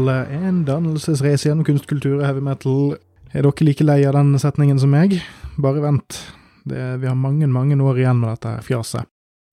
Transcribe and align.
til 0.00 0.40
en 0.48 0.64
dannelsesreise 0.64 1.48
gjennom 1.48 1.66
kunstkultur 1.66 2.20
og 2.20 2.26
heavy 2.26 2.42
metal. 2.44 2.96
Er 3.32 3.44
dere 3.44 3.66
like 3.66 3.84
lei 3.84 4.02
av 4.08 4.16
den 4.16 4.34
setningen 4.40 4.80
som 4.80 4.92
meg? 4.94 5.18
Bare 5.60 5.82
vent. 5.84 6.18
Det, 6.64 7.00
vi 7.00 7.08
har 7.08 7.16
mange, 7.18 7.48
mange 7.50 7.76
år 7.76 8.00
igjen 8.00 8.20
med 8.20 8.32
dette 8.34 8.60
fjaset. 8.66 9.08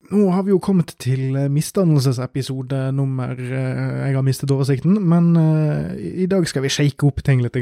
Nå 0.08 0.30
har 0.32 0.46
vi 0.48 0.54
jo 0.54 0.62
kommet 0.64 0.94
til 1.04 1.36
misdannelsesepisode 1.52 2.94
nummer 2.96 3.34
eh, 3.36 4.06
Jeg 4.08 4.16
har 4.16 4.24
mistet 4.24 4.52
oversikten, 4.54 5.02
men 5.04 5.34
uh, 5.36 5.92
i 5.98 6.30
dag 6.32 6.48
skal 6.48 6.64
vi 6.64 6.72
shake 6.72 7.04
opp 7.08 7.20
ting 7.28 7.42
litt. 7.44 7.58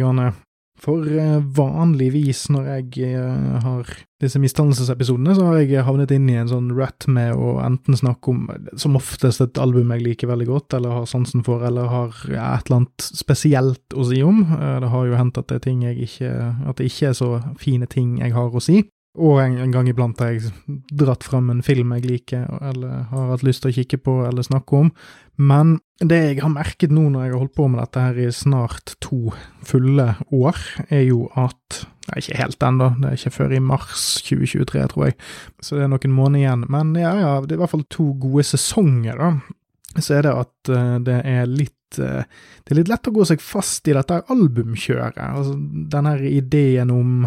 For 0.86 1.02
uh, 1.02 1.40
vanligvis 1.58 2.46
når 2.54 2.68
jeg 2.70 3.16
uh, 3.18 3.56
har 3.64 3.90
disse 4.22 4.40
misdannelsesepisodene, 4.40 5.34
så 5.36 5.48
har 5.50 5.58
jeg 5.60 5.84
havnet 5.88 6.14
inn 6.14 6.28
i 6.32 6.38
en 6.40 6.50
sånn 6.50 6.70
rut 6.78 7.08
med 7.12 7.34
å 7.36 7.58
enten 7.66 7.98
snakke 8.00 8.32
om 8.32 8.46
som 8.80 8.96
oftest 8.98 9.42
et 9.44 9.60
album 9.62 9.92
jeg 9.96 10.06
liker 10.06 10.30
veldig 10.30 10.48
godt, 10.48 10.78
eller 10.78 11.02
har 11.02 11.10
sansen 11.10 11.44
for, 11.46 11.66
eller 11.68 11.90
har 11.92 12.14
et 12.30 12.70
eller 12.70 12.78
annet 12.78 13.08
spesielt 13.10 13.98
å 13.98 14.06
si 14.08 14.22
om. 14.26 14.46
Det 14.46 14.92
har 14.94 15.10
jo 15.10 15.20
hendt 15.20 15.42
at 15.42 15.50
det 15.50 15.60
er 15.60 15.66
ting 15.66 15.84
jeg 15.84 16.08
ikke 16.08 16.32
At 16.70 16.80
det 16.80 16.88
ikke 16.90 17.10
er 17.12 17.18
så 17.18 17.30
fine 17.60 17.90
ting 17.92 18.16
jeg 18.22 18.34
har 18.38 18.56
å 18.56 18.64
si. 18.64 18.86
Og 19.16 19.40
en, 19.40 19.58
en, 19.64 19.72
gang 19.72 19.88
iblant 19.88 20.20
har 20.20 20.34
jeg 20.34 20.52
dratt 20.92 21.24
fram 21.24 21.50
en 21.52 21.64
film 21.64 21.94
jeg 21.96 22.06
liker, 22.06 22.46
eller 22.72 23.06
har 23.12 23.32
hatt 23.32 23.46
lyst 23.48 23.64
til 23.64 23.72
å 23.72 23.76
kikke 23.78 24.02
på 24.04 24.16
eller 24.28 24.46
snakke 24.46 24.82
om. 24.86 24.92
Men 25.40 25.78
det 26.04 26.20
jeg 26.20 26.42
har 26.44 26.52
merket 26.52 26.92
nå 26.92 27.08
når 27.10 27.26
jeg 27.26 27.34
har 27.34 27.42
holdt 27.44 27.56
på 27.56 27.68
med 27.72 27.80
dette 27.80 28.04
her 28.04 28.20
i 28.20 28.30
snart 28.36 28.96
to 29.04 29.32
fulle 29.68 30.10
år, 30.36 30.64
er 30.90 31.06
jo 31.08 31.28
at 31.40 31.86
Nei, 32.06 32.20
ikke 32.22 32.36
helt 32.38 32.62
ennå, 32.62 32.92
det 33.02 33.08
er 33.10 33.16
ikke 33.18 33.32
før 33.34 33.54
i 33.58 33.60
mars 33.66 34.02
2023, 34.28 34.82
tror 34.92 35.08
jeg, 35.08 35.16
så 35.58 35.80
det 35.80 35.88
er 35.88 35.90
noen 35.90 36.12
måneder 36.14 36.44
igjen. 36.44 36.66
Men 36.70 36.92
ja, 37.02 37.16
ja, 37.18 37.32
det 37.42 37.56
er 37.56 37.58
i 37.58 37.62
hvert 37.64 37.72
fall 37.72 37.88
to 37.90 38.12
gode 38.22 38.46
sesonger, 38.46 39.18
da. 39.18 39.32
Så 39.98 40.18
er 40.18 40.28
det 40.28 40.36
at 40.36 40.70
uh, 40.70 41.00
det 41.02 41.16
er 41.26 41.50
litt 41.50 41.98
uh, 42.04 42.22
Det 42.62 42.74
er 42.74 42.80
litt 42.82 42.92
lett 42.92 43.10
å 43.10 43.14
gå 43.16 43.26
seg 43.26 43.42
fast 43.42 43.88
i 43.90 43.96
dette 43.96 44.20
albumkjøret. 44.36 45.18
Altså 45.18 45.56
den 45.96 46.12
her 46.12 46.22
ideen 46.30 46.94
om 46.94 47.26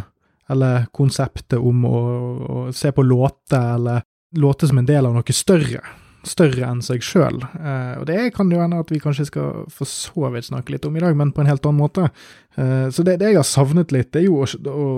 eller 0.49 0.89
konseptet 0.97 1.59
om 1.59 1.85
å, 1.89 2.03
å 2.39 2.67
se 2.73 2.93
på 2.93 3.05
låter, 3.05 3.75
eller 3.75 4.05
låter 4.37 4.71
som 4.71 4.79
en 4.79 4.89
del 4.89 5.07
av 5.07 5.17
noe 5.17 5.37
større. 5.37 5.83
Større 6.27 6.67
enn 6.67 6.81
seg 6.83 7.05
sjøl. 7.05 7.39
Eh, 7.45 7.95
og 8.01 8.07
det 8.09 8.33
kan 8.37 8.51
jo 8.51 8.61
hende 8.61 8.81
at 8.83 8.91
vi 8.93 9.01
kanskje 9.01 9.29
skal 9.29 9.69
for 9.73 9.89
så 9.89 10.33
vidt 10.35 10.49
snakke 10.49 10.75
litt 10.75 10.89
om 10.89 10.97
i 10.99 11.05
dag, 11.05 11.15
men 11.17 11.31
på 11.33 11.45
en 11.45 11.51
helt 11.51 11.65
annen 11.69 11.81
måte. 11.81 12.09
Eh, 12.57 12.89
så 12.93 13.05
det, 13.07 13.21
det, 13.23 13.31
jeg 13.33 13.41
har 13.41 13.49
savnet 13.49 13.95
litt, 13.95 14.11
det 14.13 14.25
er 14.25 14.27
jo 14.27 14.43
å, 14.43 14.49
å, 14.73 14.89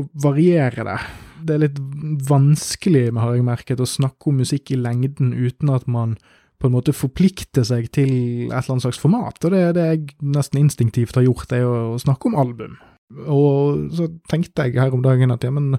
å, 0.00 0.04
variere 0.22 0.86
det. 0.86 1.00
Det 1.42 1.56
er 1.56 1.64
litt 1.64 1.82
vanskelig, 2.28 3.08
har 3.18 3.34
jeg 3.34 3.48
merket, 3.48 3.82
å 3.82 3.88
snakke 3.88 4.30
om 4.30 4.38
musikk 4.44 4.72
i 4.72 4.78
lengden 4.78 5.34
uten 5.34 5.74
at 5.74 5.88
man 5.90 6.14
på 6.62 6.68
en 6.70 6.76
måte 6.76 6.94
forplikter 6.94 7.64
seg 7.66 7.88
til 7.90 8.12
et 8.12 8.52
eller 8.52 8.76
annet 8.76 8.84
slags 8.86 9.00
format. 9.02 9.40
Og 9.42 9.50
det, 9.50 9.64
det 9.74 9.86
jeg 9.88 10.04
nesten 10.36 10.60
instinktivt 10.62 11.18
har 11.18 11.26
gjort, 11.26 11.48
det 11.50 11.58
er 11.58 11.66
å 11.66 11.98
snakke 11.98 12.30
om 12.30 12.38
album. 12.38 12.78
Og 13.26 13.92
så 13.94 14.08
tenkte 14.30 14.66
jeg 14.66 14.80
her 14.80 14.94
om 14.94 15.02
dagen 15.04 15.34
at 15.34 15.44
ja, 15.44 15.50
men 15.52 15.74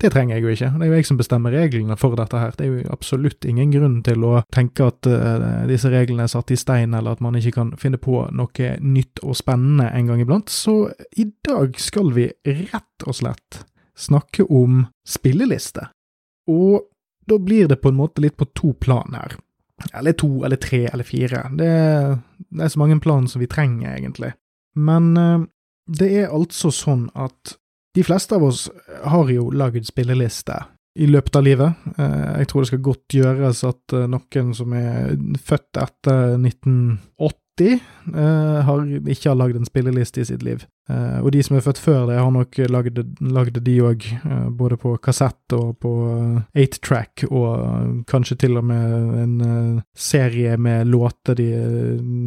det 0.00 0.10
trenger 0.12 0.36
jeg 0.36 0.44
jo 0.44 0.52
ikke. 0.52 0.68
Det 0.76 0.84
er 0.84 0.90
jo 0.90 0.98
jeg 0.98 1.08
som 1.08 1.18
bestemmer 1.18 1.54
reglene 1.56 1.96
for 1.96 2.16
dette 2.18 2.40
her. 2.40 2.52
Det 2.56 2.66
er 2.66 2.72
jo 2.72 2.90
absolutt 2.92 3.46
ingen 3.48 3.72
grunn 3.72 3.96
til 4.04 4.26
å 4.28 4.32
tenke 4.52 4.90
at 4.90 5.08
uh, 5.08 5.64
disse 5.70 5.88
reglene 5.92 6.26
er 6.26 6.32
satt 6.32 6.52
i 6.52 6.58
stein, 6.60 6.92
eller 6.96 7.16
at 7.16 7.22
man 7.24 7.38
ikke 7.38 7.54
kan 7.56 7.72
finne 7.80 8.00
på 8.02 8.26
noe 8.36 8.68
nytt 8.84 9.24
og 9.24 9.38
spennende 9.38 9.88
en 9.88 10.12
gang 10.12 10.20
iblant. 10.20 10.52
Så 10.52 10.90
i 11.16 11.30
dag 11.48 11.80
skal 11.80 12.12
vi 12.16 12.28
rett 12.44 13.08
og 13.08 13.16
slett 13.22 13.62
snakke 13.96 14.44
om 14.52 14.84
spilleliste. 15.08 15.88
Og 16.52 16.84
da 17.26 17.40
blir 17.42 17.72
det 17.72 17.80
på 17.80 17.90
en 17.90 17.98
måte 17.98 18.22
litt 18.22 18.36
på 18.36 18.50
to 18.52 18.74
plan 18.76 19.16
her. 19.16 19.38
Eller 19.96 20.12
to, 20.16 20.44
eller 20.44 20.60
tre, 20.60 20.86
eller 20.92 21.04
fire. 21.08 21.48
Det, 21.56 21.72
det 22.52 22.64
er 22.64 22.72
så 22.72 22.80
mange 22.80 23.00
plan 23.00 23.26
som 23.28 23.40
vi 23.40 23.48
trenger, 23.48 23.96
egentlig. 23.96 24.34
Men 24.76 25.16
uh, 25.16 25.44
det 25.86 26.08
er 26.22 26.34
altså 26.34 26.72
sånn 26.74 27.06
at 27.14 27.56
de 27.96 28.04
fleste 28.04 28.36
av 28.36 28.44
oss 28.44 28.66
har 29.08 29.30
jo 29.32 29.48
lagd 29.54 29.86
spilleliste 29.88 30.58
i 30.96 31.06
løpet 31.08 31.36
av 31.38 31.44
livet. 31.44 31.88
Eh, 31.96 32.32
jeg 32.42 32.48
tror 32.50 32.62
det 32.62 32.70
skal 32.70 32.84
godt 32.84 33.16
gjøres 33.18 33.62
at 33.68 33.94
eh, 33.96 34.06
noen 34.10 34.52
som 34.56 34.74
er 34.76 35.16
født 35.44 35.80
etter 35.80 36.36
1980, 36.36 37.40
eh, 37.64 38.58
har 38.66 38.82
ikke 39.08 39.30
har 39.30 39.38
lagd 39.38 39.56
en 39.56 39.68
spilleliste 39.68 40.20
i 40.22 40.28
sitt 40.28 40.42
liv. 40.46 40.64
Og 40.86 41.32
de 41.34 41.40
som 41.42 41.56
er 41.58 41.64
født 41.64 41.80
før 41.82 42.04
det, 42.06 42.14
har 42.14 42.30
nok 42.30 42.60
lagd, 42.70 43.56
de 43.66 43.72
òg, 43.82 44.04
både 44.54 44.76
på 44.78 44.92
kassett 45.02 45.54
og 45.56 45.72
på 45.82 45.90
8-track, 46.54 47.24
og 47.26 48.04
kanskje 48.06 48.36
til 48.44 48.60
og 48.60 48.68
med 48.68 49.16
en 49.18 49.80
serie 49.98 50.54
med 50.62 50.86
låter 50.86 51.34
de 51.34 51.48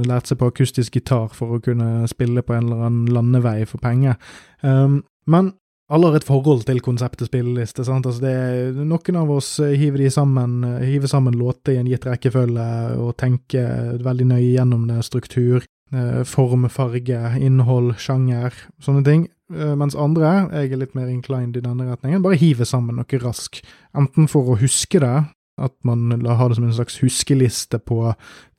lærte 0.04 0.34
seg 0.34 0.42
på 0.42 0.50
akustisk 0.52 1.00
gitar 1.00 1.32
for 1.32 1.56
å 1.56 1.62
kunne 1.64 2.04
spille 2.12 2.44
på 2.44 2.58
en 2.58 2.68
eller 2.68 2.84
annen 2.90 3.08
landevei 3.16 3.64
for 3.64 3.80
penger. 3.80 4.20
Men 4.60 5.54
alle 5.90 6.10
har 6.10 6.20
et 6.20 6.28
forhold 6.28 6.68
til 6.68 6.82
konseptet 6.86 7.32
spilleliste. 7.32 7.86
sant? 7.88 8.06
Altså 8.06 8.22
det, 8.22 8.36
noen 8.78 9.18
av 9.18 9.32
oss 9.34 9.56
hiver, 9.58 10.04
de 10.04 10.12
sammen, 10.14 10.62
hiver 10.86 11.10
sammen 11.10 11.38
låter 11.38 11.74
i 11.74 11.82
en 11.82 11.90
gitt 11.90 12.06
rekkefølge 12.06 12.70
og 13.02 13.16
tenker 13.18 13.98
veldig 14.06 14.30
nøye 14.30 14.52
gjennom 14.52 14.86
det. 14.90 15.02
Struktur, 15.08 15.66
eh, 15.94 16.22
form, 16.30 16.70
farge, 16.70 17.20
innhold, 17.42 17.96
sjanger, 17.98 18.54
sånne 18.86 19.04
ting. 19.08 19.28
Eh, 19.50 19.74
mens 19.74 19.98
andre, 19.98 20.50
jeg 20.54 20.72
er 20.74 20.82
litt 20.84 20.96
mer 20.98 21.10
inclined 21.10 21.58
i 21.58 21.66
denne 21.66 21.88
retningen, 21.90 22.22
bare 22.22 22.38
hiver 22.38 22.70
sammen 22.70 23.00
noe 23.00 23.22
rask. 23.24 23.62
Enten 23.98 24.30
for 24.30 24.54
å 24.54 24.60
huske 24.62 25.02
det, 25.02 25.16
at 25.60 25.76
man 25.88 26.12
har 26.26 26.50
det 26.50 26.58
som 26.58 26.66
en 26.68 26.76
slags 26.76 27.00
huskeliste 27.04 27.80
på 27.80 28.02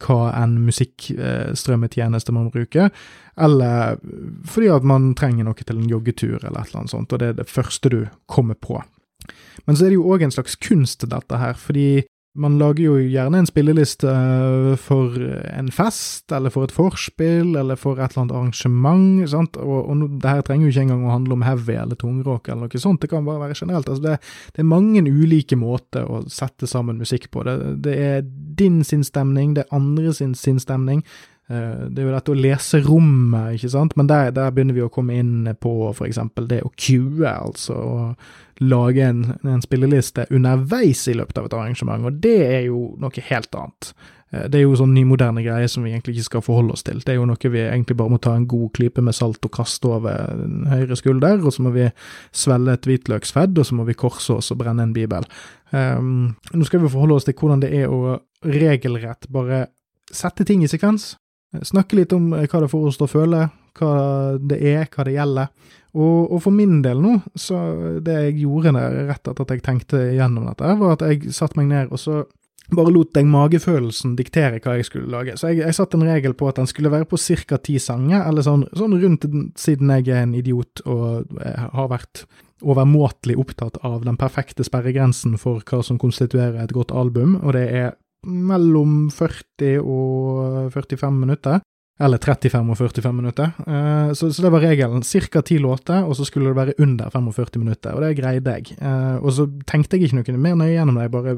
hva 0.04 0.20
en 0.36 0.58
musikkstrømmetjeneste 0.66 2.34
man 2.36 2.52
bruker, 2.52 2.90
eller 3.40 3.98
fordi 4.48 4.70
at 4.72 4.86
man 4.86 5.12
trenger 5.18 5.48
noe 5.48 5.66
til 5.66 5.80
en 5.80 5.90
joggetur 5.90 6.38
eller 6.38 6.60
et 6.60 6.70
eller 6.70 6.84
annet 6.84 6.94
sånt, 6.94 7.12
og 7.12 7.22
det 7.22 7.32
er 7.32 7.38
det 7.42 7.50
første 7.50 7.92
du 7.92 8.00
kommer 8.30 8.58
på. 8.58 8.80
Men 9.66 9.76
så 9.76 9.84
er 9.84 9.92
det 9.92 10.00
jo 10.00 10.08
òg 10.12 10.24
en 10.24 10.34
slags 10.34 10.56
kunst, 10.60 11.04
dette 11.08 11.40
her, 11.40 11.56
fordi 11.58 12.04
man 12.38 12.58
lager 12.60 12.84
jo 12.84 12.96
gjerne 13.10 13.40
en 13.42 13.48
spilleliste 13.48 14.06
eh, 14.06 14.74
for 14.78 15.16
en 15.50 15.70
fest, 15.74 16.30
eller 16.32 16.52
for 16.54 16.68
et 16.68 16.74
vorspiel, 16.76 17.56
eller 17.58 17.78
for 17.80 17.98
et 17.98 18.12
eller 18.12 18.22
annet 18.22 18.36
arrangement, 18.38 19.24
sant? 19.32 19.58
og, 19.58 19.90
og 19.90 20.04
det 20.22 20.34
her 20.36 20.44
trenger 20.46 20.68
jo 20.68 20.74
ikke 20.74 20.84
engang 20.86 21.08
å 21.08 21.14
handle 21.16 21.38
om 21.38 21.42
heavy 21.46 21.74
eller 21.80 21.98
tungrock 21.98 22.48
eller 22.48 22.70
noe 22.70 22.82
sånt, 22.82 23.02
det 23.02 23.10
kan 23.10 23.26
bare 23.26 23.42
være 23.48 23.58
generelt. 23.58 23.90
Altså 23.90 24.06
det, 24.06 24.16
det, 24.54 24.62
er 24.62 24.70
mange 24.70 25.02
ulike 25.02 25.58
måter 25.58 26.06
å 26.06 26.22
sette 26.30 26.70
sammen 26.70 27.02
musikk 27.02 27.30
på. 27.34 27.42
Det, 27.48 27.56
det 27.82 27.98
er 27.98 28.22
din 28.60 28.84
sin 28.86 29.02
stemning, 29.06 29.56
det 29.58 29.66
er 29.66 29.76
andre 29.80 30.14
sin, 30.14 30.36
sin 30.38 30.62
stemning. 30.62 31.02
Eh, 31.50 31.86
det 31.90 32.02
er 32.02 32.06
jo 32.06 32.14
dette 32.14 32.30
å 32.30 32.38
lese 32.38 32.78
rommet, 32.84 33.56
ikke 33.56 33.72
sant, 33.72 33.96
men 33.98 34.06
der, 34.10 34.30
der 34.34 34.52
begynner 34.54 34.76
vi 34.76 34.84
å 34.86 34.92
komme 34.92 35.16
inn 35.18 35.48
på 35.58 35.90
eksempel 36.06 36.46
det 36.50 36.60
å 36.62 36.70
queue, 36.76 37.26
altså. 37.26 37.74
å 37.74 38.62
lage 38.62 39.02
en, 39.02 39.24
en, 39.48 39.62
spilleliste 39.64 40.28
underveis 40.30 41.06
i 41.08 41.16
løpet 41.16 41.40
av 41.40 41.48
et 41.48 41.54
arrangement, 41.56 42.06
og 42.06 42.18
det 42.22 42.38
er 42.44 42.64
jo 42.68 42.90
noe 43.02 43.24
helt 43.30 43.56
annet. 43.56 43.88
Eh, 44.30 44.44
det 44.46 44.60
er 44.60 44.62
jo 44.62 44.76
sånn 44.78 44.92
nymoderne 44.94 45.42
greier 45.42 45.72
som 45.72 45.82
vi 45.82 45.90
egentlig 45.90 46.18
ikke 46.18 46.28
skal 46.28 46.44
forholde 46.46 46.76
oss 46.76 46.86
til. 46.86 47.00
Det 47.02 47.16
er 47.16 47.18
jo 47.18 47.26
noe 47.26 47.52
vi 47.56 47.64
egentlig 47.64 47.96
bare 47.98 48.14
må 48.14 48.20
ta 48.22 48.36
en 48.38 48.46
god 48.50 48.70
klype 48.76 49.02
med 49.02 49.16
salt 49.18 49.42
og 49.48 49.54
kaste 49.56 49.90
over 49.90 50.30
høyre 50.70 50.98
skulder, 51.00 51.42
og 51.42 51.56
så 51.56 51.64
må 51.66 51.74
vi 51.74 51.88
svelle 52.30 52.76
et 52.78 52.86
hvitløksfedd, 52.86 53.58
og 53.58 53.66
så 53.66 53.80
må 53.80 53.88
vi 53.88 53.98
korse 53.98 54.38
oss 54.38 54.52
og 54.54 54.60
brenne 54.62 54.86
en 54.86 54.94
bibel. 54.94 55.26
Um, 55.74 56.36
nå 56.54 56.66
skal 56.66 56.82
vi 56.82 56.92
forholde 56.92 57.18
oss 57.18 57.26
til 57.26 57.34
hvordan 57.38 57.62
det 57.62 57.72
er 57.74 57.90
å 57.90 58.20
regelrett 58.46 59.26
bare 59.34 59.64
sette 60.14 60.46
ting 60.46 60.62
i 60.62 60.70
sekvens. 60.70 61.16
Snakke 61.66 61.98
litt 61.98 62.12
om 62.14 62.30
hva 62.30 62.62
det 62.62 62.70
får 62.70 62.88
oss 62.90 62.98
til 63.00 63.08
å 63.08 63.10
føle, 63.10 63.44
hva 63.78 63.92
det 64.38 64.58
er, 64.60 64.84
hva 64.90 65.06
det 65.06 65.16
gjelder. 65.16 65.54
Og, 65.90 66.18
og, 66.30 66.36
for 66.44 66.54
min 66.54 66.78
del 66.84 67.00
nå, 67.02 67.16
så 67.34 67.60
det 68.04 68.18
jeg 68.28 68.36
gjorde 68.44 68.76
der, 68.76 69.00
rett 69.08 69.24
etter 69.24 69.42
at 69.42 69.54
jeg 69.56 69.64
tenkte 69.66 70.04
gjennom 70.14 70.46
dette, 70.46 70.76
var 70.78 70.94
at 70.94 71.02
jeg 71.08 71.32
satte 71.34 71.58
meg 71.58 71.72
ned 71.72 71.90
og 71.90 71.98
så 71.98 72.20
bare 72.70 72.92
lot 72.94 73.16
jeg 73.18 73.26
magefølelsen 73.26 74.12
diktere 74.18 74.60
hva 74.62 74.76
jeg 74.78 74.86
skulle 74.86 75.10
lage. 75.10 75.34
Så 75.38 75.50
jeg, 75.50 75.64
jeg 75.64 75.74
satte 75.74 75.98
en 75.98 76.06
regel 76.06 76.36
på 76.38 76.46
at 76.46 76.60
den 76.60 76.68
skulle 76.70 76.92
være 76.92 77.08
på 77.10 77.18
ca. 77.18 77.58
ti 77.58 77.80
sanger, 77.82 78.22
eller 78.28 78.46
sånn, 78.46 78.68
sånn 78.78 78.94
rundt 79.02 79.26
siden 79.58 79.90
jeg 79.96 80.12
er 80.14 80.22
en 80.22 80.36
idiot 80.38 80.84
og 80.86 81.34
har 81.40 81.90
vært 81.90 82.24
overmåtelig 82.60 83.38
opptatt 83.40 83.80
av 83.86 84.04
den 84.04 84.18
perfekte 84.20 84.62
sperregrensen 84.66 85.38
for 85.40 85.64
hva 85.64 85.80
som 85.82 85.98
konstituerer 85.98 86.60
et 86.62 86.74
godt 86.76 86.92
album, 86.92 87.38
og 87.40 87.56
det 87.56 87.66
er 87.72 87.94
mellom 88.26 89.10
40 89.14 89.80
og 89.80 90.72
45 90.74 91.12
minutter. 91.16 91.60
Eller 92.00 92.16
35 92.16 92.70
og 92.72 92.78
45 92.78 93.12
minutter. 93.12 93.50
Uh, 93.66 94.12
så, 94.16 94.30
det 94.32 94.52
var 94.52 94.64
regelen. 94.64 95.02
Ca. 95.04 95.42
ti 95.44 95.58
låter, 95.58 96.04
og 96.04 96.16
så 96.16 96.24
skulle 96.24 96.48
det 96.48 96.56
være 96.56 96.74
under 96.80 97.10
45 97.10 97.60
minutter. 97.60 97.92
Og 97.92 98.02
det 98.02 98.16
greide 98.16 98.54
jeg. 98.56 98.78
Uh, 98.80 99.20
og 99.20 99.32
så 99.36 99.46
tenkte 99.68 99.98
jeg 99.98 100.08
ikke 100.08 100.32
noe 100.32 100.40
mer 100.40 100.56
nøye 100.56 100.78
gjennom 100.78 100.96
det, 100.96 101.08
jeg 101.08 101.12
bare 101.12 101.36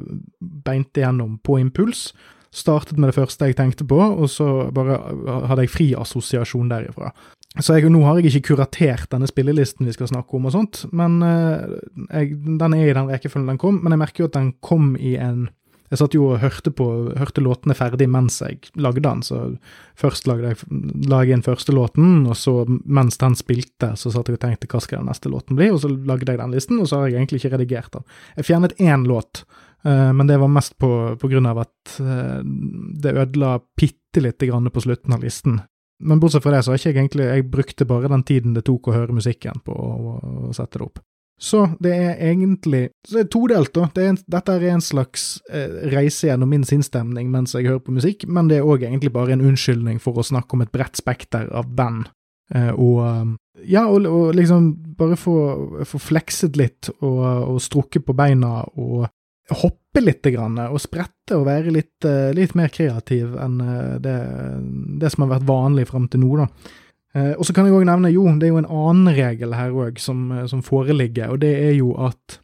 beinte 0.62 1.02
gjennom 1.02 1.40
på 1.43 1.58
impuls. 1.58 2.12
Startet 2.52 2.99
med 2.99 3.11
det 3.11 3.17
første 3.17 3.49
jeg 3.49 3.56
tenkte 3.56 3.84
på, 3.88 3.96
og 3.96 4.29
så 4.31 4.69
bare 4.75 5.00
hadde 5.49 5.64
jeg 5.64 5.73
fri 5.73 5.87
assosiasjon 5.99 6.69
derifra. 6.70 7.11
Så 7.58 7.75
jeg, 7.76 7.88
nå 7.90 8.02
har 8.05 8.20
jeg 8.20 8.31
ikke 8.31 8.52
kuratert 8.52 9.11
denne 9.12 9.26
spillelisten 9.29 9.88
vi 9.88 9.94
skal 9.96 10.08
snakke 10.08 10.37
om 10.37 10.46
og 10.49 10.55
sånt, 10.55 10.84
men 10.93 11.19
uh, 11.25 11.75
jeg, 12.12 12.37
den 12.38 12.76
er 12.76 12.87
i 12.87 12.94
den 12.94 13.11
rekkefølgen 13.11 13.50
den 13.50 13.61
kom. 13.61 13.82
Men 13.82 13.96
jeg 13.96 14.02
merker 14.05 14.25
jo 14.25 14.31
at 14.31 14.38
den 14.38 14.55
kom 14.62 14.94
i 14.94 15.17
en 15.19 15.49
Jeg 15.93 16.00
satt 16.00 16.15
jo 16.17 16.31
og 16.31 16.41
hørte 16.41 16.71
på, 16.73 16.87
hørte 17.21 17.43
låtene 17.44 17.75
ferdig 17.77 18.06
mens 18.09 18.39
jeg 18.41 18.71
lagde 18.81 19.03
den, 19.05 19.21
så 19.27 19.43
først 20.00 20.25
lagde 20.31 20.55
jeg, 20.55 20.79
la 21.11 21.19
jeg 21.21 21.37
inn 21.37 21.44
første 21.44 21.75
låten, 21.77 22.23
og 22.25 22.39
så 22.41 22.62
mens 22.67 23.21
den 23.21 23.37
spilte, 23.37 23.91
så 24.00 24.12
satt 24.15 24.31
jeg 24.31 24.39
og 24.39 24.44
tenkte 24.47 24.71
hva 24.73 24.81
skal 24.81 25.03
den 25.03 25.11
neste 25.12 25.29
låten 25.33 25.59
bli, 25.59 25.69
og 25.69 25.83
så 25.83 25.91
lagde 25.93 26.33
jeg 26.33 26.41
den 26.41 26.56
listen, 26.56 26.81
og 26.81 26.89
så 26.89 27.03
har 27.03 27.11
jeg 27.11 27.21
egentlig 27.21 27.43
ikke 27.43 27.53
redigert 27.59 27.93
den. 27.99 28.09
Jeg 28.39 28.49
fjernet 28.49 28.77
én 28.81 29.05
låt, 29.11 29.44
uh, 29.85 30.09
men 30.17 30.33
det 30.33 30.41
var 30.41 30.55
mest 30.56 30.79
på, 30.81 30.91
på 31.21 31.33
grunn 31.35 31.50
av 31.53 31.61
at 31.67 31.99
uh, 32.00 32.41
det 32.41 33.12
ødela 33.12 33.59
bitte 33.77 34.25
lite 34.25 34.49
grann 34.49 34.73
på 34.73 34.87
slutten 34.87 35.12
av 35.12 35.29
listen. 35.29 35.61
Men 36.03 36.25
bortsett 36.25 36.43
fra 36.43 36.56
det, 36.56 36.65
så 36.65 36.73
har 36.73 36.81
ikke 36.81 36.89
jeg 36.89 36.99
egentlig 36.99 37.27
Jeg 37.29 37.50
brukte 37.53 37.87
bare 37.87 38.09
den 38.11 38.25
tiden 38.27 38.56
det 38.56 38.65
tok 38.67 38.89
å 38.89 38.97
høre 38.97 39.15
musikken 39.15 39.61
på 39.62 39.77
å 39.77 40.55
sette 40.56 40.81
det 40.81 40.89
opp. 40.89 41.05
Så 41.43 41.65
det 41.83 41.91
er 41.91 42.21
egentlig 42.23 42.85
så 43.03 43.17
det 43.19 43.25
er 43.25 43.31
todelt, 43.35 43.73
da. 43.75 43.89
Det 43.94 44.03
er 44.05 44.12
en, 44.12 44.19
dette 44.31 44.55
er 44.55 44.67
en 44.71 44.85
slags 44.85 45.25
eh, 45.50 45.81
reise 45.91 46.29
gjennom 46.29 46.53
min 46.55 46.67
sinnsstemning 46.67 47.33
mens 47.33 47.56
jeg 47.56 47.67
hører 47.67 47.83
på 47.83 47.94
musikk, 47.97 48.29
men 48.31 48.50
det 48.50 48.61
er 48.61 48.69
òg 48.69 48.85
egentlig 48.87 49.11
bare 49.15 49.35
en 49.35 49.43
unnskyldning 49.50 49.99
for 50.03 50.21
å 50.21 50.27
snakke 50.27 50.55
om 50.55 50.62
et 50.62 50.71
bredt 50.75 51.00
spekter 51.03 51.50
av 51.50 51.73
band. 51.75 52.06
Eh, 52.55 52.71
og 52.71 53.03
ja, 53.67 53.85
og, 53.89 54.06
og, 54.06 54.31
liksom 54.39 54.71
bare 54.99 55.19
få, 55.19 55.35
få 55.89 56.00
flekset 56.00 56.56
litt 56.59 56.93
og, 57.00 57.21
og 57.53 57.59
strukket 57.62 58.06
på 58.06 58.15
beina 58.17 58.62
og 58.79 59.09
hoppe 59.50 60.00
litt 60.00 60.25
grann, 60.33 60.56
og 60.71 60.81
sprette 60.81 61.37
og 61.37 61.47
være 61.49 61.75
litt, 61.75 62.05
eh, 62.09 62.31
litt 62.37 62.55
mer 62.59 62.71
kreativ 62.73 63.35
enn 63.41 63.59
eh, 63.61 63.99
det, 64.03 64.17
det, 65.03 65.11
som 65.12 65.27
har 65.27 65.35
vært 65.37 65.49
vanlig 65.49 65.89
fram 65.91 66.09
til 66.09 66.23
nå, 66.23 66.33
da. 66.41 66.49
Eh, 67.14 67.32
og 67.37 67.44
så 67.44 67.53
kan 67.53 67.69
jeg 67.69 67.76
òg 67.76 67.87
nevne, 67.88 68.12
jo, 68.12 68.25
det 68.41 68.49
er 68.49 68.55
jo 68.55 68.62
en 68.62 68.70
annen 68.73 69.17
regel 69.17 69.56
her 69.56 69.75
òg 69.76 70.00
som, 70.00 70.31
eh, 70.32 70.47
som, 70.49 70.62
foreligger, 70.64 71.35
og 71.35 71.43
det 71.44 71.53
er 71.61 71.75
jo 71.76 71.93
at 72.00 72.38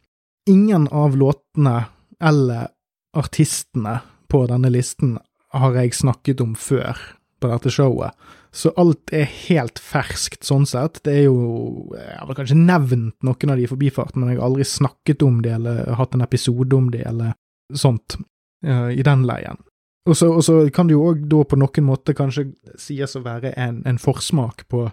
ingen 0.49 0.87
av 0.93 1.17
låtene 1.17 1.87
eller 2.21 2.69
artistene 3.17 3.99
på 4.29 4.43
denne 4.49 4.69
listen 4.69 5.17
har 5.53 5.73
jeg 5.73 5.97
snakket 5.97 6.41
om 6.45 6.53
før 6.53 6.97
på 7.41 7.49
dette 7.49 7.71
showet. 7.73 8.13
Så 8.51 8.71
alt 8.77 9.13
er 9.13 9.29
helt 9.47 9.79
ferskt 9.81 10.45
sånn 10.45 10.65
sett. 10.69 10.99
Det 11.05 11.13
er 11.13 11.25
jo 11.29 11.93
Jeg 11.93 12.17
har 12.17 12.35
kanskje 12.35 12.57
nevnt 12.57 13.15
noen 13.25 13.51
av 13.53 13.57
de 13.57 13.65
i 13.65 13.69
forbifarten, 13.69 14.21
men 14.21 14.33
jeg 14.33 14.39
har 14.39 14.49
aldri 14.49 14.65
snakket 14.65 15.23
om 15.25 15.41
de 15.45 15.53
eller 15.53 15.93
hatt 15.97 16.17
en 16.17 16.25
episode 16.25 16.75
om 16.75 16.89
de 16.91 17.03
eller 17.05 17.33
sånt 17.73 18.17
uh, 18.65 18.89
i 18.89 19.05
den 19.05 19.25
leien. 19.29 19.61
Og 20.07 20.17
så, 20.17 20.69
kan 20.73 20.87
det 20.87 20.95
jo 20.95 21.09
òg 21.11 21.25
da 21.29 21.43
på 21.45 21.57
noen 21.59 21.85
måte 21.85 22.15
kanskje 22.17 22.49
sies 22.79 23.15
å 23.17 23.23
være 23.25 23.51
en, 23.59 23.81
en, 23.85 23.99
forsmak 23.99 24.65
på 24.71 24.87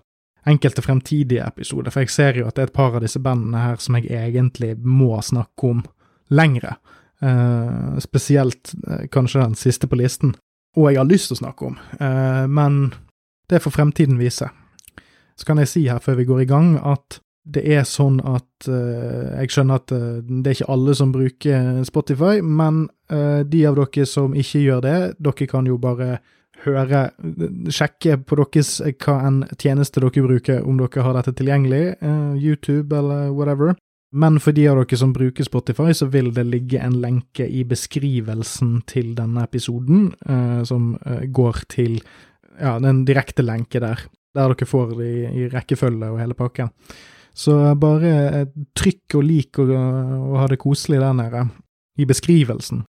enkelte 0.47 0.83
fremtidige 0.83 1.47
episoder, 1.47 1.91
for 1.91 2.05
jeg 2.05 2.13
ser 2.15 2.41
jo 2.41 2.47
at 2.47 2.57
det 2.57 2.65
er 2.65 2.71
et 2.71 2.77
par 2.77 2.95
av 2.95 3.03
disse 3.03 3.23
bandene 3.23 3.63
her 3.63 3.81
som 3.83 3.97
jeg 3.99 4.11
egentlig 4.15 4.77
må 4.79 5.17
snakke 5.23 5.71
om 5.71 5.83
lengre. 6.31 6.77
Uh, 7.23 7.97
spesielt 8.03 8.75
uh, 8.85 9.07
kanskje 9.11 9.41
den 9.41 9.57
siste 9.59 9.89
på 9.89 9.99
listen, 9.99 10.35
og 10.77 10.91
jeg 10.91 11.01
har 11.01 11.09
lyst 11.09 11.31
til 11.31 11.39
å 11.39 11.41
snakke 11.41 11.71
om, 11.71 11.79
uh, 11.99 12.45
men 12.47 12.93
det 13.51 13.63
får 13.65 13.75
fremtiden 13.79 14.21
vise. 14.21 14.51
Så 15.37 15.49
kan 15.49 15.59
jeg 15.63 15.71
si 15.71 15.87
her 15.89 16.03
før 16.05 16.21
vi 16.21 16.29
går 16.29 16.45
i 16.45 16.51
gang 16.51 16.75
at 16.79 17.19
det 17.47 17.63
er 17.77 17.85
sånn 17.87 18.19
at 18.27 18.67
uh, 18.69 19.39
Jeg 19.39 19.53
skjønner 19.55 19.79
at 19.79 19.93
uh, 19.95 20.19
det 20.27 20.51
er 20.51 20.57
ikke 20.59 20.73
alle 20.75 20.97
som 20.99 21.13
bruker 21.15 21.69
Spotify, 21.87 22.41
men 22.43 22.87
uh, 23.13 23.43
de 23.47 23.63
av 23.69 23.79
dere 23.79 24.07
som 24.09 24.35
ikke 24.35 24.65
gjør 24.65 24.83
det, 24.87 24.99
dere 25.23 25.49
kan 25.51 25.69
jo 25.71 25.79
bare 25.79 26.19
høre 26.65 27.07
Sjekke 27.71 28.17
på 28.27 28.39
deres 28.41 28.79
hva 28.83 29.17
en 29.29 29.43
tjeneste 29.61 30.03
dere 30.03 30.25
bruker, 30.25 30.63
om 30.67 30.81
dere 30.81 31.05
har 31.05 31.19
dette 31.19 31.37
tilgjengelig, 31.37 31.99
YouTube 32.41 32.97
eller 32.97 33.29
whatever. 33.31 33.77
Men 34.17 34.41
for 34.41 34.57
de 34.57 34.65
av 34.71 34.81
dere 34.81 34.99
som 34.99 35.13
bruker 35.15 35.47
Spotify, 35.47 35.93
så 35.95 36.09
vil 36.11 36.33
det 36.35 36.47
ligge 36.49 36.81
en 36.83 36.97
lenke 37.03 37.45
i 37.47 37.63
beskrivelsen 37.69 38.81
til 38.89 39.13
denne 39.19 39.45
episoden, 39.45 40.09
som 40.67 40.95
går 41.37 41.61
til 41.77 42.01
ja, 42.57 42.79
den 42.83 43.05
direkte 43.07 43.45
lenke 43.45 43.85
der, 43.85 44.07
der 44.35 44.57
dere 44.57 44.71
får 44.73 44.97
det 44.97 45.11
i, 45.13 45.27
i 45.45 45.51
rekkefølge 45.53 46.09
og 46.15 46.23
hele 46.25 46.39
pakken. 46.41 46.73
Så 47.37 47.55
bare 47.77 48.13
eh, 48.41 48.53
trykk 48.77 49.19
og 49.19 49.27
lik 49.27 49.61
og, 49.61 49.73
og 49.77 50.37
ha 50.41 50.47
det 50.49 50.61
koselig 50.63 51.03
der 51.03 51.17
nede, 51.17 51.47
i 52.01 52.09
beskrivelsen. 52.09 52.85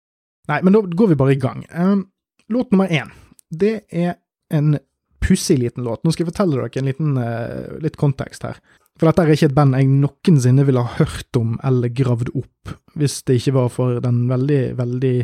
Nei, 0.50 0.58
men 0.60 0.74
da 0.76 0.82
går 0.84 1.12
vi 1.12 1.20
bare 1.20 1.34
i 1.36 1.40
gang. 1.40 1.64
Um, 1.72 2.06
låt 2.52 2.72
nummer 2.72 2.90
én, 2.92 3.12
det 3.48 3.86
er 3.88 4.18
en 4.52 4.76
pussig 5.24 5.56
liten 5.62 5.84
låt. 5.86 6.02
Nå 6.04 6.12
skal 6.12 6.26
jeg 6.26 6.32
fortelle 6.34 6.60
dere 6.60 6.80
en 6.82 6.90
liten 6.90 7.16
uh, 7.16 7.78
litt 7.80 7.96
kontekst 8.00 8.44
her. 8.44 8.60
For 9.00 9.08
dette 9.08 9.24
er 9.24 9.32
ikke 9.34 9.48
et 9.50 9.56
band 9.56 9.74
jeg 9.74 9.88
noensinne 9.90 10.66
ville 10.68 10.84
ha 10.84 10.98
hørt 11.00 11.40
om 11.40 11.56
eller 11.66 11.90
gravd 11.90 12.30
opp, 12.36 12.74
hvis 12.94 13.22
det 13.26 13.40
ikke 13.40 13.56
var 13.56 13.72
for 13.74 13.98
den 14.04 14.24
veldig, 14.30 14.62
veldig 14.78 15.16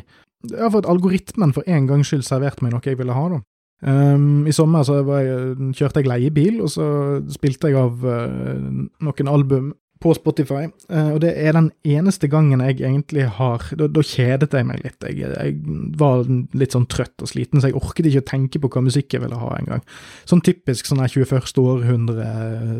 Ja, 0.50 0.70
for 0.70 0.80
at 0.80 0.88
algoritmen 0.88 1.52
for 1.52 1.66
en 1.68 1.86
gangs 1.86 2.08
skyld 2.08 2.24
serverte 2.24 2.64
meg 2.64 2.72
noe 2.72 2.80
jeg 2.88 2.96
ville 2.96 3.14
ha, 3.14 3.26
da. 3.28 3.42
Um, 3.80 4.46
I 4.46 4.52
sommer 4.52 4.84
så 4.84 4.98
jeg, 5.00 5.54
kjørte 5.76 6.02
jeg 6.02 6.10
leiebil, 6.10 6.58
og 6.64 6.72
så 6.72 6.86
spilte 7.32 7.70
jeg 7.70 7.80
av 7.80 8.02
uh, 8.04 8.58
noen 9.00 9.30
album 9.32 9.70
på 10.00 10.12
Spotify, 10.16 10.66
uh, 10.92 11.10
og 11.14 11.18
det 11.24 11.32
er 11.36 11.56
den 11.56 11.70
eneste 11.84 12.28
gangen 12.32 12.62
jeg 12.64 12.78
egentlig 12.80 13.26
har 13.36 13.66
Da, 13.76 13.88
da 13.88 14.04
kjedet 14.04 14.52
jeg 14.56 14.68
meg 14.68 14.80
litt. 14.84 15.00
Jeg, 15.04 15.32
jeg, 15.32 15.56
var 16.00 16.24
litt 16.28 16.76
sånn 16.76 16.88
trøtt 16.92 17.24
og 17.24 17.32
sliten, 17.32 17.60
så 17.60 17.70
jeg 17.70 17.80
orket 17.80 18.08
ikke 18.08 18.24
å 18.24 18.30
tenke 18.30 18.60
på 18.60 18.72
hva 18.72 18.84
musikk 18.84 19.16
jeg 19.16 19.24
ville 19.24 19.40
ha 19.40 19.50
engang. 19.58 19.84
Sånn 20.28 20.44
typisk 20.44 20.88
sånn 20.88 21.00
her 21.00 21.12
21. 21.12 21.52
århundre, 21.64 22.30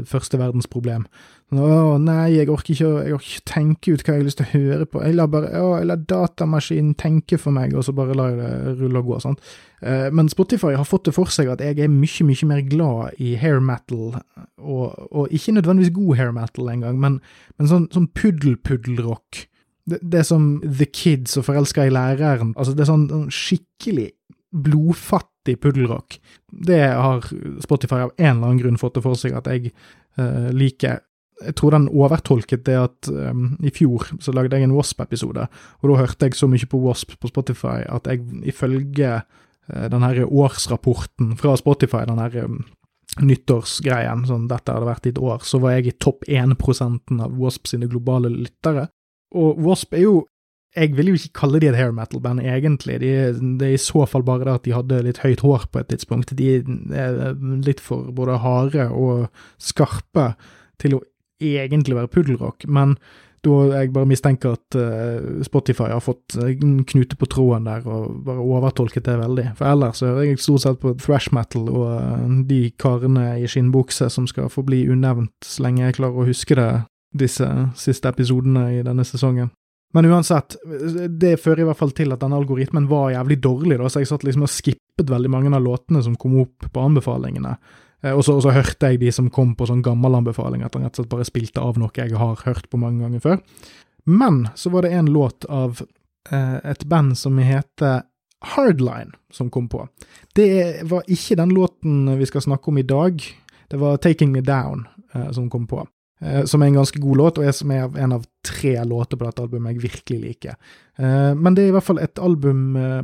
første 0.08 0.40
verdensproblem. 0.40 1.08
Å 1.50 1.96
nei, 1.98 2.36
jeg 2.36 2.46
orker, 2.52 2.76
ikke, 2.76 2.88
jeg 3.02 3.14
orker 3.16 3.30
ikke 3.32 3.48
tenke 3.50 3.90
ut 3.90 4.04
hva 4.04 4.14
jeg 4.14 4.20
har 4.20 4.26
lyst 4.28 4.38
til 4.38 4.46
å 4.46 4.52
høre 4.52 4.84
på. 4.86 5.00
Jeg 5.02 5.16
lar 5.18 5.30
bare, 5.32 5.48
å, 5.58 5.72
jeg 5.80 5.88
lar 5.90 6.04
datamaskinen 6.12 6.92
tenke 6.94 7.40
for 7.42 7.54
meg, 7.56 7.74
og 7.74 7.82
så 7.82 7.94
bare 7.96 8.14
lar 8.14 8.30
jeg 8.30 8.38
det 8.38 8.74
rulle 8.78 9.02
og 9.02 9.10
gå. 9.10 9.18
sant? 9.24 9.42
Eh, 9.82 10.06
men 10.14 10.30
Spotify 10.30 10.76
har 10.78 10.86
fått 10.86 11.08
det 11.08 11.16
for 11.16 11.32
seg 11.34 11.50
at 11.50 11.64
jeg 11.64 11.80
er 11.82 11.90
mye, 11.90 12.28
mye 12.28 12.50
mer 12.52 12.62
glad 12.70 13.18
i 13.18 13.32
hair 13.40 13.58
metal, 13.66 14.14
og, 14.62 14.94
og 15.10 15.34
ikke 15.34 15.56
nødvendigvis 15.58 15.96
god 15.98 16.22
hair 16.22 16.32
metal 16.38 16.70
engang, 16.70 17.02
men, 17.02 17.18
men 17.58 17.72
sånn, 17.72 17.90
sånn 17.90 18.06
puddel-puddelrock. 18.14 19.42
Det, 19.90 19.98
det 20.06 20.22
som 20.30 20.52
The 20.62 20.86
Kids 20.86 21.34
og 21.40 21.48
Forelska 21.50 21.88
i 21.88 21.90
læreren. 21.90 22.54
Altså, 22.54 22.78
det 22.78 22.86
er 22.86 22.92
sånn, 22.92 23.08
sånn 23.10 23.28
skikkelig 23.34 24.12
blodfattig 24.54 25.58
puddelrock. 25.62 26.20
Det 26.46 26.82
har 26.94 27.26
Spotify 27.62 28.04
av 28.06 28.14
en 28.18 28.36
eller 28.36 28.52
annen 28.52 28.62
grunn 28.62 28.78
fått 28.78 29.00
det 29.00 29.02
for 29.02 29.18
seg 29.18 29.34
at 29.38 29.50
jeg 29.50 29.72
uh, 30.18 30.50
liker 30.54 31.00
jeg 31.40 31.56
tror 31.56 31.74
den 31.74 31.88
overtolket 31.88 32.64
det 32.66 32.76
at 32.76 33.10
um, 33.10 33.54
i 33.64 33.72
fjor 33.74 34.10
så 34.20 34.34
lagde 34.36 34.56
jeg 34.56 34.68
en 34.68 34.74
Wasp-episode, 34.76 35.46
og 35.80 35.86
da 35.90 36.00
hørte 36.00 36.28
jeg 36.28 36.38
så 36.38 36.48
mye 36.50 36.68
på 36.68 36.80
Wasp 36.84 37.16
på 37.20 37.30
Spotify 37.30 37.80
at 37.88 38.10
jeg 38.10 38.24
ifølge 38.52 39.14
uh, 39.22 39.86
den 39.92 40.04
her 40.04 40.24
årsrapporten 40.26 41.36
fra 41.40 41.56
Spotify, 41.60 42.04
den 42.08 42.20
her 42.20 42.44
um, 42.44 42.60
nyttårsgreien, 43.18 44.26
sånn 44.28 44.48
dette 44.50 44.74
hadde 44.74 44.88
vært 44.88 45.08
i 45.08 45.14
et 45.14 45.22
år, 45.22 45.40
så 45.46 45.58
var 45.62 45.78
jeg 45.78 45.90
i 45.90 45.96
topp 45.98 46.28
1% 46.28 47.16
av 47.18 47.38
Wasp 47.40 47.70
sine 47.70 47.88
globale 47.90 48.30
lyttere. 48.32 48.86
Og 49.34 49.58
Wasp 49.64 49.96
er 49.96 50.06
jo 50.06 50.20
jeg 50.78 50.92
vil 50.94 51.08
jo 51.10 51.16
ikke 51.18 51.34
kalle 51.40 51.58
de 51.58 51.66
et 51.66 51.74
hair 51.74 51.90
metal-band, 51.90 52.44
egentlig. 52.46 53.00
De, 53.02 53.08
det 53.58 53.66
er 53.66 53.74
i 53.74 53.82
så 53.82 54.04
fall 54.06 54.22
bare 54.22 54.46
det 54.46 54.52
at 54.52 54.66
de 54.68 54.74
hadde 54.76 55.00
litt 55.02 55.18
høyt 55.24 55.42
hår 55.42 55.66
på 55.72 55.80
et 55.80 55.88
tidspunkt. 55.90 56.30
De 56.38 56.60
er 56.94 57.34
litt 57.66 57.82
for 57.82 58.12
både 58.14 58.38
harde 58.44 58.86
og 58.94 59.26
skarpe 59.58 60.28
til 60.78 60.94
å 60.94 61.00
egentlig 61.40 61.96
være 61.98 62.12
puddelrock, 62.12 62.66
men 62.68 62.96
da 63.40 63.54
jeg 63.72 63.92
bare 63.94 64.08
mistenker 64.08 64.56
at 64.58 64.76
uh, 64.76 65.40
Spotify 65.46 65.88
har 65.94 66.02
fått 66.04 66.36
en 66.44 66.82
knute 66.84 67.16
på 67.16 67.28
tråden 67.30 67.68
der 67.70 67.86
og 67.88 68.18
bare 68.26 68.44
overtolket 68.44 69.06
det 69.06 69.16
veldig. 69.16 69.46
For 69.56 69.70
ellers 69.70 70.02
hører 70.04 70.26
jeg 70.28 70.42
stort 70.44 70.66
sett 70.66 70.80
på 70.82 70.92
thrash 71.00 71.32
metal 71.32 71.70
og 71.72 71.86
uh, 71.88 72.26
de 72.48 72.66
karene 72.80 73.38
i 73.40 73.48
skinnbukse 73.48 74.10
som 74.12 74.28
skal 74.28 74.52
forbli 74.52 74.82
unevnt 74.92 75.48
så 75.48 75.64
lenge 75.64 75.86
jeg 75.86 75.96
klarer 76.02 76.20
å 76.20 76.28
huske 76.28 76.58
det, 76.58 76.68
disse 77.16 77.48
siste 77.80 78.12
episodene 78.12 78.68
i 78.76 78.84
denne 78.86 79.08
sesongen. 79.08 79.48
Men 79.96 80.06
uansett, 80.06 80.54
det 81.08 81.40
fører 81.42 81.64
i 81.64 81.66
hvert 81.66 81.80
fall 81.80 81.94
til 81.96 82.12
at 82.14 82.20
denne 82.22 82.38
algoritmen 82.38 82.86
var 82.90 83.10
jævlig 83.10 83.40
dårlig, 83.42 83.78
da, 83.80 83.88
så 83.90 84.04
jeg 84.04 84.10
satt 84.12 84.26
liksom 84.26 84.44
og 84.46 84.52
skippet 84.52 85.10
veldig 85.10 85.32
mange 85.32 85.50
av 85.56 85.64
låtene 85.64 86.02
som 86.06 86.14
kom 86.20 86.36
opp 86.44 86.68
på 86.70 86.84
anbefalingene. 86.84 87.56
Eh, 88.02 88.12
og 88.12 88.24
så, 88.24 88.36
og 88.38 88.44
så, 88.44 88.54
hørte 88.56 88.92
jeg 88.92 89.02
de 89.02 89.12
som 89.14 89.30
kom 89.32 89.54
på 89.56 89.68
sånn 89.68 89.84
gammel 89.84 90.18
anbefaling, 90.18 90.64
at 90.64 90.76
han 90.76 90.86
rett 90.86 90.96
og 90.96 91.04
slett 91.04 91.14
bare 91.14 91.28
spilte 91.28 91.64
av 91.64 91.80
noe 91.80 91.92
jeg 91.96 92.16
har 92.16 92.44
hørt 92.46 92.70
på 92.70 92.80
mange 92.80 93.04
ganger 93.04 93.24
før. 93.24 93.40
Men 94.10 94.46
så 94.58 94.72
var 94.72 94.86
det 94.86 94.94
en 94.96 95.10
låt 95.12 95.46
av 95.48 95.82
eh, 96.30 96.58
et 96.72 96.86
band 96.88 97.18
som 97.18 97.38
heter 97.38 98.02
Hardline, 98.54 99.12
som 99.32 99.50
kom 99.52 99.68
på. 99.68 99.84
Det 100.34 100.82
var 100.88 101.04
ikke 101.12 101.36
den 101.36 101.52
låten 101.52 102.08
vi 102.18 102.28
skal 102.28 102.46
snakke 102.46 102.72
om 102.72 102.80
i 102.80 102.86
dag. 102.88 103.20
Det 103.68 103.80
var 103.80 104.00
Taking 104.00 104.32
Me 104.32 104.40
Down 104.40 104.86
eh, 105.14 105.30
som 105.36 105.50
kom 105.52 105.66
på. 105.68 105.84
Eh, 106.20 106.44
som 106.44 106.62
er 106.62 106.70
en 106.70 106.80
ganske 106.80 107.00
god 107.00 107.16
låt, 107.16 107.38
og 107.38 107.44
er 107.44 107.56
som 107.56 107.70
er 107.72 107.88
en 108.00 108.16
av 108.16 108.24
tre 108.44 108.74
låter 108.84 109.16
på 109.16 109.24
dette 109.24 109.44
albumet 109.44 109.74
jeg 109.74 109.84
virkelig 109.84 110.20
liker. 110.20 110.56
Eh, 110.98 111.32
men 111.36 111.56
det 111.56 111.64
er 111.64 111.72
i 111.72 111.76
hvert 111.76 111.86
fall 111.86 112.00
et 112.00 112.18
album, 112.20 112.76
eh, 112.76 113.02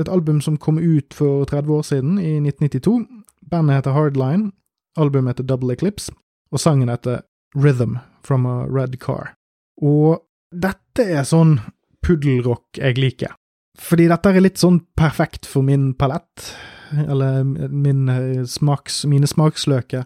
et 0.00 0.08
album 0.08 0.40
som 0.40 0.56
kom 0.56 0.78
ut 0.78 1.14
for 1.14 1.44
30 1.44 1.72
år 1.72 1.82
siden, 1.82 2.18
i 2.18 2.40
1992 2.40 3.23
Bandet 3.50 3.82
heter 3.82 3.96
Hardline, 3.96 4.52
albumet 4.96 5.34
heter 5.34 5.48
Double 5.48 5.74
Eclipse, 5.74 6.12
og 6.52 6.62
sangen 6.62 6.92
heter 6.92 7.22
Rhythm 7.54 7.98
from 8.22 8.46
a 8.46 8.64
Red 8.66 8.98
Car. 9.02 9.34
Og 9.82 10.22
dette 10.54 11.04
er 11.04 11.26
sånn 11.26 11.58
puddelrock 12.04 12.78
jeg 12.78 12.98
liker. 13.00 13.34
Fordi 13.80 14.06
dette 14.10 14.30
er 14.30 14.44
litt 14.44 14.60
sånn 14.60 14.78
perfekt 14.98 15.48
for 15.50 15.66
min 15.66 15.92
palett, 15.98 16.52
eller 16.94 17.42
min 17.44 18.06
eh, 18.12 18.44
smaks, 18.46 19.02
mine 19.10 19.26
smaksløker. 19.26 20.04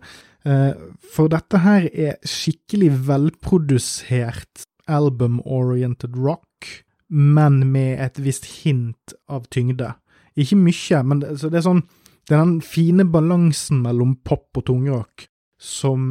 Eh, 0.49 0.73
for 1.13 1.29
dette 1.33 1.61
her 1.65 1.89
er 1.93 2.17
skikkelig 2.25 2.95
velprodusert 3.09 4.65
album-oriented 4.89 6.17
rock, 6.17 6.71
men 7.09 7.61
med 7.73 8.01
et 8.05 8.21
visst 8.25 8.49
hint 8.63 9.17
av 9.29 9.49
tyngde. 9.53 9.93
Ikke 10.39 10.57
mye, 10.57 11.03
men 11.05 11.21
det, 11.21 11.37
det 11.43 11.61
er 11.61 11.67
sånn 11.67 11.85
Det 12.29 12.37
er 12.37 12.45
den 12.45 12.61
fine 12.65 13.07
balansen 13.09 13.81
mellom 13.85 14.19
pop 14.27 14.61
og 14.61 14.67
tungrock 14.69 15.27
som 15.59 16.03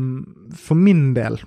for 0.57 0.75
min 0.79 1.13
del 1.15 1.37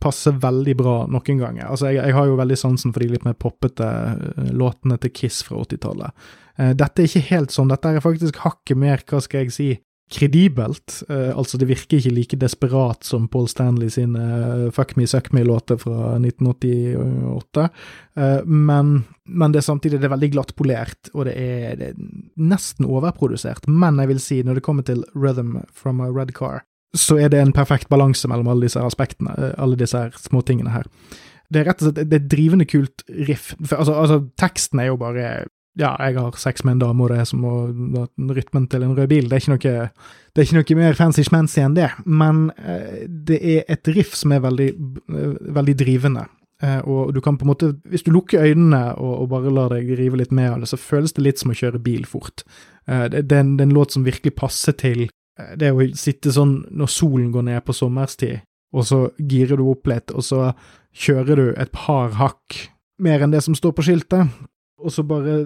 passer 0.00 0.36
veldig 0.40 0.74
bra 0.78 0.94
noen 1.12 1.40
ganger. 1.42 1.66
Altså, 1.68 1.90
jeg, 1.90 2.00
jeg 2.00 2.16
har 2.16 2.28
jo 2.28 2.38
veldig 2.38 2.56
sansen 2.56 2.92
for 2.94 3.04
de 3.04 3.10
litt 3.12 3.26
mer 3.26 3.36
poppete 3.36 3.84
uh, 3.84 4.46
låtene 4.56 4.96
til 5.02 5.12
Kiss 5.12 5.42
fra 5.44 5.60
80-tallet. 5.60 6.28
Uh, 6.56 6.72
dette 6.78 7.02
er 7.02 7.10
ikke 7.10 7.26
helt 7.28 7.52
sånn, 7.52 7.72
dette 7.72 7.92
er 7.92 8.04
faktisk 8.04 8.40
hakket 8.46 8.80
mer, 8.80 9.04
hva 9.04 9.20
skal 9.24 9.44
jeg 9.44 9.54
si, 9.56 9.68
kredibelt. 10.12 11.00
Uh, 11.08 11.30
altså, 11.38 11.58
det 11.60 11.68
virker 11.70 11.98
ikke 11.98 12.14
like 12.14 12.40
desperat 12.40 13.06
som 13.06 13.28
Paul 13.30 13.48
Stanley 13.50 13.92
sine 13.92 14.70
Fuck 14.76 14.96
Me 14.98 15.06
Suck 15.10 15.32
Me-låter 15.36 15.80
fra 15.80 16.16
1988, 16.18 17.68
men, 18.44 18.88
men, 19.24 19.52
det 19.52 19.60
er 19.60 19.64
samtidig 19.64 20.00
det 20.00 20.08
er 20.08 20.12
veldig 20.12 20.32
glatt 20.34 20.50
polert, 20.58 21.08
og 21.14 21.28
det 21.28 21.36
er, 21.38 21.76
det 21.78 21.92
er 21.92 22.00
nesten 22.36 22.88
overprodusert. 22.88 23.68
Men 23.70 24.02
jeg 24.02 24.10
vil 24.10 24.20
si, 24.20 24.40
når 24.44 24.58
det 24.58 24.64
kommer 24.66 24.84
til 24.84 25.04
Rhythm 25.14 25.62
from 25.72 26.02
a 26.04 26.10
Red 26.10 26.34
Car, 26.36 26.64
så 26.96 27.18
er 27.22 27.30
det 27.30 27.40
en 27.40 27.54
perfekt 27.54 27.88
balanse 27.90 28.28
mellom 28.28 28.48
alle 28.50 28.66
disse 28.66 28.82
aspektene, 28.82 29.34
eh, 29.38 29.54
alle 29.58 29.78
disse 29.78 30.08
småtingene 30.18 30.74
her. 30.74 30.88
Det 31.50 31.62
er 31.62 31.66
rett 31.70 31.82
og 31.82 31.88
slett 31.90 32.10
det 32.10 32.18
er 32.18 32.28
drivende 32.30 32.66
kult 32.66 33.04
riff. 33.28 33.52
For, 33.58 33.80
altså, 33.80 33.94
altså, 33.94 34.18
teksten 34.38 34.82
er 34.82 34.90
jo 34.90 34.98
bare 35.00 35.46
ja, 35.78 35.92
jeg 36.02 36.16
har 36.18 36.38
sex 36.40 36.64
med 36.66 36.76
en 36.76 36.82
dame, 36.82 37.04
og 37.04 37.12
det 37.12 37.20
er 37.22 37.28
som 37.28 37.44
å 37.46 37.54
rytmen 38.34 38.66
til 38.70 38.82
en 38.82 38.96
rød 38.96 39.10
bil. 39.12 39.28
Det 39.30 39.36
er 39.38 39.44
ikke 39.44 39.54
noe, 39.54 39.86
er 40.34 40.42
ikke 40.42 40.58
noe 40.58 40.78
mer 40.80 40.98
fancy-schmancy 40.98 41.62
enn 41.62 41.76
det, 41.78 41.88
men 42.06 42.48
eh, 42.58 43.06
det 43.06 43.38
er 43.38 43.70
et 43.70 43.90
riff 43.94 44.16
som 44.18 44.34
er 44.34 44.42
veldig, 44.44 44.68
eh, 45.14 45.36
veldig 45.60 45.76
drivende. 45.78 46.26
Eh, 46.62 46.80
og 46.90 47.14
du 47.14 47.22
kan 47.24 47.38
på 47.38 47.46
en 47.46 47.52
måte, 47.52 47.70
hvis 47.88 48.04
du 48.04 48.10
lukker 48.12 48.42
øynene 48.42 48.82
og, 48.96 49.14
og, 49.22 49.30
bare 49.30 49.54
lar 49.54 49.72
deg 49.72 49.94
rive 49.96 50.18
litt 50.20 50.34
med 50.34 50.50
av 50.50 50.64
det, 50.64 50.72
så 50.72 50.80
føles 50.80 51.14
det 51.16 51.24
litt 51.24 51.40
som 51.40 51.54
å 51.54 51.56
kjøre 51.56 51.80
bil 51.86 52.04
fort. 52.08 52.44
Eh, 52.86 53.06
det, 53.12 53.24
det, 53.30 53.38
er 53.38 53.46
en, 53.46 53.54
det, 53.56 53.64
er 53.64 53.70
en, 53.70 53.78
låt 53.78 53.94
som 53.96 54.04
virkelig 54.04 54.34
passer 54.36 54.76
til 54.76 55.06
det 55.56 55.70
å 55.72 55.86
sitte 55.96 56.34
sånn 56.34 56.58
når 56.76 56.90
solen 56.92 57.30
går 57.32 57.46
ned 57.46 57.62
på 57.64 57.72
sommerstid, 57.72 58.42
og 58.76 58.84
så 58.84 58.98
girer 59.16 59.56
du 59.56 59.70
opp 59.70 59.88
litt, 59.88 60.12
og 60.12 60.26
så 60.26 60.50
kjører 60.92 61.38
du 61.38 61.46
et 61.54 61.72
par 61.72 62.12
hakk 62.18 62.58
mer 63.00 63.24
enn 63.24 63.32
det 63.32 63.40
som 63.46 63.56
står 63.56 63.72
på 63.72 63.86
skiltet, 63.86 64.28
og 64.80 64.94
så 64.94 65.04
bare 65.06 65.44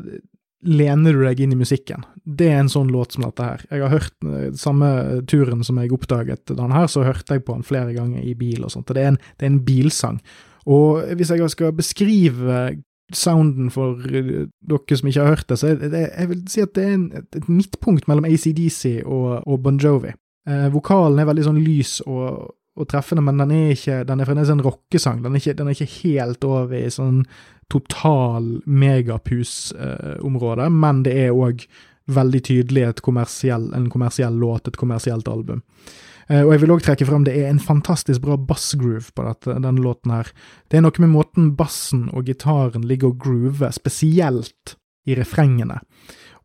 lener 0.65 1.13
du 1.13 1.21
deg 1.27 1.43
inn 1.45 1.53
i 1.53 1.61
musikken. 1.61 2.07
Det 2.25 2.49
er 2.49 2.63
en 2.63 2.73
sånn 2.73 2.89
låt 2.93 3.15
som 3.15 3.27
dette 3.27 3.45
her. 3.45 3.67
Jeg 3.69 3.85
har 3.85 3.93
hørt 3.93 4.27
eh, 4.31 4.49
samme 4.59 4.89
turen 5.31 5.65
som 5.67 5.79
jeg 5.81 5.93
oppdaget 5.93 6.55
den 6.55 6.75
her, 6.75 6.89
så 6.89 7.05
hørte 7.05 7.37
jeg 7.37 7.45
på 7.45 7.57
den 7.57 7.67
flere 7.67 7.93
ganger 7.97 8.25
i 8.25 8.35
bil 8.39 8.65
og 8.65 8.73
sånt, 8.73 8.89
det 8.89 9.05
er 9.05 9.13
en, 9.13 9.21
det 9.39 9.47
er 9.47 9.53
en 9.53 9.63
bilsang. 9.67 10.19
Og 10.65 11.05
hvis 11.19 11.35
jeg 11.35 11.53
skal 11.53 11.77
beskrive 11.77 12.65
sounden 13.13 13.71
for 13.75 14.01
eh, 14.09 14.47
dere 14.65 14.99
som 14.99 15.11
ikke 15.11 15.25
har 15.25 15.35
hørt 15.37 15.49
det, 15.51 15.61
så 15.61 15.75
det, 15.77 16.05
jeg 16.09 16.33
vil 16.33 16.45
si 16.51 16.65
at 16.65 16.75
det 16.77 16.85
er 16.85 16.97
en, 16.97 17.09
et 17.21 17.49
midtpunkt 17.51 18.09
mellom 18.09 18.29
ACDC 18.29 19.03
og, 19.05 19.43
og 19.45 19.61
Bon 19.65 19.81
Jovi. 19.81 20.15
Eh, 20.49 20.69
vokalen 20.73 21.21
er 21.21 21.29
veldig 21.29 21.47
sånn 21.47 21.61
lys 21.65 21.99
og, 22.07 22.55
og, 22.75 22.89
treffende, 22.91 23.23
men 23.23 23.39
den 23.39 23.53
er 23.55 23.75
ikke 23.75 24.01
den 24.09 24.21
er 24.21 24.29
fremdeles 24.29 24.51
en 24.51 24.65
rockesang. 24.65 25.23
Den 25.25 25.35
er 25.35 25.43
ikke, 25.43 25.57
den 25.59 25.71
er 25.71 25.77
ikke 25.77 25.99
helt 26.03 26.47
over 26.49 26.75
i 26.75 26.91
sånn 26.91 27.23
total 27.73 28.49
megapus-område, 28.67 30.67
eh, 30.67 30.79
men 30.85 31.05
det 31.07 31.15
er 31.27 31.37
òg 31.37 31.67
veldig 32.15 32.41
tydelig 32.45 32.91
kommersiell, 33.05 33.71
en 33.77 33.87
kommersiell 33.93 34.35
låt, 34.37 34.69
et 34.69 34.81
kommersielt 34.81 35.31
album. 35.31 35.63
Eh, 36.29 36.43
og 36.43 36.55
jeg 36.55 36.65
vil 36.65 36.75
òg 36.75 36.85
trekke 36.85 37.09
frem 37.09 37.25
det 37.27 37.37
er 37.39 37.51
en 37.51 37.63
fantastisk 37.63 38.23
bra 38.25 38.37
bassgroove 38.37 39.13
på 39.15 39.27
dette, 39.27 39.57
denne 39.57 39.85
låten 39.85 40.15
her. 40.15 40.31
Det 40.69 40.79
er 40.79 40.85
noe 40.85 41.05
med 41.05 41.15
måten 41.15 41.53
bassen 41.59 42.09
og 42.13 42.29
gitaren 42.29 42.87
ligger 42.89 43.13
og 43.13 43.21
groover, 43.25 43.75
spesielt 43.77 44.77
i 45.09 45.17
refrengene. 45.19 45.81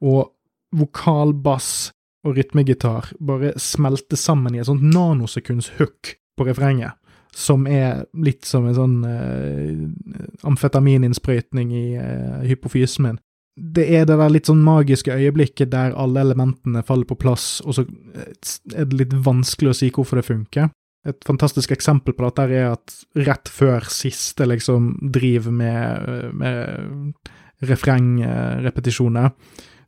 Og 0.03 0.29
vokalbass 0.75 1.91
og 2.27 2.35
rytmegitar 2.35 3.13
bare 3.23 3.53
smelter 3.59 4.19
sammen 4.19 4.55
i 4.55 4.61
et 4.61 4.67
sånt 4.67 4.83
nanosekunds 4.83 5.71
hook 5.79 6.18
på 6.39 6.47
refrenget, 6.47 6.95
som 7.35 7.67
er 7.69 8.05
litt 8.17 8.47
som 8.47 8.65
en 8.65 8.77
sånn 8.77 8.95
uh, 9.05 10.47
amfetamininnsprøytning 10.49 11.73
i 11.75 11.87
uh, 11.99 12.39
hypofysen 12.47 13.19
det 13.59 13.85
er 13.95 14.05
det 14.07 14.17
der 14.19 14.31
litt 14.31 14.49
sånn 14.49 14.61
magiske 14.63 15.13
øyeblikket 15.13 15.71
der 15.73 15.95
alle 15.99 16.23
elementene 16.23 16.83
faller 16.87 17.07
på 17.09 17.17
plass, 17.19 17.59
og 17.65 17.75
så 17.75 17.85
eh, 17.85 18.35
er 18.75 18.89
det 18.89 18.99
litt 19.01 19.15
vanskelig 19.25 19.73
å 19.73 19.79
si 19.81 19.89
hvorfor 19.93 20.19
det 20.19 20.27
funker. 20.29 20.69
Et 21.07 21.27
fantastisk 21.27 21.71
eksempel 21.75 22.15
på 22.15 22.25
dette 22.25 22.45
er 22.59 22.71
at 22.73 22.95
rett 23.19 23.51
før 23.51 23.87
siste 23.91 24.47
liksom 24.47 24.93
driv 25.15 25.49
med, 25.51 26.07
eh, 26.09 26.29
med 26.31 27.33
refrengrepetisjoner, 27.69 29.33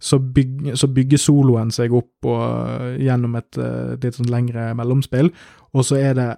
så, 0.01 0.17
byg, 0.17 0.71
så, 0.75 0.89
bygger 0.89 1.19
soloen 1.21 1.69
seg 1.71 1.93
opp 1.93 2.25
og, 2.27 2.43
eh, 2.43 3.03
gjennom 3.05 3.37
et 3.37 3.59
litt 4.01 4.17
sånn 4.17 4.31
lengre 4.33 4.71
mellomspill, 4.75 5.31
og 5.75 5.87
så 5.87 5.99
er 5.99 6.15
det 6.17 6.29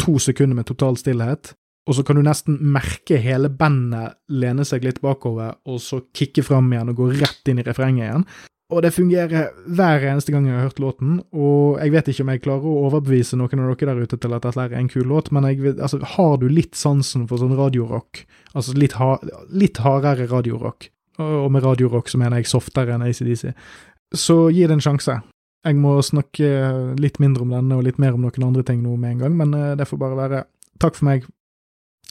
to 0.00 0.18
sekunder 0.22 0.58
med 0.58 0.68
total 0.68 0.96
stillhet, 1.00 1.54
og 1.88 1.96
så 1.96 2.04
kan 2.04 2.18
du 2.18 2.22
nesten 2.24 2.58
merke 2.60 3.16
hele 3.22 3.48
bandet 3.48 4.18
lene 4.28 4.66
seg 4.68 4.84
litt 4.84 5.00
bakover, 5.04 5.56
og 5.64 5.80
så 5.80 6.02
kicke 6.16 6.44
fram 6.44 6.68
igjen 6.72 6.92
og 6.92 7.00
gå 7.00 7.08
rett 7.16 7.48
inn 7.48 7.62
i 7.62 7.66
refrenget 7.66 8.04
igjen. 8.04 8.26
Og 8.68 8.82
det 8.84 8.92
fungerer 8.92 9.54
hver 9.64 10.02
eneste 10.10 10.32
gang 10.34 10.44
jeg 10.44 10.58
har 10.58 10.66
hørt 10.66 10.82
låten, 10.82 11.22
og 11.32 11.78
jeg 11.80 11.92
vet 11.94 12.10
ikke 12.12 12.26
om 12.26 12.32
jeg 12.34 12.42
klarer 12.44 12.66
å 12.68 12.82
overbevise 12.90 13.38
noen 13.40 13.62
av 13.64 13.70
dere 13.72 13.94
der 13.94 14.04
ute 14.04 14.18
til 14.20 14.36
at 14.36 14.44
dette 14.44 14.66
er 14.66 14.74
en 14.76 14.90
kul 14.92 15.06
låt, 15.08 15.30
men 15.32 15.48
vet, 15.62 15.80
altså, 15.80 16.02
har 16.04 16.36
du 16.36 16.44
litt 16.52 16.76
sansen 16.76 17.24
for 17.30 17.40
sånn 17.40 17.56
radiorock, 17.56 18.26
altså 18.52 18.76
litt, 18.76 18.98
ha, 19.00 19.14
litt 19.48 19.80
hardere 19.80 20.28
radiorock, 20.28 20.90
og 21.24 21.48
med 21.54 21.64
radiorock 21.64 22.12
så 22.12 22.20
mener 22.20 22.42
jeg 22.42 22.52
softere 22.52 22.92
enn 22.92 23.06
ACDC, 23.08 23.54
så 24.12 24.36
gi 24.52 24.68
det 24.68 24.76
en 24.76 24.84
sjanse. 24.84 25.16
Jeg 25.66 25.78
må 25.80 25.96
snakke 26.06 26.48
litt 27.00 27.18
mindre 27.22 27.42
om 27.42 27.50
denne 27.52 27.78
og 27.78 27.86
litt 27.86 27.98
mer 27.98 28.14
om 28.14 28.22
noen 28.22 28.46
andre 28.46 28.62
ting 28.66 28.84
nå 28.84 28.94
med 28.96 29.16
en 29.16 29.24
gang, 29.24 29.34
men 29.40 29.56
eh, 29.58 29.74
det 29.78 29.88
får 29.90 30.00
bare 30.00 30.18
være. 30.18 30.44
Takk 30.78 30.98
for 31.00 31.08
meg. 31.08 31.26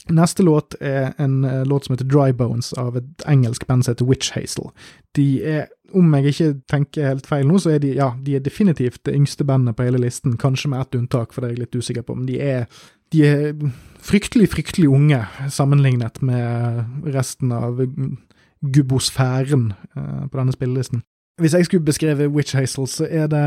Neste 0.08 0.44
låt 0.46 0.76
er 0.80 1.12
en 1.20 1.44
uh, 1.44 1.64
låt 1.68 1.84
som 1.84 1.92
heter 1.92 2.06
Dry 2.08 2.32
Bones, 2.32 2.70
av 2.80 2.96
et 2.96 3.24
engelsk 3.28 3.66
band 3.68 3.84
som 3.84 3.92
heter 3.92 4.06
Witch 4.08 4.30
Hazel. 4.32 4.70
De 5.16 5.26
er, 5.44 5.66
om 5.92 6.14
jeg 6.16 6.32
ikke 6.32 6.52
tenker 6.70 7.10
helt 7.10 7.28
feil 7.28 7.48
nå, 7.48 7.58
så 7.60 7.74
er 7.74 7.82
de 7.82 7.90
ja, 7.98 8.12
de 8.24 8.38
er 8.38 8.44
definitivt 8.44 9.02
det 9.08 9.16
yngste 9.18 9.44
bandet 9.48 9.76
på 9.76 9.84
hele 9.84 10.00
listen, 10.00 10.38
kanskje 10.40 10.70
med 10.72 10.84
ett 10.84 11.00
unntak, 11.00 11.34
for 11.34 11.42
det 11.42 11.50
er 11.50 11.56
jeg 11.56 11.64
litt 11.64 11.80
usikker 11.82 12.06
på, 12.06 12.16
men 12.16 12.30
de 12.30 12.38
er, 12.40 12.80
de 13.12 13.26
er 13.26 13.52
fryktelig, 14.08 14.48
fryktelig 14.54 14.88
unge 14.88 15.20
sammenlignet 15.52 16.22
med 16.24 17.12
resten 17.16 17.52
av 17.52 17.82
gubbosfæren 18.64 19.72
uh, 19.98 20.24
på 20.30 20.40
denne 20.40 20.56
spillelisten. 20.56 21.04
Hvis 21.38 21.54
jeg 21.54 21.68
skulle 21.68 21.86
beskrevet 21.86 22.32
Witch 22.34 22.56
Hazel, 22.56 22.86
så 22.90 23.06
er 23.10 23.26
det 23.30 23.42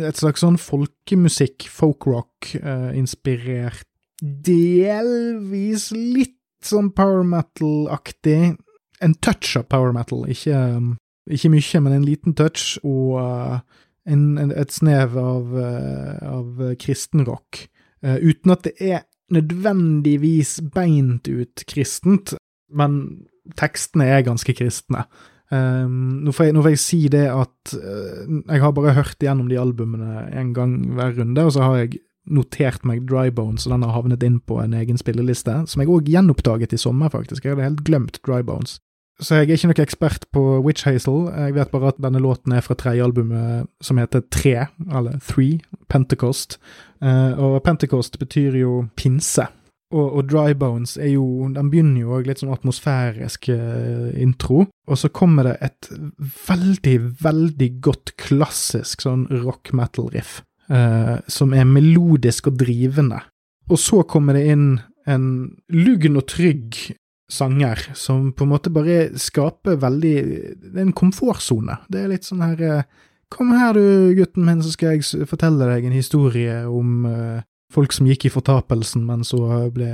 et 0.00 0.16
slags 0.16 0.40
sånn 0.40 0.56
folkemusikk, 0.60 1.66
folkrock-inspirert 1.68 3.84
delvis 4.24 5.90
litt 5.94 6.38
sånn 6.64 6.90
power 6.96 7.24
metal-aktig. 7.28 8.54
En 9.04 9.16
touch 9.24 9.56
av 9.58 9.66
power 9.72 9.92
metal, 9.96 10.24
ikke, 10.30 10.58
ikke 11.30 11.50
mye, 11.52 11.82
men 11.84 11.96
en 11.98 12.06
liten 12.06 12.36
touch, 12.38 12.78
og 12.86 13.18
en, 13.20 14.22
en, 14.40 14.54
et 14.54 14.72
snev 14.72 15.18
av, 15.20 15.52
av 16.30 16.64
kristenrock. 16.80 17.66
Uten 18.04 18.54
at 18.54 18.64
det 18.68 18.74
er 18.80 19.04
nødvendigvis 19.34 20.58
beint 20.74 21.28
ut 21.28 21.64
kristent, 21.68 22.36
men 22.72 22.90
tekstene 23.60 24.08
er 24.08 24.26
ganske 24.26 24.52
kristne. 24.56 25.04
Um, 25.52 26.24
nå, 26.24 26.32
får 26.32 26.48
jeg, 26.48 26.54
nå, 26.56 26.62
får 26.64 26.72
jeg, 26.72 26.80
si 26.80 27.00
det 27.12 27.26
at 27.28 27.74
uh, 27.76 28.22
jeg 28.48 28.62
har 28.62 28.72
bare 28.74 28.94
hørt 28.96 29.20
gjennom 29.22 29.50
de 29.50 29.60
albumene 29.60 30.24
en 30.32 30.54
gang 30.56 30.78
hver 30.96 31.12
runde, 31.18 31.44
og 31.44 31.52
så 31.52 31.66
har 31.66 31.76
jeg 31.82 32.00
notert 32.24 32.86
meg 32.88 33.04
Dry 33.08 33.28
Bones, 33.34 33.66
og 33.66 33.74
den 33.74 33.84
har 33.84 33.92
havnet 33.92 34.24
inn 34.24 34.38
på 34.40 34.56
en 34.62 34.72
egen 34.78 34.96
spilleliste, 35.00 35.58
som 35.68 35.82
jeg 35.82 35.92
òg 35.92 36.08
gjenoppdaget 36.08 36.72
i 36.72 36.80
sommer, 36.80 37.12
faktisk. 37.12 37.44
Jeg 37.44 37.54
hadde 37.54 37.68
helt 37.68 37.84
glemt 37.84 38.20
Dry 38.24 38.40
Bones. 38.46 38.78
Så 39.22 39.36
jeg 39.36 39.46
er 39.46 39.54
ikke 39.54 39.68
noen 39.70 39.84
ekspert 39.84 40.24
på 40.34 40.40
Witch 40.64 40.88
Hazel, 40.88 41.28
jeg 41.30 41.54
vet 41.54 41.70
bare 41.70 41.92
at 41.92 42.00
denne 42.02 42.22
låten 42.22 42.56
er 42.56 42.64
fra 42.66 42.74
tredje 42.74 43.04
albumet 43.04 43.68
som 43.84 44.00
heter 44.00 44.24
Tre, 44.34 44.66
eller 44.90 45.20
Three, 45.22 45.60
Pentecost. 45.92 46.56
Uh, 47.04 47.36
og 47.36 47.60
Pentecost 47.62 48.18
betyr 48.18 48.56
jo 48.58 48.80
pinse. 48.98 49.46
Og, 49.94 50.06
og, 50.18 50.22
Dry 50.26 50.56
Bones 50.58 50.96
er 50.98 51.12
jo 51.12 51.46
Den 51.54 51.68
begynner 51.70 52.00
jo 52.02 52.16
òg 52.16 52.26
litt 52.26 52.40
sånn 52.42 52.50
atmosfærisk 52.50 53.46
uh, 53.54 54.08
intro, 54.18 54.64
og 54.90 54.98
så 54.98 55.10
kommer 55.14 55.46
det 55.46 55.54
et 55.62 55.90
veldig, 56.48 56.96
veldig 57.22 57.70
godt 57.84 58.16
klassisk 58.18 59.04
sånn 59.06 59.28
rock 59.44 59.70
metal-riff 59.76 60.40
eh, 60.68 61.16
som 61.30 61.54
er 61.56 61.68
melodisk 61.68 62.50
og 62.50 62.58
drivende. 62.60 63.20
Og 63.70 63.80
så 63.80 64.02
kommer 64.08 64.36
det 64.36 64.44
inn 64.52 64.66
en 65.08 65.26
lugn 65.72 66.20
og 66.20 66.26
trygg 66.32 66.76
sanger 67.32 67.80
som 67.96 68.28
på 68.36 68.44
en 68.44 68.52
måte 68.52 68.72
bare 68.72 69.08
skaper 69.20 69.78
veldig 69.80 70.16
Det 70.60 70.76
er 70.76 70.84
en 70.84 70.96
komfortsone. 70.96 71.78
Det 71.88 72.02
er 72.02 72.12
litt 72.12 72.28
sånn 72.28 72.44
her 72.44 72.60
eh, 72.60 72.86
Kom 73.32 73.50
her 73.56 73.72
du, 73.74 74.12
gutten 74.14 74.44
min, 74.46 74.60
så 74.62 74.70
skal 74.70 74.94
jeg 74.94 75.26
fortelle 75.26 75.66
deg 75.66 75.86
en 75.88 75.94
historie 75.96 76.58
om 76.68 77.06
uh, 77.08 77.40
folk 77.74 77.94
som 77.94 78.08
gikk 78.08 78.28
i 78.28 78.32
fortapelsen, 78.32 79.04
men 79.06 79.26
så 79.26 79.40
ble 79.74 79.90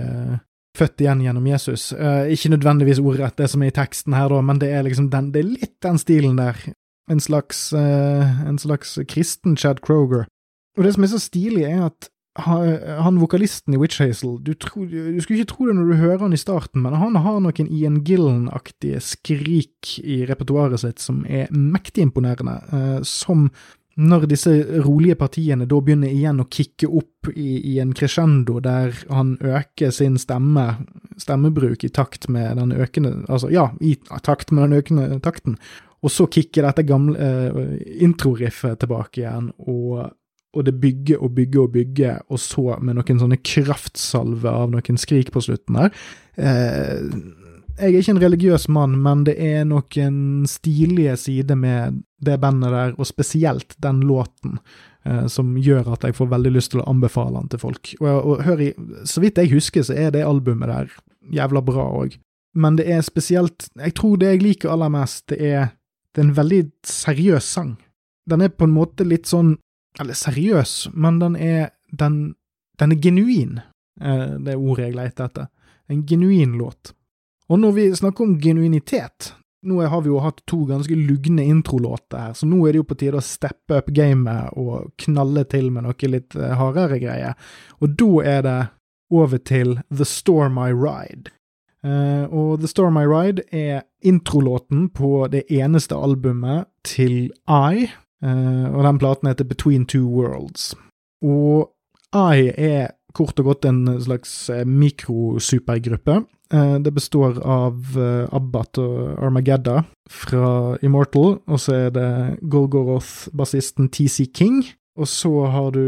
født 0.79 1.03
igjen 1.03 1.25
gjennom 1.25 1.49
Jesus. 1.51 1.91
Uh, 1.97 2.29
ikke 2.31 2.53
nødvendigvis 2.53 3.03
ordrett 3.03 3.39
det 3.41 3.49
som 3.51 3.65
er 3.65 3.73
i 3.73 3.77
teksten 3.77 4.15
her, 4.17 4.31
da, 4.31 4.43
men 4.45 4.61
det 4.63 4.71
er 4.75 4.87
liksom 4.87 5.11
den, 5.13 5.33
det 5.35 5.43
er 5.43 5.51
litt 5.51 5.77
den 5.83 5.99
stilen 6.01 6.39
der. 6.39 6.61
En 7.11 7.23
slags, 7.23 7.73
uh, 7.75 8.47
en 8.47 8.61
slags 8.61 8.95
kristen 9.11 9.57
Chad 9.59 9.83
Kroger. 9.83 10.29
Og 10.79 10.87
det 10.87 10.95
som 10.95 11.05
er 11.05 11.11
så 11.11 11.23
stilig, 11.23 11.67
er 11.67 11.89
at 11.89 12.11
han 12.39 13.19
vokalisten 13.19 13.75
i 13.75 13.79
Witch 13.81 14.01
Hazel, 14.01 14.39
du, 14.43 14.53
tro, 14.55 14.85
du, 14.87 15.19
skulle 15.21 15.41
ikke 15.41 15.51
tro 15.51 15.67
det 15.67 15.75
når 15.77 15.89
du 15.91 15.97
hører 15.99 16.23
han 16.23 16.37
i 16.37 16.41
starten, 16.41 16.85
men 16.85 16.95
han 16.95 17.19
har 17.19 17.41
noen 17.43 17.67
Ian 17.67 17.99
Gillen-aktige 18.07 19.01
skrik 19.03 19.97
i 19.99 20.23
repertoaret 20.29 20.81
sitt 20.83 21.03
som 21.03 21.25
er 21.27 21.51
mektig 21.51 22.07
imponerende, 22.07 22.57
eh, 22.71 23.01
som 23.03 23.49
når 23.99 24.27
disse 24.31 24.53
rolige 24.85 25.17
partiene 25.19 25.67
da 25.69 25.81
begynner 25.83 26.13
igjen 26.13 26.41
å 26.43 26.49
kicke 26.49 26.89
opp 26.89 27.31
i, 27.35 27.59
i, 27.73 27.79
en 27.83 27.93
crescendo 27.97 28.61
der 28.63 28.95
han 29.11 29.35
øker 29.43 29.91
sin 29.95 30.17
stemme, 30.21 30.67
stemmebruk 31.21 31.85
i 31.85 31.93
takt 31.93 32.29
med 32.31 32.57
den 32.61 32.73
økende 32.73 33.17
Altså, 33.29 33.51
ja, 33.53 33.71
i 33.81 33.97
takt 34.23 34.55
med 34.55 34.69
den 34.69 34.79
økende 34.79 35.21
takten. 35.25 35.59
Og 36.01 36.15
så 36.15 36.29
kicker 36.33 36.65
dette 36.65 36.87
gamle 36.89 37.19
eh, 37.19 37.75
introriffet 38.07 38.81
tilbake 38.81 39.25
igjen, 39.25 39.53
og 39.69 40.17
og 40.51 40.65
det 40.67 40.73
bygger 40.83 41.21
og 41.23 41.35
bygger 41.37 41.61
og 41.63 41.73
bygger, 41.73 42.23
og 42.27 42.41
så 42.43 42.75
med 42.83 42.97
noen 42.99 43.21
sånne 43.21 43.39
kraftsalver 43.39 44.51
av 44.65 44.73
noen 44.73 44.99
skrik 44.99 45.31
på 45.31 45.43
slutten 45.47 45.79
her. 45.79 45.93
Eh, 46.35 47.05
jeg 47.79 47.95
er 47.95 47.99
ikke 48.01 48.15
en 48.17 48.23
religiøs 48.25 48.67
mann, 48.75 48.97
men 49.01 49.23
det 49.29 49.37
er 49.39 49.63
noen 49.69 50.49
stilige 50.51 51.15
sider 51.23 51.57
med 51.57 52.03
det 52.21 52.39
bandet 52.41 52.73
der, 52.75 52.95
og 52.99 53.09
spesielt 53.09 53.75
den 53.83 54.03
låten, 54.07 54.59
eh, 55.05 55.27
som 55.27 55.55
gjør 55.59 55.95
at 55.95 56.05
jeg 56.05 56.17
får 56.19 56.33
veldig 56.35 56.53
lyst 56.55 56.75
til 56.75 56.83
å 56.83 56.89
anbefale 56.91 57.41
den 57.41 57.53
til 57.53 57.63
folk. 57.63 57.95
Og, 58.01 58.09
og 58.11 58.43
hør 58.47 58.65
i, 58.65 58.73
så 59.09 59.23
vidt 59.25 59.41
jeg 59.41 59.53
husker, 59.55 59.87
så 59.87 59.97
er 59.97 60.13
det 60.15 60.27
albumet 60.27 60.71
der 60.71 60.93
jævla 61.33 61.65
bra 61.65 61.87
òg. 62.03 62.19
Men 62.55 62.75
det 62.81 62.89
er 62.91 63.03
spesielt 63.07 63.69
Jeg 63.79 63.95
tror 63.95 64.17
det 64.19 64.33
jeg 64.33 64.43
liker 64.43 64.73
aller 64.73 64.91
mest, 64.91 65.29
det 65.31 65.39
er, 65.39 65.73
det 66.15 66.23
er 66.23 66.29
en 66.29 66.37
veldig 66.37 66.63
seriøs 66.87 67.51
sang. 67.57 67.77
Den 68.29 68.43
er 68.43 68.53
på 68.53 68.67
en 68.67 68.75
måte 68.75 69.07
litt 69.07 69.31
sånn 69.31 69.57
eller 70.01 70.15
seriøs, 70.15 70.91
men 70.95 71.19
den 71.19 71.37
er, 71.37 71.71
den, 71.91 72.35
den 72.79 72.95
er 72.95 73.01
genuin, 73.03 73.59
eh, 74.01 74.37
det 74.39 74.55
er 74.55 74.61
ordet 74.61 74.89
jeg 74.89 74.97
leter 74.99 75.31
etter. 75.31 75.49
En 75.91 76.05
genuin 76.07 76.55
låt. 76.59 76.93
Og 77.51 77.59
når 77.59 77.73
vi 77.75 77.87
snakker 77.99 78.25
om 78.25 78.37
genuinitet, 78.39 79.33
nå 79.67 79.81
har 79.93 80.03
vi 80.05 80.11
jo 80.13 80.21
hatt 80.25 80.41
to 80.49 80.63
ganske 80.69 80.95
lugne 80.97 81.45
introlåter 81.45 82.19
her, 82.27 82.37
så 82.37 82.49
nå 82.49 82.63
er 82.65 82.73
det 82.73 82.83
jo 82.83 82.89
på 82.89 82.97
tide 83.01 83.21
å 83.21 83.25
steppe 83.25 83.81
up 83.81 83.91
gamet 83.93 84.57
og 84.59 84.93
knalle 85.05 85.45
til 85.51 85.69
med 85.75 85.85
noe 85.85 86.13
litt 86.13 86.37
eh, 86.39 86.55
hardere 86.57 87.01
greier. 87.03 87.37
Og 87.81 87.97
da 88.01 88.11
er 88.37 88.47
det 88.47 88.61
over 89.11 89.43
til 89.43 89.77
The 89.91 90.07
Storm 90.07 90.59
I 90.61 90.71
Ride. 90.73 91.35
Uh, 91.81 92.29
og 92.29 92.61
The 92.61 92.69
Storm 92.69 92.99
I 93.01 93.07
Ride 93.09 93.47
er 93.57 93.87
introlåten 94.05 94.91
på 94.93 95.25
det 95.33 95.47
eneste 95.49 95.97
albumet 95.97 96.69
til 96.85 97.31
I, 97.49 97.89
Uh, 98.21 98.69
og 98.77 98.85
den 98.85 98.99
platen 99.01 99.31
heter 99.31 99.47
Between 99.49 99.87
Two 99.89 100.05
Worlds. 100.05 100.75
Og 101.25 101.71
I 102.13 102.51
er 102.53 102.91
kort 103.17 103.39
og 103.41 103.47
godt 103.49 103.65
en 103.65 103.87
slags 104.03 104.51
mikrosupergruppe. 104.67 106.19
Uh, 106.51 106.81
det 106.83 106.91
består 106.91 107.37
av 107.47 107.95
uh, 107.95 108.27
Abbat 108.35 108.79
og 108.83 109.21
Armageddon 109.23 109.85
fra 110.11 110.75
Immortal, 110.83 111.37
og 111.47 111.61
så 111.63 111.77
er 111.87 111.93
det 111.95 112.11
Gorgoroth-bassisten 112.51 113.87
TC 113.95 114.27
King. 114.35 114.65
Og 114.99 115.07
så 115.07 115.31
har 115.47 115.71
du 115.77 115.85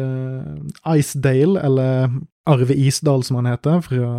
uh, 0.00 0.94
Icedale, 0.96 1.60
eller 1.60 2.16
Arve 2.48 2.78
Isdal 2.80 3.26
som 3.28 3.42
han 3.42 3.50
heter, 3.50 3.82
fra 3.84 4.12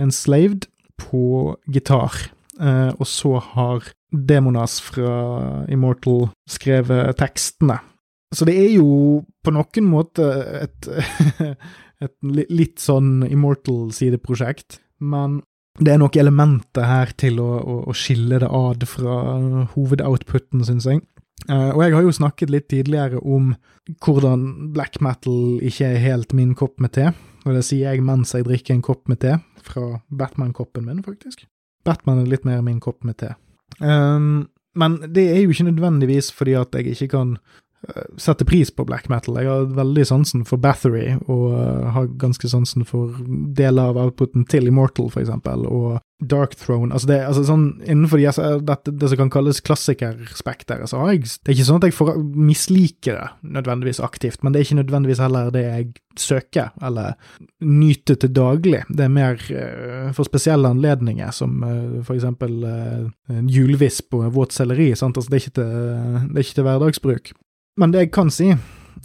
Enslaved, 0.00 0.70
på 0.96 1.56
gitar. 1.72 2.14
Og 2.62 3.06
så 3.08 3.40
har 3.42 3.88
Demonas 4.12 4.76
fra 4.84 5.64
Immortal 5.72 6.28
skrevet 6.46 7.16
tekstene. 7.18 7.80
Så 8.32 8.46
det 8.46 8.54
er 8.54 8.76
jo 8.76 9.24
på 9.42 9.54
noen 9.56 9.88
måte 9.90 10.28
et, 10.60 10.88
et 12.06 12.14
litt 12.52 12.78
sånn 12.78 13.24
Immortal-sideprosjekt, 13.26 14.78
men 15.02 15.40
det 15.80 15.94
er 15.94 16.00
nok 16.02 16.16
elementer 16.20 16.84
her 16.84 17.12
til 17.18 17.40
å, 17.40 17.50
å, 17.58 17.76
å 17.88 17.94
skille 17.96 18.38
det 18.42 18.48
ad 18.52 18.84
fra 18.88 19.16
hovedoutputen, 19.74 20.64
syns 20.68 20.88
jeg. 20.88 21.02
Uh, 21.48 21.72
og 21.72 21.80
jeg 21.82 21.94
har 21.96 22.04
jo 22.04 22.14
snakket 22.14 22.52
litt 22.52 22.68
tidligere 22.70 23.18
om 23.18 23.54
hvordan 24.04 24.44
black 24.76 25.00
metal 25.02 25.58
ikke 25.64 25.88
er 25.88 26.04
helt 26.04 26.34
min 26.36 26.52
kopp 26.58 26.76
med 26.82 26.94
te, 26.94 27.08
og 27.42 27.56
det 27.56 27.64
sier 27.66 27.90
jeg 27.90 28.04
mens 28.06 28.34
jeg 28.36 28.46
drikker 28.46 28.76
en 28.76 28.84
kopp 28.84 29.08
med 29.10 29.22
te, 29.24 29.38
fra 29.62 30.02
Batman-koppen 30.10 30.86
min, 30.86 31.02
faktisk. 31.06 31.46
Batman 31.86 32.22
er 32.22 32.30
litt 32.30 32.46
mer 32.46 32.62
min 32.62 32.78
kopp 32.82 33.02
med 33.06 33.18
te. 33.22 33.32
Um, 33.80 34.44
men 34.78 35.00
det 35.12 35.24
er 35.32 35.42
jo 35.42 35.52
ikke 35.52 35.70
nødvendigvis 35.70 36.30
fordi 36.32 36.54
at 36.60 36.76
jeg 36.76 36.94
ikke 36.94 37.10
kan 37.16 37.34
uh, 37.88 38.04
sette 38.20 38.46
pris 38.48 38.70
på 38.70 38.86
black 38.88 39.08
metal. 39.12 39.40
Jeg 39.40 39.50
har 39.50 39.68
veldig 39.76 40.06
sansen 40.08 40.46
for 40.48 40.60
Bathory, 40.62 41.16
og 41.26 41.44
uh, 41.56 41.90
har 41.96 42.10
ganske 42.20 42.48
sansen 42.48 42.86
for 42.88 43.14
deler 43.56 43.92
av 43.92 44.00
outputen 44.06 44.46
til 44.48 44.70
Immortal, 44.70 45.10
for 45.12 45.24
eksempel, 45.24 45.66
og 45.66 46.00
Dark 46.22 46.54
Throne. 46.54 46.92
Altså, 46.94 47.08
det, 47.10 47.18
altså 47.26 47.42
sånn, 47.46 47.64
innenfor 47.82 48.20
de, 48.20 48.26
altså, 48.30 48.60
det, 48.62 48.76
det, 48.86 49.10
som 49.10 49.20
kan 49.24 49.32
kalles 49.32 49.60
klassikerspekteret, 49.64 50.90
så 50.90 51.00
har 51.00 51.12
jeg 51.14 51.24
Det 51.26 51.50
er 51.50 51.56
ikke 51.56 51.68
sånn 51.68 51.82
at 51.82 51.88
jeg 51.88 52.24
misliker 52.52 53.18
det 53.18 53.52
nødvendigvis 53.58 54.02
aktivt, 54.04 54.42
men 54.42 54.54
det 54.54 54.60
er 54.60 54.68
ikke 54.68 54.80
nødvendigvis 54.82 55.22
heller 55.22 55.52
det 55.54 55.64
jeg 55.66 55.90
søker 56.18 56.72
eller 56.84 57.16
nyter 57.64 58.18
til 58.20 58.34
daglig. 58.36 58.82
Det 58.92 59.06
er 59.06 59.12
mer 59.12 59.40
uh, 59.50 60.10
for 60.14 60.28
spesielle 60.28 60.70
anledninger, 60.70 61.30
som 61.34 61.62
uh, 61.64 62.02
for 62.06 62.16
eksempel 62.16 62.58
uh, 62.66 63.38
julevisp 63.48 64.14
og 64.18 64.32
våt 64.36 64.54
selleri. 64.56 64.92
Sant? 64.98 65.18
Altså, 65.18 65.32
det, 65.32 65.40
er 65.40 65.46
ikke 65.46 65.56
til, 65.60 65.72
det 66.28 66.36
er 66.36 66.46
ikke 66.46 66.60
til 66.60 66.68
hverdagsbruk. 66.68 67.32
Men 67.80 67.92
det 67.92 68.06
jeg 68.06 68.12
kan 68.12 68.30
si, 68.32 68.50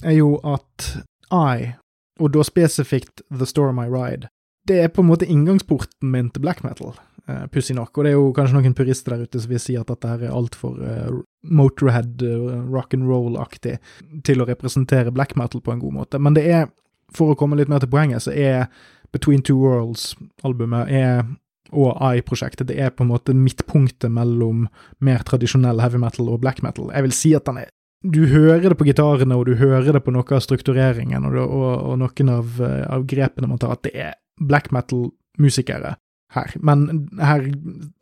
er 0.04 0.18
jo 0.18 0.38
at 0.46 0.90
I, 1.32 1.74
og 2.20 2.34
da 2.34 2.44
spesifikt 2.46 3.24
The 3.32 3.48
Storm 3.48 3.80
I 3.80 3.88
Ride, 3.92 4.32
det 4.68 4.82
er 4.84 4.92
på 4.92 5.04
en 5.04 5.08
måte 5.08 5.28
inngangsporten 5.30 6.12
min 6.12 6.30
til 6.34 6.44
black 6.44 6.64
metal, 6.66 6.98
uh, 7.30 7.46
pussig 7.54 7.78
nok. 7.78 7.94
Og 7.96 8.04
det 8.04 8.12
er 8.12 8.18
jo 8.18 8.34
kanskje 8.36 8.58
noen 8.58 8.76
purister 8.76 9.16
der 9.16 9.24
ute 9.24 9.40
som 9.40 9.54
vil 9.54 9.64
si 9.64 9.78
at 9.80 9.88
dette 9.88 10.12
her 10.12 10.28
er 10.28 10.36
altfor 10.36 10.76
uh, 10.82 11.22
Motorhead, 11.48 12.20
uh, 12.26 12.60
rock 12.74 12.98
and 12.98 13.08
roll-aktig 13.08 13.78
til 14.28 14.44
å 14.44 14.50
representere 14.50 15.16
black 15.16 15.38
metal 15.40 15.64
på 15.64 15.72
en 15.72 15.84
god 15.84 15.98
måte. 16.02 16.20
Men 16.20 16.36
det 16.36 16.44
er, 16.52 16.68
for 17.16 17.32
å 17.32 17.40
komme 17.40 17.60
litt 17.60 17.72
mer 17.72 17.84
til 17.84 17.94
poenget, 17.94 18.28
så 18.28 18.36
er 18.36 18.68
Between 19.16 19.40
Two 19.48 19.62
Worlds-albumet 19.64 20.92
og 21.76 22.00
I-prosjektet 22.00 22.70
det 22.70 22.78
er 22.80 22.92
på 22.96 23.04
en 23.04 23.12
måte 23.12 23.36
midtpunktet 23.36 24.12
mellom 24.12 24.68
mer 25.04 25.24
tradisjonell 25.28 25.82
heavy 25.84 26.00
metal 26.00 26.30
og 26.32 26.42
black 26.44 26.62
metal. 26.64 26.92
Jeg 26.92 27.08
vil 27.08 27.16
si 27.16 27.34
at 27.36 27.48
den 27.48 27.60
er 27.64 27.72
du 28.04 28.28
hører 28.30 28.70
det 28.70 28.78
på 28.78 28.88
gitarene, 28.88 29.36
og 29.36 29.48
du 29.48 29.56
hører 29.58 29.90
det 29.96 30.04
på 30.06 30.14
noe 30.14 30.36
av 30.36 30.44
struktureringen 30.46 31.26
og, 31.26 31.38
og, 31.42 31.70
og 31.92 31.96
noen 32.04 32.34
av, 32.34 32.60
av, 32.62 33.08
grepene 33.10 33.50
man 33.50 33.62
tar, 33.62 33.74
at 33.78 33.88
det 33.88 33.94
er 33.98 34.14
black 34.38 34.70
metal-musikere 34.76 35.96
her, 36.36 36.54
men 36.60 37.08
her 37.24 37.48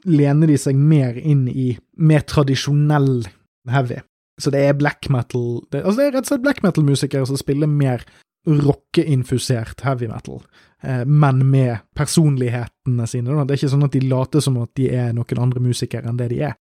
lener 0.09 0.51
de 0.51 0.57
seg 0.59 0.77
mer 0.79 1.17
inn 1.19 1.45
i 1.47 1.75
mer 1.95 2.25
tradisjonell 2.27 3.27
heavy. 3.71 4.01
Så 4.41 4.51
det 4.51 4.65
er 4.67 4.75
black 4.75 5.07
metal 5.13 5.61
det, 5.71 5.85
Altså, 5.85 5.99
det 6.01 6.05
er 6.05 6.15
rett 6.17 6.25
og 6.25 6.31
slett 6.33 6.43
black 6.43 6.63
metal-musikere 6.65 7.27
som 7.29 7.39
spiller 7.39 7.71
mer 7.71 8.03
rockeinfusert 8.45 9.81
heavy 9.85 10.09
metal, 10.11 10.41
eh, 10.83 11.05
men 11.05 11.45
med 11.49 11.77
personlighetene 11.97 13.07
sine. 13.07 13.31
Da. 13.31 13.45
Det 13.45 13.55
er 13.55 13.61
ikke 13.61 13.73
sånn 13.73 13.87
at 13.87 13.95
de 13.95 14.03
later 14.05 14.43
som 14.43 14.59
at 14.61 14.73
de 14.77 14.89
er 14.93 15.15
noen 15.17 15.41
andre 15.47 15.63
musikere 15.63 16.09
enn 16.09 16.19
det 16.19 16.29
de 16.33 16.43
er. 16.49 16.59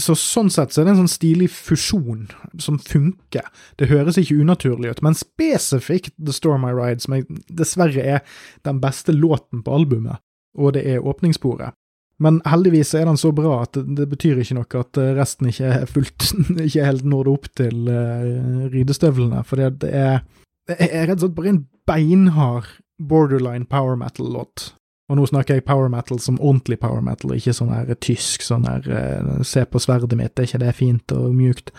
Så 0.00 0.14
sånn 0.16 0.48
sett 0.48 0.72
så 0.72 0.80
er 0.80 0.86
det 0.86 0.94
en 0.94 1.02
sånn 1.02 1.12
stilig 1.12 1.50
fusjon 1.52 2.30
som 2.62 2.78
funker. 2.80 3.44
Det 3.76 3.90
høres 3.90 4.16
ikke 4.20 4.38
unaturlig 4.40 4.94
ut, 4.94 5.02
men 5.04 5.18
spesifikt 5.18 6.14
The 6.16 6.32
Storm 6.32 6.64
I 6.64 6.72
Ride, 6.72 7.04
som 7.04 7.18
jeg 7.18 7.26
dessverre 7.52 8.06
er 8.16 8.22
den 8.64 8.80
beste 8.80 9.12
låten 9.12 9.60
på 9.66 9.74
albumet, 9.76 10.22
og 10.56 10.72
det 10.78 10.86
er 10.88 11.04
åpningssporet. 11.04 11.76
Men 12.20 12.40
heldigvis 12.48 12.94
er 12.96 13.06
den 13.08 13.20
så 13.20 13.34
bra 13.36 13.62
at 13.66 13.76
det, 13.76 14.08
betyr 14.08 14.40
ikke 14.40 14.56
noe 14.58 14.80
at 14.80 15.00
resten 15.16 15.48
ikke 15.52 15.70
er 15.76 15.86
fullt 15.88 16.30
ikke 16.66 16.88
helt 16.88 17.06
når 17.08 17.28
det 17.28 17.36
opp 17.36 17.52
til 17.60 17.92
uh, 17.92 18.66
ridestøvlene, 18.72 19.44
for 19.48 19.60
det, 19.60 19.70
det, 19.84 19.92
er, 19.92 20.20
det 20.68 20.80
er 20.88 21.08
rett 21.08 21.20
og 21.20 21.28
slett 21.28 21.36
bare 21.36 21.54
en 21.54 21.64
beinhard 21.88 22.76
borderline 23.00 23.68
power 23.68 23.96
metal-låt 24.00 24.70
og 25.10 25.18
nå 25.18 25.26
snakker 25.26 25.58
jeg 25.58 25.66
power 25.66 25.90
metal 25.90 26.20
som 26.22 26.38
ordentlig 26.38 26.78
power 26.80 27.02
metal, 27.04 27.34
ikke 27.34 27.54
sånn 27.56 27.72
her 27.74 27.90
tysk 27.98 28.44
sånn 28.46 28.68
her 28.68 28.86
uh, 28.86 29.40
Se 29.46 29.64
på 29.66 29.82
sverdet 29.82 30.14
mitt, 30.18 30.38
er 30.38 30.46
ikke 30.46 30.62
det 30.62 30.74
fint 30.78 31.14
og 31.16 31.32
mjukt? 31.34 31.72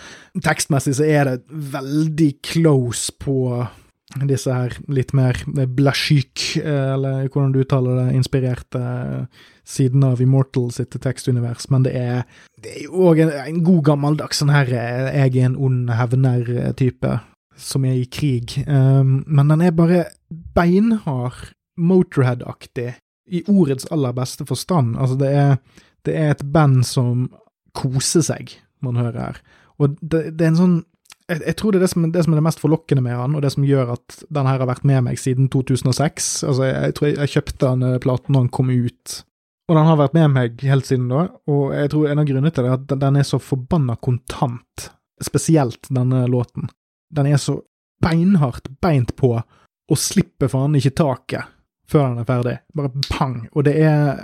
Tekstmessig 0.43 0.97
så 0.99 1.07
er 1.07 1.29
det 1.29 1.61
veldig 1.71 2.31
close 2.51 3.15
på 3.21 3.37
disse 4.27 4.51
her 4.51 4.75
litt 4.91 5.13
mer 5.15 5.37
blasjyk, 5.47 6.57
eller 6.59 7.29
hvordan 7.29 7.53
du 7.53 7.61
uttaler 7.63 7.99
det, 8.01 8.17
inspirerte 8.19 8.81
siden 9.67 10.03
av 10.03 10.19
Immortal 10.19 10.67
sitt 10.75 10.97
tekstunivers, 10.99 11.69
men 11.71 11.85
det 11.87 11.93
er, 11.95 12.25
det 12.59 12.73
er 12.73 12.81
jo 12.89 13.05
òg 13.07 13.21
en, 13.23 13.31
en, 13.31 13.61
god 13.63 13.85
gammeldags 13.87 14.41
sånn 14.41 14.51
her 14.51 14.71
jeg 14.73 15.31
er 15.31 15.45
en 15.45 15.55
ond 15.55 15.93
hevner-type, 15.95 17.13
som 17.55 17.87
er 17.87 18.01
i 18.01 18.07
krig, 18.11 18.57
men 18.67 19.53
den 19.53 19.63
er 19.63 19.75
bare 19.75 20.05
beinhard, 20.57 21.53
Motorhead-aktig, 21.81 22.97
i 23.27 23.43
ordets 23.47 23.88
aller 23.93 24.13
beste 24.17 24.45
forstand. 24.47 24.95
Altså, 24.97 25.17
det 25.19 25.31
er, 25.36 25.57
det 26.07 26.15
er 26.17 26.34
et 26.34 26.45
band 26.53 26.81
som 26.88 27.29
koser 27.77 28.25
seg, 28.25 28.55
man 28.84 28.97
hører 28.99 29.19
her, 29.19 29.43
og 29.81 29.95
det, 30.01 30.31
det 30.38 30.45
er 30.45 30.53
en 30.53 30.60
sånn 30.60 30.79
jeg, 31.31 31.39
jeg, 31.45 31.55
tror 31.55 31.71
det 31.71 31.79
er 31.79 31.86
det 31.86 31.91
som, 31.93 32.05
det 32.12 32.23
som, 32.25 32.34
er 32.34 32.39
det 32.41 32.43
mest 32.43 32.62
forlokkende 32.62 33.03
med 33.05 33.15
han, 33.15 33.36
og 33.38 33.43
det 33.43 33.53
som 33.53 33.65
gjør 33.65 33.93
at 33.93 34.23
den 34.36 34.47
her 34.49 34.60
har 34.60 34.67
vært 34.67 34.88
med 34.88 35.05
meg 35.05 35.19
siden 35.21 35.47
2006. 35.53 36.27
Altså, 36.43 36.65
jeg, 36.67 36.73
jeg 36.75 36.95
tror 36.97 37.07
jeg, 37.07 37.17
jeg 37.21 37.34
kjøpte 37.36 37.60
den 37.62 37.86
eh, 37.88 37.99
platen 38.03 38.36
da 38.36 38.41
den 38.41 38.51
kom 38.51 38.73
ut, 38.73 39.15
og 39.69 39.77
den 39.77 39.88
har 39.88 39.99
vært 40.01 40.17
med 40.17 40.34
meg 40.34 40.65
helt 40.67 40.89
siden 40.89 41.07
da. 41.07 41.23
Og 41.47 41.71
jeg 41.77 41.93
tror 41.93 42.10
en 42.12 42.23
av 42.23 42.27
grunnene 42.27 42.51
til 42.51 42.67
det 42.67 42.73
er 42.73 42.81
at 42.81 42.95
den 43.05 43.21
er 43.21 43.27
så 43.29 43.39
forbanna 43.39 43.95
kontant, 44.03 44.89
spesielt 45.23 45.88
denne 45.93 46.25
låten. 46.27 46.67
Den 47.15 47.31
er 47.31 47.39
så 47.39 47.62
beinhardt 48.03 48.67
beint 48.84 49.15
på, 49.15 49.38
og 49.39 49.99
slipper 49.99 50.51
faen 50.51 50.75
ikke 50.79 50.95
taket 50.99 51.57
før 51.91 52.08
den 52.10 52.23
er 52.23 52.30
ferdig. 52.30 52.58
Bare 52.77 52.91
pang! 53.10 53.41
Og 53.51 53.67
det 53.67 53.75
er, 53.84 54.21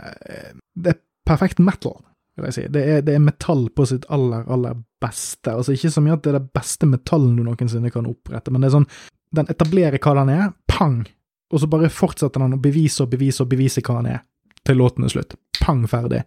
det 0.76 0.96
er 0.96 1.02
perfekt 1.28 1.60
metal 1.60 2.00
vil 2.38 2.52
jeg 2.52 2.56
si. 2.58 2.66
Det 2.72 2.84
er, 2.86 3.02
det 3.06 3.16
er, 3.16 3.24
metall 3.24 3.68
på 3.74 3.86
sitt 3.90 4.06
aller, 4.14 4.46
aller 4.52 4.78
beste. 5.02 5.54
Altså 5.54 5.74
Ikke 5.74 5.92
så 5.94 6.04
mye 6.04 6.18
at 6.18 6.24
det 6.26 6.34
er 6.34 6.40
det 6.40 6.56
beste 6.56 6.90
metallen 6.90 7.36
du 7.38 7.44
noensinne 7.46 7.92
kan 7.94 8.10
opprette, 8.10 8.54
men 8.54 8.64
det 8.64 8.70
er 8.70 8.78
sånn 8.78 8.90
Den 9.36 9.50
etablerer 9.52 10.00
hva 10.00 10.14
den 10.22 10.34
er, 10.34 10.52
pang! 10.72 11.02
Og 11.52 11.64
så 11.64 11.70
bare 11.72 11.92
fortsetter 11.92 12.44
den 12.44 12.58
å 12.58 12.62
bevise 12.62 13.04
og 13.04 13.12
bevise 13.12 13.44
og 13.44 13.52
bevise 13.52 13.84
hva 13.84 14.00
den 14.00 14.14
er, 14.18 14.22
til 14.68 14.80
låten 14.80 15.08
er 15.08 15.12
slutt. 15.12 15.36
Pang, 15.60 15.86
ferdig. 15.88 16.22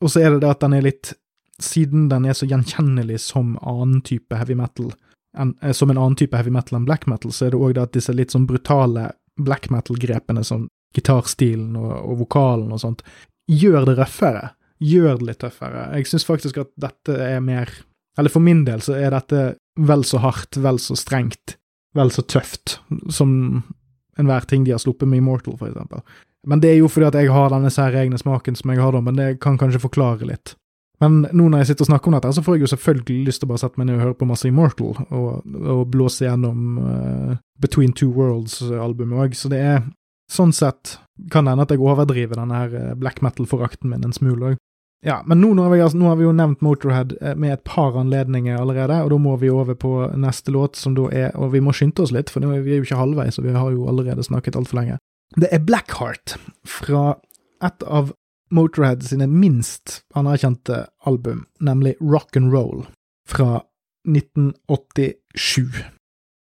Og 0.00 0.10
så 0.10 0.22
er 0.22 0.34
det 0.34 0.42
det 0.44 0.50
at 0.54 0.64
den 0.64 0.78
er 0.78 0.86
litt 0.86 1.16
Siden 1.60 2.06
den 2.08 2.24
er 2.24 2.32
så 2.32 2.46
gjenkjennelig 2.48 3.18
som 3.20 3.50
annen 3.68 3.98
type 4.00 4.32
heavy 4.32 4.54
metal, 4.56 4.94
en, 5.36 5.50
eh, 5.60 5.74
som 5.76 5.90
en 5.92 5.98
annen 5.98 6.14
type 6.16 6.32
heavy 6.32 6.48
metal 6.48 6.78
enn 6.78 6.86
black 6.88 7.04
metal, 7.04 7.34
så 7.36 7.46
er 7.46 7.52
det 7.52 7.58
òg 7.60 7.74
det 7.76 7.82
at 7.82 7.92
disse 7.98 8.14
litt 8.16 8.32
sånn 8.32 8.46
brutale 8.48 9.10
black 9.36 9.68
metal-grepene, 9.68 10.40
som 10.40 10.70
gitarstilen 10.96 11.76
og, 11.78 11.92
og 12.04 12.22
vokalen 12.24 12.72
og 12.74 12.82
sånt, 12.82 13.04
gjør 13.50 13.86
det 13.88 13.98
røffere 13.98 14.48
gjør 14.80 15.20
det 15.20 15.28
litt 15.28 15.40
tøffere. 15.44 15.88
Jeg 15.98 16.08
syns 16.08 16.26
faktisk 16.26 16.60
at 16.62 16.72
dette 16.80 17.16
er 17.20 17.40
mer 17.44 17.70
Eller 18.18 18.32
for 18.32 18.42
min 18.42 18.64
del 18.66 18.82
så 18.82 18.96
er 18.98 19.14
dette 19.14 19.42
vel 19.78 20.02
så 20.04 20.18
hardt, 20.20 20.58
vel 20.60 20.80
så 20.82 20.96
strengt, 20.98 21.54
vel 21.96 22.10
så 22.12 22.24
tøft 22.26 22.80
som 23.08 23.62
enhver 24.18 24.44
ting 24.50 24.64
de 24.66 24.74
har 24.74 24.82
sluppet 24.82 25.08
med 25.08 25.22
Immortal, 25.22 25.54
for 25.56 25.70
eksempel. 25.70 26.02
Men 26.44 26.60
det 26.60 26.72
er 26.72 26.80
jo 26.80 26.88
fordi 26.90 27.06
at 27.06 27.16
jeg 27.16 27.30
har 27.32 27.52
denne 27.54 27.70
særegne 27.72 28.18
smaken 28.18 28.58
som 28.58 28.74
jeg 28.74 28.82
har 28.82 28.92
da, 28.92 29.00
men 29.00 29.16
det 29.16 29.28
kan 29.40 29.56
kanskje 29.56 29.80
forklare 29.80 30.26
litt. 30.26 30.52
Men 31.00 31.22
nå 31.30 31.46
når 31.46 31.62
jeg 31.62 31.70
sitter 31.70 31.86
og 31.86 31.90
snakker 31.92 32.10
om 32.10 32.18
dette, 32.18 32.34
så 32.34 32.44
får 32.44 32.58
jeg 32.58 32.66
jo 32.66 32.72
selvfølgelig 32.74 33.30
lyst 33.30 33.40
til 33.40 33.48
å 33.48 33.52
bare 33.54 33.62
sette 33.62 33.80
meg 33.80 33.88
ned 33.88 33.96
og 33.96 34.04
høre 34.04 34.18
på 34.18 34.28
masse 34.28 34.50
Immortal, 34.50 35.00
og, 35.06 35.56
og 35.78 35.86
blåse 35.94 36.26
gjennom 36.26 36.82
uh, 36.82 37.38
Between 37.62 37.94
Two 37.96 38.10
Worlds-albumet 38.18 39.22
òg, 39.22 39.38
så 39.38 39.54
det 39.54 39.62
er 39.64 39.80
sånn 40.30 40.52
sett 40.56 40.98
kan 41.30 41.44
det 41.44 41.54
hende 41.54 41.66
at 41.66 41.72
jeg 41.74 41.82
overdriver 41.84 42.38
denne 42.38 42.58
her 42.62 42.74
eh, 42.76 42.96
black 42.98 43.20
metal-forakten 43.24 43.90
min 43.90 44.06
en 44.06 44.16
smule 44.16 44.52
òg. 44.52 44.60
Ja, 45.04 45.22
men 45.26 45.40
nå, 45.40 45.54
nå, 45.56 45.64
har 45.64 45.72
vi, 45.72 45.80
altså, 45.80 45.96
nå, 45.96 46.08
har 46.10 46.18
vi, 46.20 46.26
jo 46.26 46.32
nevnt 46.36 46.60
Motorhead 46.64 47.14
eh, 47.20 47.36
med 47.36 47.54
et 47.54 47.64
par 47.64 47.96
anledninger 47.96 48.58
allerede, 48.60 48.98
og 49.04 49.12
da 49.14 49.18
må 49.20 49.36
vi 49.40 49.52
over 49.52 49.76
på 49.80 49.94
neste 50.20 50.52
låt, 50.52 50.76
som 50.76 50.96
da 50.96 51.08
er 51.08 51.36
Og 51.40 51.54
vi 51.54 51.62
må 51.64 51.72
skynde 51.76 52.04
oss 52.04 52.12
litt, 52.12 52.32
for 52.32 52.44
nå 52.44 52.52
er 52.52 52.64
vi 52.66 52.76
jo 52.76 52.84
ikke 52.84 53.00
halvveis, 53.00 53.40
og 53.40 53.48
vi 53.48 53.56
har 53.56 53.72
jo 53.72 53.88
allerede 53.88 54.24
snakket 54.26 54.58
altfor 54.60 54.82
lenge. 54.82 54.98
Det 55.40 55.48
er 55.52 55.64
Blackheart, 55.64 56.36
fra 56.66 57.16
et 57.64 57.84
av 57.86 58.12
Motorhead 58.50 59.04
sine 59.06 59.28
minst 59.30 60.02
anerkjente 60.18 60.86
album, 61.06 61.46
nemlig 61.60 61.94
Rock 62.00 62.36
and 62.36 62.52
Roll, 62.52 62.84
fra 63.28 63.62
1987. 64.08 65.84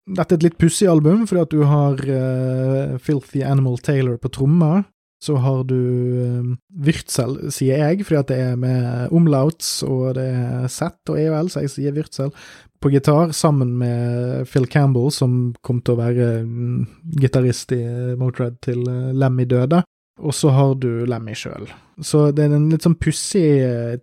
Dette 0.06 0.36
er 0.36 0.38
et 0.38 0.44
litt 0.46 0.58
pussig 0.60 0.86
album, 0.86 1.24
fordi 1.26 1.42
at 1.42 1.54
du 1.54 1.64
har 1.66 1.98
uh, 1.98 2.98
Filthy 3.02 3.42
Animal 3.42 3.80
Taylor 3.82 4.20
på 4.22 4.30
trommer, 4.30 4.84
så 5.22 5.38
har 5.42 5.64
du 5.66 5.74
uh, 5.74 6.52
Virtsel, 6.86 7.38
sier 7.50 7.82
jeg, 7.82 8.06
fordi 8.06 8.20
at 8.20 8.30
det 8.30 8.38
er 8.44 8.60
med 8.60 9.16
omlauts, 9.16 9.80
og 9.82 10.14
det 10.18 10.28
er 10.30 10.70
Z 10.70 11.10
og 11.10 11.18
EOL, 11.18 11.50
så 11.50 11.64
jeg 11.64 11.74
sier 11.74 11.96
Virtsel, 11.96 12.30
på 12.78 12.92
gitar, 12.92 13.32
sammen 13.34 13.74
med 13.80 14.46
Phil 14.46 14.68
Campbell, 14.70 15.10
som 15.10 15.56
kom 15.66 15.82
til 15.82 15.96
å 15.96 16.02
være 16.04 16.30
um, 16.46 16.84
gitarist 17.18 17.74
i 17.74 17.82
Motred 18.20 18.60
til 18.62 18.86
uh, 18.86 19.10
Lemmy 19.16 19.48
døde. 19.50 19.82
Og 20.22 20.32
så 20.32 20.52
har 20.54 20.76
du 20.80 21.02
Lemmy 21.08 21.34
sjøl. 21.36 21.66
Så 22.00 22.30
det 22.32 22.46
er 22.46 22.54
en 22.56 22.70
litt 22.70 22.86
sånn 22.86 22.96
pussig 22.96 23.48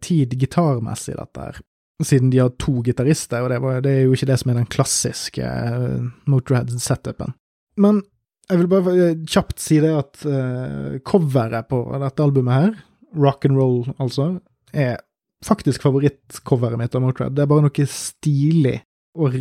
tid 0.04 0.36
gitarmessig, 0.38 1.16
dette 1.18 1.48
her. 1.48 1.62
Siden 2.02 2.32
de 2.34 2.42
har 2.42 2.50
to 2.58 2.82
gitarister, 2.84 3.44
og 3.44 3.52
det, 3.52 3.60
var, 3.62 3.82
det, 3.86 3.92
er 3.92 4.08
jo 4.08 4.16
ikke 4.16 4.28
det 4.32 4.40
som 4.42 4.52
er 4.52 4.58
den 4.58 4.72
klassiske 4.72 5.46
uh, 5.46 6.08
Motorhead-setupen. 6.30 7.36
Men 7.78 8.02
jeg 8.50 8.60
vil 8.60 8.70
bare 8.72 8.94
eh, 8.98 9.20
kjapt 9.30 9.62
si 9.62 9.78
det 9.82 9.92
at 9.96 10.26
uh, 10.28 10.98
coveret 11.06 11.70
på 11.70 11.84
dette 12.02 12.26
albumet 12.26 12.58
her, 12.58 12.74
rock 13.14 13.46
and 13.48 13.60
roll 13.60 13.86
altså, 14.02 14.34
er 14.74 14.98
faktisk 15.46 15.86
favorittcoveret 15.86 16.82
mitt 16.82 16.98
av 16.98 17.06
Motorhead. 17.06 17.38
Det 17.38 17.46
er 17.46 17.52
bare 17.52 17.68
noe 17.68 17.88
stilig 17.90 18.80
og 19.14 19.36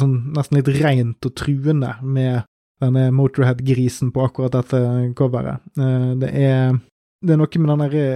sånn 0.00 0.14
nesten 0.32 0.56
litt 0.56 0.70
rent 0.80 1.26
og 1.28 1.34
truende 1.36 1.92
med 2.00 2.46
denne 2.80 3.10
Motorhead-grisen 3.12 4.14
på 4.14 4.24
akkurat 4.24 4.56
dette 4.56 4.80
coveret. 5.18 5.60
Uh, 5.76 6.16
det 6.18 6.32
er 6.32 6.78
det 7.18 7.34
er 7.34 7.40
noe 7.40 7.60
med 7.60 7.72
den 7.72 7.80
derre 7.82 8.08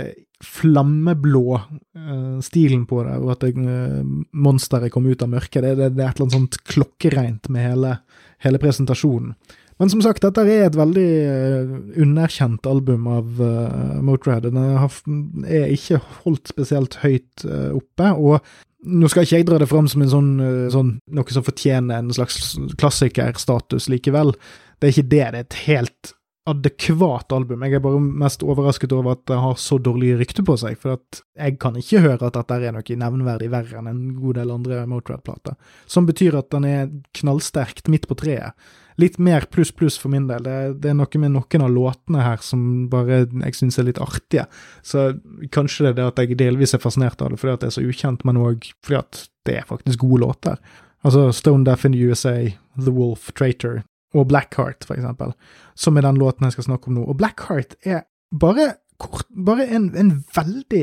flammeblå 0.42 1.46
uh, 1.56 2.38
stilen 2.44 2.84
på 2.86 3.02
det, 3.06 3.16
og 3.22 3.32
at 3.36 3.46
uh, 3.54 4.02
monsteret 4.32 4.92
kom 4.92 5.06
ut 5.06 5.22
av 5.22 5.30
mørket. 5.32 5.62
Det, 5.62 5.74
det, 5.78 5.90
det, 5.96 6.04
er 6.04 6.10
et 6.10 6.18
eller 6.18 6.28
annet 6.28 6.38
sånt 6.38 6.58
klokkereint 6.68 7.50
med 7.52 7.68
hele, 7.70 7.96
hele 8.44 8.60
presentasjonen. 8.62 9.34
Men 9.80 9.90
som 9.90 10.02
sagt, 10.04 10.22
dette 10.22 10.42
er 10.46 10.66
et 10.66 10.78
veldig 10.78 11.06
uh, 11.26 11.76
underkjent 12.04 12.66
album 12.70 13.06
av 13.10 13.40
uh, 13.42 14.00
Motorhead. 14.04 14.50
Den 14.50 15.46
er 15.46 15.72
ikke 15.72 16.02
holdt 16.22 16.52
spesielt 16.52 16.98
høyt 17.04 17.46
oppe, 17.46 18.12
og 18.12 18.42
nå 18.82 19.06
skal 19.10 19.24
ikke 19.24 19.38
jeg 19.38 19.46
dra 19.46 19.60
det 19.62 19.70
fram 19.70 19.86
som 19.86 20.02
sånn, 20.10 20.32
sånn, 20.74 20.96
noe 21.14 21.34
som 21.34 21.44
fortjener 21.46 22.02
en 22.02 22.10
slags 22.14 22.56
klassikerstatus 22.80 23.86
likevel. 23.92 24.34
Det 24.82 24.88
er 24.88 24.96
ikke 24.96 25.06
det. 25.06 25.22
Det 25.22 25.38
er 25.38 25.44
et 25.44 25.58
helt 25.68 26.14
adekvat 26.48 27.32
album. 27.32 27.62
Jeg 27.62 27.78
er 27.78 27.82
bare 27.84 28.00
mest 28.02 28.42
overrasket 28.42 28.92
over 28.96 29.14
at 29.14 29.22
det 29.30 29.38
har 29.38 29.58
så 29.60 29.78
dårlig 29.78 30.16
rykte 30.18 30.42
på 30.46 30.56
seg, 30.58 30.74
for 30.82 30.96
at 30.98 31.22
jeg 31.38 31.58
kan 31.62 31.76
ikke 31.78 32.02
høre 32.02 32.18
at 32.26 32.34
dette 32.34 32.58
er 32.58 32.74
noe 32.74 32.96
nevnverdig 33.04 33.50
verre 33.52 33.78
enn 33.78 33.90
en 33.92 34.04
god 34.18 34.40
del 34.40 34.54
andre 34.54 34.82
Motörhead-plater. 34.90 35.54
Som 35.86 36.08
betyr 36.08 36.40
at 36.40 36.50
den 36.54 36.66
er 36.66 36.90
knallsterkt 37.18 37.92
midt 37.92 38.08
på 38.10 38.18
treet 38.18 38.58
litt 39.00 39.18
mer 39.18 39.46
pluss 39.50 39.72
pluss 39.72 39.98
for 39.98 40.12
min 40.12 40.26
del. 40.28 40.44
Det, 40.44 40.56
det, 40.82 40.90
er 40.92 40.98
noe 40.98 41.20
med 41.20 41.34
noen 41.34 41.64
av 41.64 41.72
låtene 41.72 42.24
her 42.24 42.42
som 42.44 42.88
bare 42.92 43.22
jeg 43.24 43.58
syns 43.58 43.78
er 43.80 43.88
litt 43.88 44.00
artige. 44.02 44.46
Så 44.84 45.12
kanskje 45.54 45.86
det 45.86 45.92
er 45.92 45.98
det 46.00 46.08
at 46.10 46.22
jeg 46.22 46.40
delvis 46.40 46.74
er 46.76 46.82
fascinert 46.82 47.22
av 47.22 47.32
det 47.32 47.40
fordi 47.40 47.56
at 47.56 47.64
det 47.64 47.70
er 47.70 47.76
så 47.78 47.86
ukjent, 47.86 48.26
men 48.28 48.40
òg 48.40 48.68
fordi 48.84 49.00
at 49.00 49.22
det 49.48 49.60
er 49.60 49.68
faktisk 49.68 50.04
gode 50.04 50.22
låter. 50.26 50.60
Altså 51.02 51.30
Stone 51.34 51.66
Deaf 51.66 51.86
in 51.86 51.96
the 51.96 52.04
USA, 52.04 52.36
The 52.76 52.94
Wolf, 52.94 53.32
Traitor 53.38 53.82
og 54.12 54.28
Blackheart, 54.30 54.86
for 54.86 54.98
eksempel, 54.98 55.34
som 55.78 55.96
er 55.96 56.06
den 56.06 56.20
låten 56.20 56.46
jeg 56.46 56.56
skal 56.56 56.68
snakke 56.70 56.90
om 56.90 56.98
nå. 56.98 57.04
Og 57.08 57.18
Blackheart 57.20 57.76
er 57.88 58.04
bare 58.32 58.74
kort, 59.02 59.28
bare 59.32 59.66
en, 59.72 59.90
en 59.98 60.12
veldig, 60.36 60.82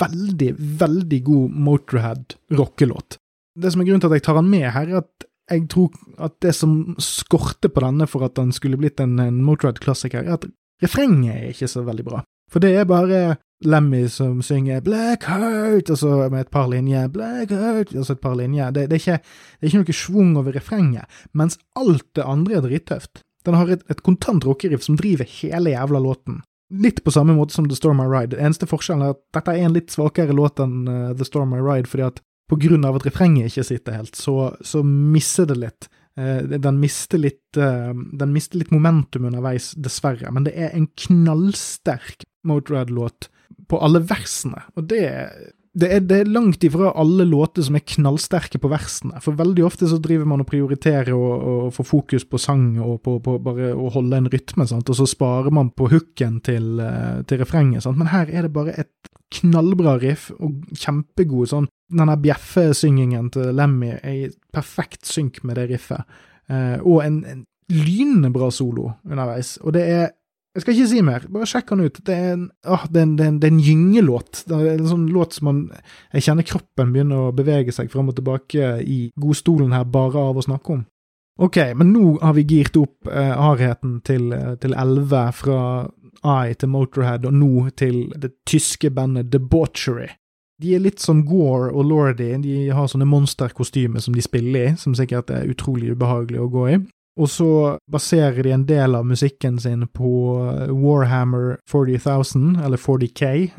veldig, 0.00 0.52
veldig 0.80 1.20
god 1.26 1.58
Motorhead 1.68 2.36
rockelåt. 2.58 3.18
Det 3.60 3.72
som 3.72 3.82
er 3.82 3.88
grunnen 3.88 4.04
til 4.04 4.12
at 4.12 4.20
jeg 4.20 4.26
tar 4.28 4.38
den 4.40 4.50
med 4.52 4.70
her, 4.70 4.88
er 4.88 5.02
at 5.02 5.28
jeg 5.50 5.66
tror 5.72 5.94
at 6.22 6.36
det 6.44 6.54
som 6.54 6.94
skorter 7.02 7.72
på 7.74 7.82
denne 7.82 8.06
for 8.06 8.24
at 8.26 8.36
den 8.38 8.52
skulle 8.54 8.78
blitt 8.78 9.00
en, 9.02 9.18
en 9.18 9.40
Motorhead-klassiker, 9.44 10.22
er 10.22 10.38
at 10.38 10.46
refrenget 10.82 11.34
er 11.34 11.48
ikke 11.50 11.68
så 11.70 11.82
veldig 11.86 12.06
bra. 12.06 12.22
For 12.50 12.62
det 12.62 12.72
er 12.78 12.88
bare 12.88 13.20
Lemmy 13.64 14.08
som 14.08 14.42
synger 14.42 14.80
'Blackheart', 14.80 15.90
og 15.90 15.98
så 15.98 16.28
med 16.30 16.40
et 16.40 16.50
par 16.50 16.68
linjer 16.68 17.08
'Blackheart', 17.08 17.96
og 17.98 18.06
så 18.06 18.12
et 18.12 18.20
par 18.20 18.34
linjer. 18.34 18.70
Det, 18.70 18.88
det, 18.90 18.96
er, 18.96 19.02
ikke, 19.02 19.18
det 19.60 19.66
er 19.66 19.68
ikke 19.68 19.82
noe 19.82 19.96
schwung 19.98 20.36
over 20.40 20.54
refrenget, 20.56 21.04
mens 21.34 21.58
alt 21.76 22.06
det 22.16 22.24
andre 22.24 22.56
er 22.56 22.64
drittøft. 22.64 23.22
Den 23.44 23.54
har 23.54 23.68
et, 23.68 23.82
et 23.90 24.02
kontant 24.02 24.44
rockeriff 24.46 24.84
som 24.84 24.96
driver 24.96 25.28
hele 25.28 25.74
jævla 25.74 26.00
låten. 26.00 26.40
Litt 26.70 27.04
på 27.04 27.12
samme 27.12 27.34
måte 27.36 27.52
som 27.52 27.68
The 27.68 27.76
Storm 27.76 28.00
I 28.00 28.08
Ride. 28.08 28.36
Det 28.36 28.40
eneste 28.40 28.68
forskjellen 28.70 29.04
er 29.04 29.14
at 29.16 29.22
dette 29.34 29.52
er 29.52 29.64
en 29.66 29.76
litt 29.76 29.92
svakere 29.92 30.36
låt 30.36 30.60
enn 30.62 30.84
uh, 30.88 31.12
The 31.16 31.26
Storm 31.26 31.52
I 31.56 31.60
Ride, 31.60 31.88
fordi 31.90 32.06
at 32.06 32.20
på 32.50 32.58
grunn 32.60 32.86
av 32.86 32.96
at 32.98 33.06
refrenget 33.06 33.50
ikke 33.50 33.66
sitter 33.66 33.96
helt, 34.00 34.16
så, 34.16 34.54
så 34.64 34.82
misser 34.86 35.48
det 35.50 35.58
litt. 35.60 35.90
Uh, 36.18 36.46
den 36.56 36.80
mister 36.80 37.20
litt, 37.20 37.44
uh, 37.58 37.92
den 37.92 38.32
mister 38.32 38.60
litt 38.60 38.72
momentum 38.72 39.28
underveis, 39.28 39.72
dessverre, 39.76 40.32
men 40.32 40.48
det 40.48 40.56
er 40.56 40.72
en 40.72 40.88
knallsterk 41.04 42.24
Motorhead-låt 42.46 43.28
på 43.70 43.78
alle 43.82 44.02
versene, 44.02 44.64
og 44.76 44.86
det, 44.90 45.04
det 45.72 45.86
er, 45.94 46.00
det 46.02 46.16
er, 46.18 46.30
langt 46.34 46.64
ifra 46.66 46.90
alle 46.98 47.24
låter 47.28 47.62
som 47.62 47.76
er 47.78 47.84
knallsterke 47.86 48.58
på 48.58 48.70
versene, 48.72 49.20
for 49.22 49.38
veldig 49.38 49.64
ofte 49.66 49.86
så 49.90 50.00
driver 50.02 50.26
man 50.26 50.42
og 50.42 50.48
prioriterer 50.50 51.12
og, 51.14 51.44
og 51.52 51.74
får 51.76 51.86
fokus 51.86 52.26
på 52.26 52.40
sang 52.42 52.72
og 52.82 52.98
på, 53.04 53.18
på, 53.22 53.36
bare 53.44 53.70
å 53.76 53.92
holde 53.94 54.18
en 54.18 54.30
rytme, 54.32 54.66
sant? 54.66 54.90
og 54.90 54.98
så 54.98 55.06
sparer 55.06 55.54
man 55.54 55.70
på 55.70 55.90
hooken 55.92 56.40
til, 56.46 56.72
eh, 56.82 57.22
til 57.30 57.42
refrenget, 57.42 57.84
sant? 57.86 58.00
men 58.00 58.10
her 58.10 58.32
er 58.32 58.48
det 58.48 58.54
bare 58.56 58.74
et 58.82 59.12
knallbra 59.30 59.94
riff 60.02 60.32
og 60.42 60.64
kjempegod 60.74 61.52
sånn 61.52 61.68
Denne 61.90 62.14
bjeffesyngingen 62.22 63.32
til 63.34 63.48
Lemmy 63.58 63.88
er 63.96 64.10
i 64.14 64.26
perfekt 64.54 65.08
synk 65.10 65.40
med 65.42 65.58
det 65.58 65.64
riffet, 65.72 66.18
eh, 66.50 66.78
og 66.82 67.00
en, 67.02 67.16
en 67.26 67.40
lynende 67.70 68.30
bra 68.34 68.50
solo 68.54 68.92
underveis, 69.06 69.56
og 69.62 69.74
det 69.74 69.86
er 69.90 70.04
jeg 70.50 70.64
skal 70.64 70.74
ikke 70.74 70.90
si 70.90 71.00
mer, 71.06 71.26
bare 71.30 71.46
sjekk 71.46 71.68
den 71.70 71.84
ut. 71.86 71.98
Det 72.06 72.14
er 72.14 72.32
en, 72.34 72.46
åh, 72.66 72.86
er 72.90 73.04
en, 73.04 73.12
en, 73.22 73.36
en 73.46 73.60
gyngelåt. 73.62 74.42
Det 74.50 74.56
er 74.56 74.72
en 74.72 74.88
sånn 74.90 75.06
låt 75.14 75.36
som 75.36 75.46
man 75.46 75.60
Jeg 76.10 76.26
kjenner 76.26 76.46
kroppen 76.46 76.94
begynner 76.94 77.28
å 77.28 77.34
bevege 77.36 77.74
seg 77.74 77.90
fram 77.92 78.10
og 78.10 78.16
tilbake 78.18 78.72
i 78.82 78.98
godstolen 79.20 79.76
her 79.76 79.86
bare 79.86 80.24
av 80.30 80.40
å 80.40 80.46
snakke 80.46 80.74
om. 80.74 80.82
Ok, 81.40 81.56
men 81.78 81.94
nå 81.94 82.18
har 82.20 82.34
vi 82.36 82.44
girt 82.44 82.76
opp 82.76 83.08
eh, 83.08 83.30
hardheten 83.32 84.00
til, 84.04 84.32
eh, 84.36 84.56
til 84.60 84.74
11 84.76 85.30
fra 85.38 85.60
I 86.20 86.52
til 86.58 86.68
Motorhead, 86.68 87.24
og 87.24 87.32
nå 87.32 87.70
til 87.80 88.10
det 88.20 88.34
tyske 88.44 88.90
bandet 88.92 89.30
Debauchery. 89.32 90.10
De 90.60 90.74
er 90.76 90.82
litt 90.84 91.00
som 91.00 91.22
Gore 91.24 91.70
og 91.70 91.86
Lordy, 91.88 92.34
de 92.42 92.56
har 92.76 92.90
sånne 92.90 93.08
monsterkostymer 93.08 94.02
som 94.04 94.12
de 94.12 94.20
spiller 94.20 94.66
i, 94.66 94.74
som 94.76 94.92
sikkert 94.98 95.30
er 95.32 95.48
utrolig 95.48 95.94
ubehagelig 95.94 96.42
å 96.42 96.50
gå 96.52 96.66
i. 96.74 96.80
Og 97.18 97.28
så 97.28 97.50
baserer 97.90 98.42
de 98.46 98.52
en 98.54 98.66
del 98.68 98.94
av 98.94 99.06
musikken 99.06 99.58
sin 99.58 99.86
på 99.88 100.10
Warhammer 100.70 101.58
40,000, 101.68 102.60
eller 102.64 102.78
40K, 102.78 103.50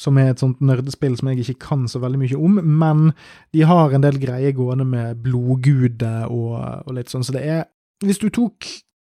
som 0.00 0.18
er 0.18 0.30
et 0.32 0.42
sånt 0.42 0.62
nerdespill 0.64 1.16
som 1.18 1.28
jeg 1.30 1.42
ikke 1.42 1.66
kan 1.66 1.88
så 1.90 2.00
veldig 2.00 2.20
mye 2.22 2.38
om, 2.38 2.60
men 2.80 3.10
de 3.52 3.66
har 3.68 3.92
en 3.92 4.04
del 4.04 4.20
greier 4.22 4.54
gående 4.56 4.86
med 4.88 5.20
blodgude 5.24 6.12
og, 6.30 6.54
og 6.86 6.94
litt 6.96 7.12
sånn, 7.12 7.26
så 7.26 7.36
det 7.36 7.44
er 7.44 7.66
Hvis 8.00 8.22
du 8.22 8.30
tok 8.32 8.64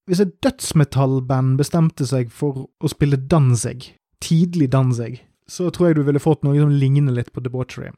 Hvis 0.09 0.23
et 0.25 0.39
dødsmetallband 0.41 1.59
bestemte 1.59 2.07
seg 2.09 2.31
for 2.33 2.65
å 2.81 2.89
spille 2.89 3.19
Danzig, 3.21 3.93
tidlig 4.25 4.71
Danzig, 4.73 5.19
så 5.45 5.69
tror 5.69 5.91
jeg 5.91 5.99
du 5.99 6.07
ville 6.07 6.23
fått 6.23 6.47
noe 6.47 6.57
som 6.57 6.73
ligner 6.73 7.13
litt 7.13 7.29
på 7.35 7.43
Debauchery. 7.45 7.91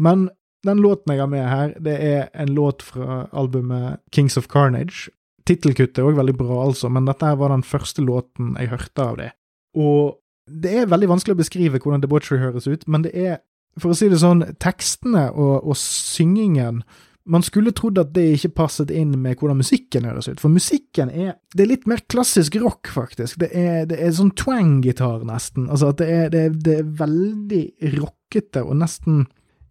Men 0.00 0.30
den 0.64 0.80
låten 0.80 1.12
jeg 1.12 1.20
har 1.20 1.28
med 1.28 1.44
her, 1.44 1.74
det 1.76 1.98
er 2.00 2.30
en 2.32 2.54
låt 2.56 2.82
fra 2.82 3.26
albumet 3.36 4.00
Kings 4.16 4.38
of 4.40 4.48
Carnage, 4.48 5.10
Tittelkuttet 5.48 6.02
er 6.02 6.08
òg 6.08 6.18
veldig 6.18 6.36
bra, 6.36 6.62
altså, 6.66 6.90
men 6.92 7.08
dette 7.08 7.32
var 7.40 7.54
den 7.54 7.64
første 7.64 8.04
låten 8.04 8.54
jeg 8.58 8.72
hørte 8.74 9.04
av 9.04 9.18
det. 9.20 9.32
Og 9.78 10.18
det 10.48 10.74
er 10.82 10.90
veldig 10.90 11.10
vanskelig 11.14 11.36
å 11.36 11.42
beskrive 11.42 11.80
hvordan 11.80 12.02
Debauchery 12.04 12.40
høres 12.42 12.68
ut, 12.68 12.86
men 12.88 13.04
det 13.06 13.12
er, 13.16 13.40
for 13.80 13.92
å 13.92 13.98
si 13.98 14.08
det 14.12 14.20
sånn, 14.20 14.44
tekstene 14.60 15.28
og, 15.32 15.60
og 15.64 15.78
syngingen 15.80 16.82
man 17.28 17.44
skulle 17.44 17.74
trodd 17.76 17.98
at 18.00 18.14
det 18.16 18.24
ikke 18.38 18.54
passet 18.62 18.92
inn 18.94 19.12
med 19.20 19.36
hvordan 19.36 19.58
musikken 19.60 20.06
høres 20.08 20.30
ut, 20.30 20.40
for 20.40 20.52
musikken 20.52 21.10
er 21.12 21.34
Det 21.52 21.64
er 21.64 21.72
litt 21.74 21.86
mer 21.90 22.00
klassisk 22.08 22.56
rock, 22.62 22.88
faktisk. 22.88 23.38
Det 23.42 23.50
er, 23.52 23.84
det 23.90 23.98
er 24.00 24.14
sånn 24.16 24.32
twang-gitar, 24.32 25.26
nesten. 25.28 25.66
Altså 25.68 25.92
at 25.92 26.00
det 26.00 26.08
er, 26.08 26.30
det 26.32 26.40
er, 26.46 26.54
det 26.64 26.76
er 26.78 26.94
veldig 27.02 27.62
rockete 27.98 28.64
og 28.64 28.80
nesten 28.80 29.26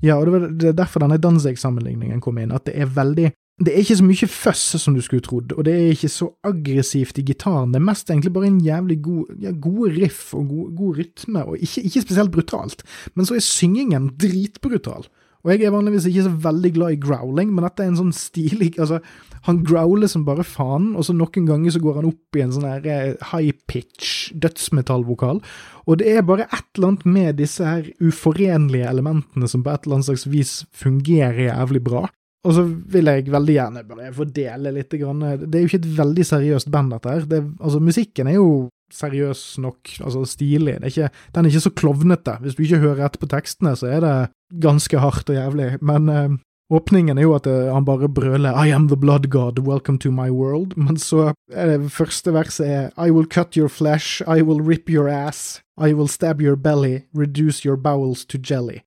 Ja, 0.05 0.19
og 0.19 0.29
det 0.29 0.69
er 0.69 0.77
derfor 0.77 1.01
denne 1.01 1.17
Danzig-sammenligningen 1.17 2.21
kom 2.21 2.37
inn, 2.37 2.53
at 2.53 2.67
det 2.69 2.75
er 2.77 2.91
veldig 2.93 3.31
det 3.57 3.73
er 3.73 3.81
ikke 3.81 3.97
så 3.97 4.05
mye 4.05 4.27
føss 4.29 4.63
som 4.77 4.93
du 4.93 5.01
skulle 5.01 5.25
trodd, 5.25 5.53
og 5.57 5.65
det 5.65 5.73
er 5.73 5.93
ikke 5.95 6.11
så 6.13 6.27
aggressivt 6.45 7.17
i 7.17 7.23
gitaren. 7.25 7.71
Det 7.73 7.79
er 7.79 7.87
mest 7.87 8.11
egentlig 8.13 8.31
bare 8.35 8.51
en 8.51 8.59
jævlig 8.61 8.99
god, 9.01 9.31
ja, 9.41 9.53
gode 9.57 9.93
riff 9.95 10.27
og 10.37 10.51
god, 10.51 10.67
god 10.77 10.99
rytme, 10.99 11.45
og 11.45 11.55
ikke, 11.57 11.81
ikke, 11.89 12.03
spesielt 12.05 12.33
brutalt. 12.35 12.83
Men 13.15 13.25
så 13.25 13.37
er 13.37 13.45
syngingen 13.45 14.11
dritbrutal. 14.21 15.09
Og 15.41 15.53
jeg 15.53 15.63
er 15.63 15.73
vanligvis 15.73 16.05
ikke 16.09 16.25
så 16.27 16.33
veldig 16.43 16.71
glad 16.75 16.93
i 16.93 16.99
growling, 17.01 17.49
men 17.55 17.65
dette 17.65 17.81
er 17.81 17.89
en 17.89 17.97
sånn 17.97 18.13
stilig 18.13 18.73
Altså, 18.83 18.99
han 19.47 19.61
growler 19.65 20.09
som 20.11 20.25
bare 20.27 20.45
faen, 20.45 20.91
og 20.97 21.07
så 21.07 21.15
noen 21.15 21.47
ganger 21.47 21.73
så 21.73 21.81
går 21.81 22.01
han 22.01 22.09
opp 22.09 22.37
i 22.37 22.43
en 22.43 22.53
sånn 22.53 22.67
her 22.67 22.85
eh, 22.91 23.29
high 23.31 23.55
pitch 23.69 24.35
dødsmetallvokal. 24.37 25.41
Og 25.87 26.01
det 26.01 26.13
er 26.13 26.25
bare 26.27 26.49
et 26.49 26.67
eller 26.75 26.91
annet 26.91 27.09
med 27.09 27.39
disse 27.41 27.65
her 27.65 27.89
uforenlige 28.03 28.89
elementene 28.91 29.49
som 29.49 29.65
på 29.65 29.73
et 29.73 29.87
eller 29.87 29.97
annet 29.97 30.11
slags 30.11 30.27
vis 30.29 30.55
fungerer 30.75 31.47
jævlig 31.47 31.85
bra. 31.89 32.05
Og 32.45 32.53
så 32.53 32.63
vil 32.63 33.09
jeg 33.09 33.27
veldig 33.33 33.53
gjerne 33.55 33.83
bare 33.87 34.13
få 34.15 34.27
dele 34.29 34.71
litt. 34.75 34.93
Grann. 35.01 35.23
Det 35.41 35.57
er 35.57 35.63
jo 35.63 35.69
ikke 35.71 35.81
et 35.81 35.93
veldig 35.97 36.25
seriøst 36.25 36.71
band, 36.71 36.93
dette 36.95 37.13
her. 37.13 37.29
Det, 37.29 37.43
altså, 37.59 37.81
musikken 37.83 38.29
er 38.29 38.37
jo 38.37 38.49
seriøs 38.93 39.57
nok, 39.59 39.97
altså 39.99 40.23
stilig. 40.25 40.77
Er 40.77 40.87
ikke, 40.87 41.09
den 41.35 41.45
er 41.45 41.51
ikke 41.51 41.65
så 41.65 41.73
klovnete. 41.75 42.37
Hvis 42.41 42.55
du 42.55 42.63
ikke 42.63 42.83
hører 42.83 43.05
etter 43.07 43.23
på 43.23 43.31
tekstene, 43.31 43.75
så 43.75 43.89
er 43.91 44.03
det 44.05 44.15
ganske 44.63 45.01
hardt 45.03 45.29
og 45.33 45.35
jævlig. 45.35 45.71
Men 45.81 46.09
eh, 46.09 46.37
åpningen 46.71 47.17
er 47.17 47.27
jo 47.27 47.35
at 47.35 47.47
uh, 47.47 47.73
han 47.73 47.85
bare 47.85 48.09
brøler 48.09 48.55
I 48.55 48.71
am 48.71 48.87
the 48.87 48.97
blood 48.97 49.29
god, 49.29 49.59
welcome 49.59 49.99
to 49.99 50.11
my 50.11 50.29
world. 50.29 50.77
Men 50.87 50.97
så 50.97 51.33
er 51.51 51.77
det 51.77 51.91
første 51.91 52.33
verset 52.33 52.67
er 52.67 52.89
I 53.07 53.11
will 53.11 53.27
cut 53.27 53.55
your 53.55 53.67
flesh, 53.69 54.21
I 54.27 54.41
will 54.41 54.63
rip 54.63 54.89
your 54.89 55.09
ass, 55.09 55.61
I 55.77 55.93
will 55.93 56.07
stab 56.07 56.41
your 56.41 56.55
belly, 56.55 57.07
reduce 57.13 57.65
your 57.65 57.75
bowels 57.75 58.25
to 58.25 58.37
jelly. 58.37 58.86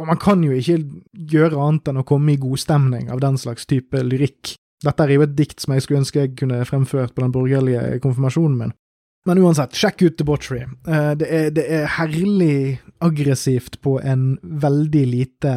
Og 0.00 0.08
man 0.08 0.20
kan 0.20 0.42
jo 0.44 0.56
ikke 0.56 0.78
gjøre 1.12 1.60
annet 1.60 1.90
enn 1.92 2.00
å 2.00 2.06
komme 2.08 2.34
i 2.34 2.40
godstemning 2.40 3.10
av 3.12 3.20
den 3.20 3.36
slags 3.40 3.68
type 3.68 4.00
lyrikk. 4.00 4.54
Dette 4.80 5.04
er 5.04 5.12
jo 5.12 5.24
et 5.26 5.34
dikt 5.36 5.60
som 5.60 5.74
jeg 5.74 5.84
skulle 5.84 6.00
ønske 6.00 6.22
jeg 6.22 6.36
kunne 6.40 6.62
fremført 6.68 7.12
på 7.12 7.24
den 7.24 7.34
borgerlige 7.34 7.98
konfirmasjonen 8.00 8.56
min. 8.62 8.76
Men 9.28 9.42
uansett, 9.42 9.76
sjekk 9.76 10.06
ut 10.06 10.16
Debauchery. 10.16 10.62
Eh, 10.88 11.10
det 11.20 11.40
det 11.58 11.66
er 11.68 11.90
herlig 11.98 12.80
aggressivt 13.04 13.76
på 13.84 13.98
en 14.00 14.38
veldig 14.40 15.02
lite 15.10 15.52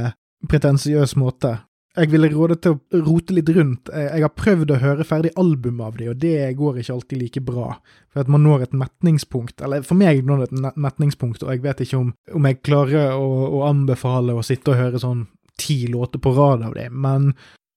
pretensiøs 0.51 1.15
måte, 1.15 1.55
jeg 1.93 2.09
ville 2.09 2.29
råde 2.33 2.57
til 2.57 2.73
å 2.73 3.01
rote 3.05 3.35
litt 3.37 3.49
rundt. 3.53 3.91
Jeg 3.93 4.23
har 4.23 4.33
prøvd 4.33 4.73
å 4.73 4.79
høre 4.81 5.05
ferdig 5.05 5.33
album 5.37 5.81
av 5.85 5.97
de, 5.99 6.09
og 6.09 6.17
det 6.21 6.37
går 6.57 6.79
ikke 6.81 6.95
alltid 6.95 7.21
like 7.21 7.43
bra. 7.45 7.67
For 8.09 8.23
at 8.23 8.31
man 8.33 8.41
når 8.45 8.65
et 8.65 8.77
metningspunkt, 8.77 9.61
eller 9.61 9.85
for 9.85 9.99
meg 9.99 10.23
når 10.25 10.43
det 10.43 10.47
et 10.71 10.79
metningspunkt, 10.87 11.45
og 11.45 11.53
jeg 11.53 11.61
vet 11.65 11.83
ikke 11.85 11.99
om, 11.99 12.13
om 12.33 12.49
jeg 12.49 12.63
klarer 12.65 13.13
å, 13.13 13.27
å, 13.59 13.61
anbefale 13.69 14.33
å 14.33 14.45
sitte 14.45 14.73
og 14.73 14.81
høre 14.81 15.01
sånn 15.01 15.27
ti 15.61 15.83
låter 15.91 16.21
på 16.21 16.33
rad 16.33 16.65
av 16.65 16.73
de, 16.73 16.87
men 16.89 17.29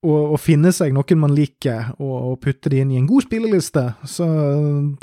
å, 0.07 0.17
å 0.33 0.41
finne 0.41 0.73
seg 0.73 0.97
noen 0.97 1.21
man 1.21 1.37
liker, 1.37 1.93
og, 2.01 2.17
og 2.33 2.41
putte 2.41 2.73
de 2.73 2.81
inn 2.81 2.97
i 2.97 3.01
en 3.03 3.11
god 3.11 3.29
spilleliste, 3.29 3.85
så 4.09 4.31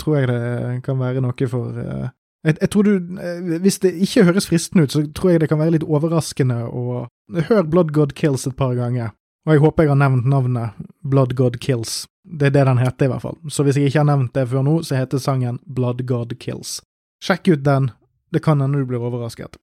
tror 0.01 0.17
jeg 0.17 0.31
det 0.31 0.81
kan 0.87 0.97
være 0.97 1.21
noe 1.21 1.49
for 1.51 1.77
uh, 1.77 2.09
jeg, 2.43 2.57
jeg, 2.59 2.69
tror 2.69 2.83
du, 2.83 2.93
eh, 3.19 3.59
Hvis 3.63 3.79
det 3.79 3.93
ikke 4.05 4.23
høres 4.27 4.47
fristende 4.49 4.83
ut, 4.83 4.91
så 4.91 5.03
tror 5.15 5.31
jeg 5.31 5.43
det 5.43 5.49
kan 5.51 5.61
være 5.61 5.77
litt 5.77 5.87
overraskende 5.87 6.63
å 6.67 7.05
høre 7.49 7.67
Blood 7.67 7.93
God 7.95 8.15
Kills 8.19 8.47
et 8.47 8.57
par 8.59 8.75
ganger. 8.75 9.13
Og 9.47 9.55
jeg 9.55 9.63
håper 9.63 9.83
jeg 9.83 9.91
har 9.91 9.99
nevnt 9.99 10.27
navnet 10.29 10.83
Blood 11.01 11.35
God 11.39 11.59
Kills. 11.63 12.05
Det 12.23 12.47
er 12.47 12.55
det 12.55 12.65
den 12.69 12.79
heter, 12.79 13.07
i 13.07 13.11
hvert 13.11 13.25
fall. 13.25 13.37
Så 13.51 13.65
hvis 13.65 13.79
jeg 13.79 13.91
ikke 13.91 14.03
har 14.03 14.11
nevnt 14.11 14.35
det 14.35 14.47
før 14.51 14.63
nå, 14.63 14.77
så 14.83 14.95
heter 14.95 15.19
sangen 15.19 15.59
Blood 15.67 16.05
God 16.07 16.35
Kills. 16.39 16.77
Sjekk 17.23 17.51
ut 17.51 17.65
den. 17.65 17.91
Det 18.31 18.43
kan 18.43 18.63
hende 18.63 18.79
du 18.79 18.87
blir 18.87 19.03
overrasket. 19.03 19.59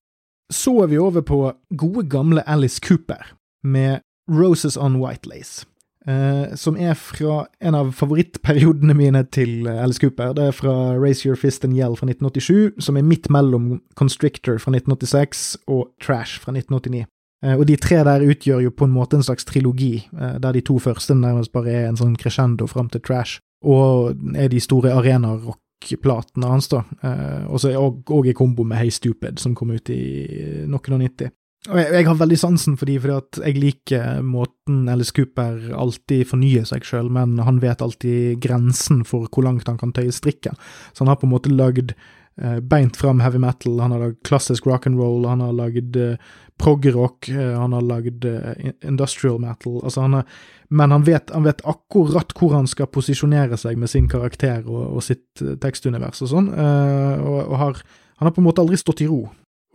Så 0.52 0.74
er 0.82 0.90
vi 0.90 0.98
over 0.98 1.24
på 1.24 1.40
gode, 1.78 2.08
gamle 2.10 2.44
Alice 2.46 2.80
Cooper 2.82 3.32
med 3.64 4.00
Roses 4.28 4.76
on 4.76 5.00
White 5.00 5.28
Lace 5.28 5.66
eh, 6.10 6.56
som 6.58 6.76
er 6.76 6.96
fra 6.98 7.44
en 7.62 7.76
av 7.78 7.92
favorittperiodene 7.96 8.96
mine 8.98 9.22
til 9.32 9.68
eh, 9.70 9.78
Alice 9.82 10.02
Cooper. 10.02 10.34
Det 10.36 10.48
er 10.48 10.56
fra 10.56 10.74
Raise 10.98 11.28
Your 11.28 11.38
Fist 11.38 11.64
and 11.64 11.76
Yell 11.78 11.96
fra 11.98 12.08
1987, 12.10 12.82
som 12.82 12.98
er 12.98 13.06
midt 13.06 13.30
mellom 13.30 13.78
Constrictor 13.98 14.58
fra 14.58 14.74
1986 14.74 15.46
og 15.70 15.88
Trash 16.02 16.42
fra 16.42 16.54
1989. 16.56 17.06
Uh, 17.40 17.54
og 17.56 17.62
de 17.70 17.76
tre 17.80 18.02
der 18.04 18.26
utgjør 18.28 18.66
jo 18.66 18.70
på 18.76 18.84
en 18.84 18.92
måte 18.92 19.16
en 19.16 19.24
slags 19.24 19.46
trilogi, 19.48 20.02
uh, 20.12 20.36
der 20.36 20.52
de 20.52 20.60
to 20.60 20.76
første 20.78 21.14
nærmest 21.16 21.54
bare 21.54 21.72
er 21.72 21.86
en 21.88 21.96
sånn 21.96 22.18
crescendo 22.20 22.66
fram 22.68 22.90
til 22.92 23.00
Trash, 23.00 23.40
og 23.64 24.16
er 24.36 24.50
de 24.52 24.60
store 24.60 24.92
arena-rock-platene 24.96 26.48
hans, 26.48 26.68
da. 26.72 26.82
Eh, 27.04 27.44
og 27.48 27.60
så 27.60 27.72
òg 27.76 28.28
i 28.28 28.36
kombo 28.36 28.64
med 28.64 28.80
Hey 28.80 28.92
Stupid, 28.92 29.40
som 29.40 29.54
kom 29.56 29.72
ut 29.74 29.90
i 29.92 30.66
noen 30.68 30.96
og 30.96 31.02
nitti. 31.02 31.28
Og 31.68 31.76
jeg, 31.76 31.90
jeg, 31.92 32.06
har 32.08 32.16
veldig 32.16 32.38
sansen 32.40 32.76
for 32.80 32.88
de, 32.88 32.94
at 33.12 33.40
jeg 33.42 33.58
liker 33.60 34.22
måten 34.24 34.86
Alice 34.88 35.12
Cooper 35.12 35.74
alltid 35.76 36.24
fornyer 36.30 36.64
seg 36.68 36.86
sjøl, 36.88 37.10
men 37.12 37.36
han 37.44 37.58
vet 37.60 37.82
alltid 37.84 38.38
grensen 38.40 39.02
for 39.04 39.28
hvor 39.28 39.44
langt 39.44 39.68
han 39.68 39.76
kan 39.80 39.92
tøye 39.92 40.14
strikken. 40.14 40.56
Så 40.94 41.04
han 41.04 41.12
har 41.12 41.18
på 41.20 41.28
en 41.28 41.34
måte 41.34 41.52
lagd 41.52 41.92
eh, 41.92 42.62
beint 42.64 42.96
fram 42.96 43.20
heavy 43.20 43.42
metal, 43.44 43.76
han 43.84 43.92
har 43.92 44.06
lagd 44.06 44.22
klassisk 44.24 44.70
rock 44.70 44.88
and 44.88 44.96
roll, 44.96 45.26
han 45.28 45.44
har 45.44 45.52
lagd 45.58 45.98
eh, 46.00 46.16
prog-rock, 46.60 47.28
eh, 47.28 47.52
han 47.58 47.76
har 47.76 47.84
lagd 47.84 48.24
eh, 48.24 48.70
industrial 48.88 49.36
metal, 49.42 49.82
altså 49.84 50.06
han 50.06 50.22
er, 50.22 50.40
men 50.72 50.96
han 50.96 51.04
vet, 51.04 51.28
han 51.34 51.44
vet, 51.44 51.60
akkurat 51.68 52.32
hvor 52.38 52.56
han 52.56 52.70
skal 52.70 52.88
posisjonere 52.88 53.60
seg 53.60 53.76
med 53.76 53.92
sin 53.92 54.08
karakter 54.08 54.64
og, 54.64 54.96
og 54.96 55.04
sitt 55.04 55.44
eh, 55.44 55.58
tekstunivers 55.60 56.24
og 56.24 56.32
sånn, 56.32 56.50
eh, 56.56 57.20
og, 57.20 57.38
og 57.42 57.60
har, 57.66 57.84
han 58.16 58.30
har 58.30 58.36
på 58.36 58.40
en 58.40 58.48
måte 58.48 58.64
aldri 58.64 58.80
stått 58.80 59.04
i 59.04 59.10
ro. 59.10 59.26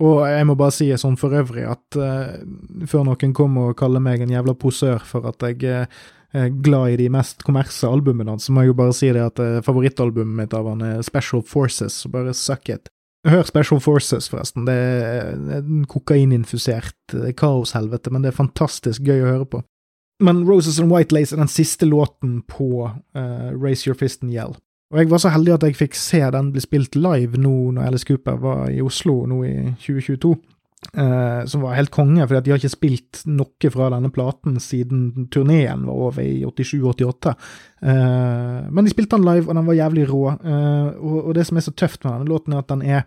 Og 0.03 0.25
jeg 0.27 0.47
må 0.47 0.57
bare 0.59 0.75
si 0.75 0.89
sånn 0.99 1.15
for 1.19 1.35
øvrig 1.37 1.63
at 1.71 1.97
uh, 1.99 2.35
før 2.89 3.05
noen 3.07 3.35
kommer 3.35 3.71
og 3.71 3.77
kaller 3.79 4.03
meg 4.03 4.23
en 4.23 4.33
jævla 4.33 4.55
posør 4.59 5.03
for 5.07 5.27
at 5.29 5.45
jeg 5.45 5.61
uh, 5.71 6.01
er 6.35 6.49
glad 6.51 6.91
i 6.91 6.97
de 6.99 7.07
mest 7.13 7.45
kommersielle 7.47 7.95
albumene 7.95 8.33
hans, 8.33 8.49
så 8.49 8.55
må 8.55 8.65
jeg 8.65 8.73
jo 8.73 8.79
bare 8.81 8.95
si 8.97 9.13
det 9.15 9.23
at 9.23 9.39
uh, 9.39 9.61
favorittalbumet 9.63 10.35
mitt 10.41 10.57
av 10.57 10.67
han 10.67 10.83
er 10.83 11.05
Special 11.07 11.45
Forces, 11.47 12.01
så 12.03 12.11
bare 12.11 12.35
suck 12.35 12.73
it. 12.73 12.91
Hør 13.25 13.47
Special 13.47 13.79
Forces, 13.81 14.27
forresten. 14.29 14.67
Det 14.67 14.75
er 14.75 15.31
en 15.61 15.87
kokaininfusert 15.89 17.15
kaoshelvete, 17.39 18.11
men 18.13 18.21
det 18.21 18.29
er 18.29 18.37
fantastisk 18.37 19.07
gøy 19.07 19.23
å 19.23 19.31
høre 19.31 19.47
på. 19.49 19.63
Men 20.21 20.43
Roses 20.47 20.77
and 20.79 20.91
White 20.93 21.15
Lace 21.15 21.33
er 21.33 21.41
den 21.41 21.49
siste 21.49 21.87
låten 21.89 22.43
på 22.47 22.85
Raise 23.15 23.89
Your 23.89 23.97
Fist 23.97 24.21
and 24.21 24.35
Yell. 24.35 24.53
Og 24.93 24.99
jeg 25.01 25.09
var 25.09 25.21
så 25.21 25.31
heldig 25.33 25.55
at 25.55 25.63
jeg 25.65 25.77
fikk 25.79 25.97
se 25.97 26.21
den 26.33 26.51
bli 26.53 26.61
spilt 26.63 26.97
live 26.99 27.39
nå 27.41 27.55
når 27.75 27.87
Alice 27.87 28.07
Cooper 28.07 28.37
var 28.41 28.67
i 28.69 28.83
Oslo 28.85 29.23
nå 29.29 29.41
i 29.47 29.55
2022. 29.81 30.35
Uh, 30.93 31.41
som 31.49 31.63
var 31.65 31.73
helt 31.79 31.89
konge, 31.91 32.21
for 32.27 32.37
de 32.37 32.51
har 32.51 32.59
ikke 32.61 32.69
spilt 32.69 33.23
noe 33.25 33.71
fra 33.73 33.87
denne 33.89 34.11
platen 34.13 34.59
siden 34.61 35.25
turneen 35.33 35.87
var 35.87 36.01
over 36.07 36.21
i 36.21 36.43
87-88. 36.45 37.33
Uh, 37.81 38.67
men 38.69 38.85
de 38.85 38.93
spilte 38.93 39.17
den 39.17 39.25
live, 39.25 39.49
og 39.49 39.57
den 39.57 39.65
var 39.65 39.79
jævlig 39.79 40.05
rå. 40.11 40.21
Uh, 40.45 40.91
og, 40.93 41.17
og, 41.23 41.31
det 41.35 41.47
som 41.49 41.57
er 41.57 41.65
så 41.65 41.73
tøft 41.73 42.05
med 42.05 42.13
denne 42.13 42.29
låten, 42.29 42.53
er 42.53 42.61
at 42.61 42.69
den 42.69 42.85
er 42.85 43.01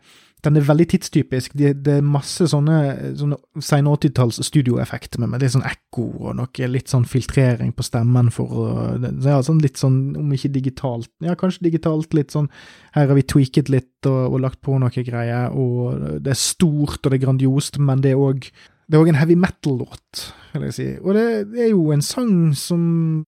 den 0.47 0.59
er 0.59 0.67
veldig 0.69 0.87
tidstypisk. 0.93 1.55
Det, 1.59 1.73
det 1.87 1.97
er 1.99 2.07
masse 2.07 2.47
sånne, 2.51 2.79
sånne 3.19 3.39
sen 3.65 3.89
80-talls 3.91 4.39
studioeffekter 4.47 5.23
med, 5.23 5.33
med 5.33 5.43
litt 5.43 5.55
sånn 5.57 5.67
ekko 5.67 6.07
og 6.29 6.39
noe 6.39 6.71
litt 6.71 6.93
sånn 6.93 7.07
filtrering 7.09 7.73
på 7.75 7.87
stemmen 7.87 8.31
for 8.35 8.95
ja, 9.03 9.41
sånn 9.45 9.59
Litt 9.59 9.81
sånn, 9.81 9.99
om 10.19 10.31
ikke 10.35 10.53
digitalt, 10.55 11.11
ja, 11.25 11.35
kanskje 11.39 11.67
digitalt, 11.67 12.15
litt 12.15 12.31
sånn 12.35 12.47
Her 12.95 13.09
har 13.11 13.17
vi 13.19 13.27
tweaket 13.27 13.73
litt 13.73 14.07
og, 14.07 14.35
og 14.37 14.43
lagt 14.45 14.61
på 14.63 14.79
noe 14.79 15.05
greier, 15.05 15.51
og 15.51 16.23
det 16.23 16.35
er 16.35 16.39
stort 16.39 17.03
og 17.03 17.11
det 17.11 17.19
er 17.19 17.25
grandiost, 17.27 17.81
men 17.83 18.05
det 18.05 18.15
er 18.15 18.23
òg 18.23 18.51
det 18.89 18.97
er 18.97 19.03
òg 19.03 19.11
en 19.11 19.19
heavy 19.21 19.35
metal-låt, 19.37 20.21
vil 20.55 20.63
jeg 20.71 20.75
si. 20.79 20.87
Og 21.03 21.13
det, 21.13 21.25
det, 21.51 21.67
er 21.67 21.73
jo 21.75 21.91
en 21.93 22.05
sang 22.05 22.55
som 22.57 22.85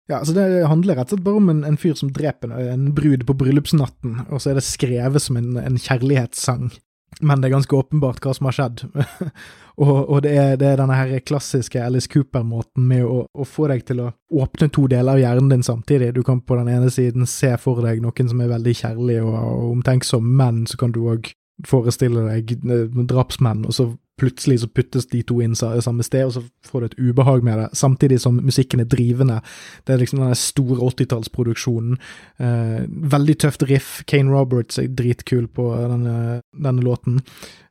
Ja, 0.09 0.17
altså 0.17 0.33
det 0.35 0.65
handler 0.67 0.99
rett 0.99 1.13
og 1.13 1.15
slett 1.15 1.23
bare 1.29 1.39
om 1.39 1.53
en, 1.53 1.61
en 1.69 1.79
fyr 1.79 1.95
som 1.95 2.11
dreper 2.11 2.51
en 2.59 2.89
brud 2.97 3.23
på 3.23 3.37
bryllupsnatten, 3.39 4.25
og 4.27 4.43
så 4.43 4.51
er 4.51 4.59
det 4.59 4.65
skrevet 4.67 5.23
som 5.23 5.39
en, 5.39 5.53
en 5.61 5.79
kjærlighetssang 5.79 6.73
men 7.21 7.41
det 7.41 7.49
er 7.49 7.55
ganske 7.55 7.77
åpenbart 7.77 8.23
hva 8.23 8.33
som 8.35 8.49
har 8.49 8.55
skjedd. 8.57 8.83
og, 9.83 9.93
og 10.09 10.21
det, 10.25 10.33
er, 10.35 10.57
det, 10.59 10.67
er, 10.67 10.79
denne 10.81 10.97
her 10.97 11.13
klassiske 11.23 11.81
Alice 11.81 12.11
Cooper-måten 12.11 12.87
med 12.89 13.05
å, 13.07 13.23
å, 13.31 13.47
få 13.47 13.69
deg 13.71 13.85
til 13.87 14.03
å 14.03 14.11
åpne 14.35 14.69
to 14.73 14.87
deler 14.91 15.15
av 15.15 15.21
hjernen 15.23 15.51
din 15.53 15.65
samtidig. 15.65 16.13
Du 16.15 16.23
kan 16.27 16.41
på 16.41 16.57
den 16.59 16.71
ene 16.75 16.91
siden 16.93 17.27
se 17.29 17.53
for 17.61 17.83
deg 17.85 18.03
noen 18.03 18.31
som 18.31 18.43
er 18.43 18.51
veldig 18.51 18.75
kjærlig 18.81 19.19
og, 19.23 19.35
og 19.39 19.65
omtenksom, 19.77 20.27
men 20.41 20.65
så 20.69 20.79
kan 20.81 20.95
du 20.95 21.05
òg 21.13 21.31
forestille 21.67 22.25
deg 22.27 22.57
eh, 22.67 23.03
drapsmenn, 23.07 23.63
og 23.67 23.75
så 23.75 23.89
plutselig 24.19 24.61
så 24.61 24.69
puttes 24.71 25.07
de 25.11 25.21
to 25.27 25.41
inn 25.43 25.55
samme 25.55 26.05
sted, 26.05 26.25
og 26.27 26.33
så 26.35 26.43
får 26.67 26.81
du 26.81 26.85
et 26.87 26.97
ubehag 27.09 27.43
med 27.43 27.59
det, 27.59 27.67
samtidig 27.77 28.21
som 28.23 28.39
musikken 28.39 28.83
er 28.83 28.89
drivende. 28.91 29.41
Det 29.85 29.95
er 29.95 30.01
liksom 30.01 30.21
denne 30.23 30.37
store 30.39 30.79
80-tallsproduksjonen. 30.87 31.99
Eh, 32.39 32.81
veldig 33.15 33.37
tøft 33.43 33.67
riff. 33.69 33.91
Kane 34.07 34.31
Roberts 34.31 34.79
er 34.79 34.91
dritkul 34.91 35.49
på 35.51 35.67
denne, 35.75 36.41
denne 36.55 36.85
låten. 36.85 37.21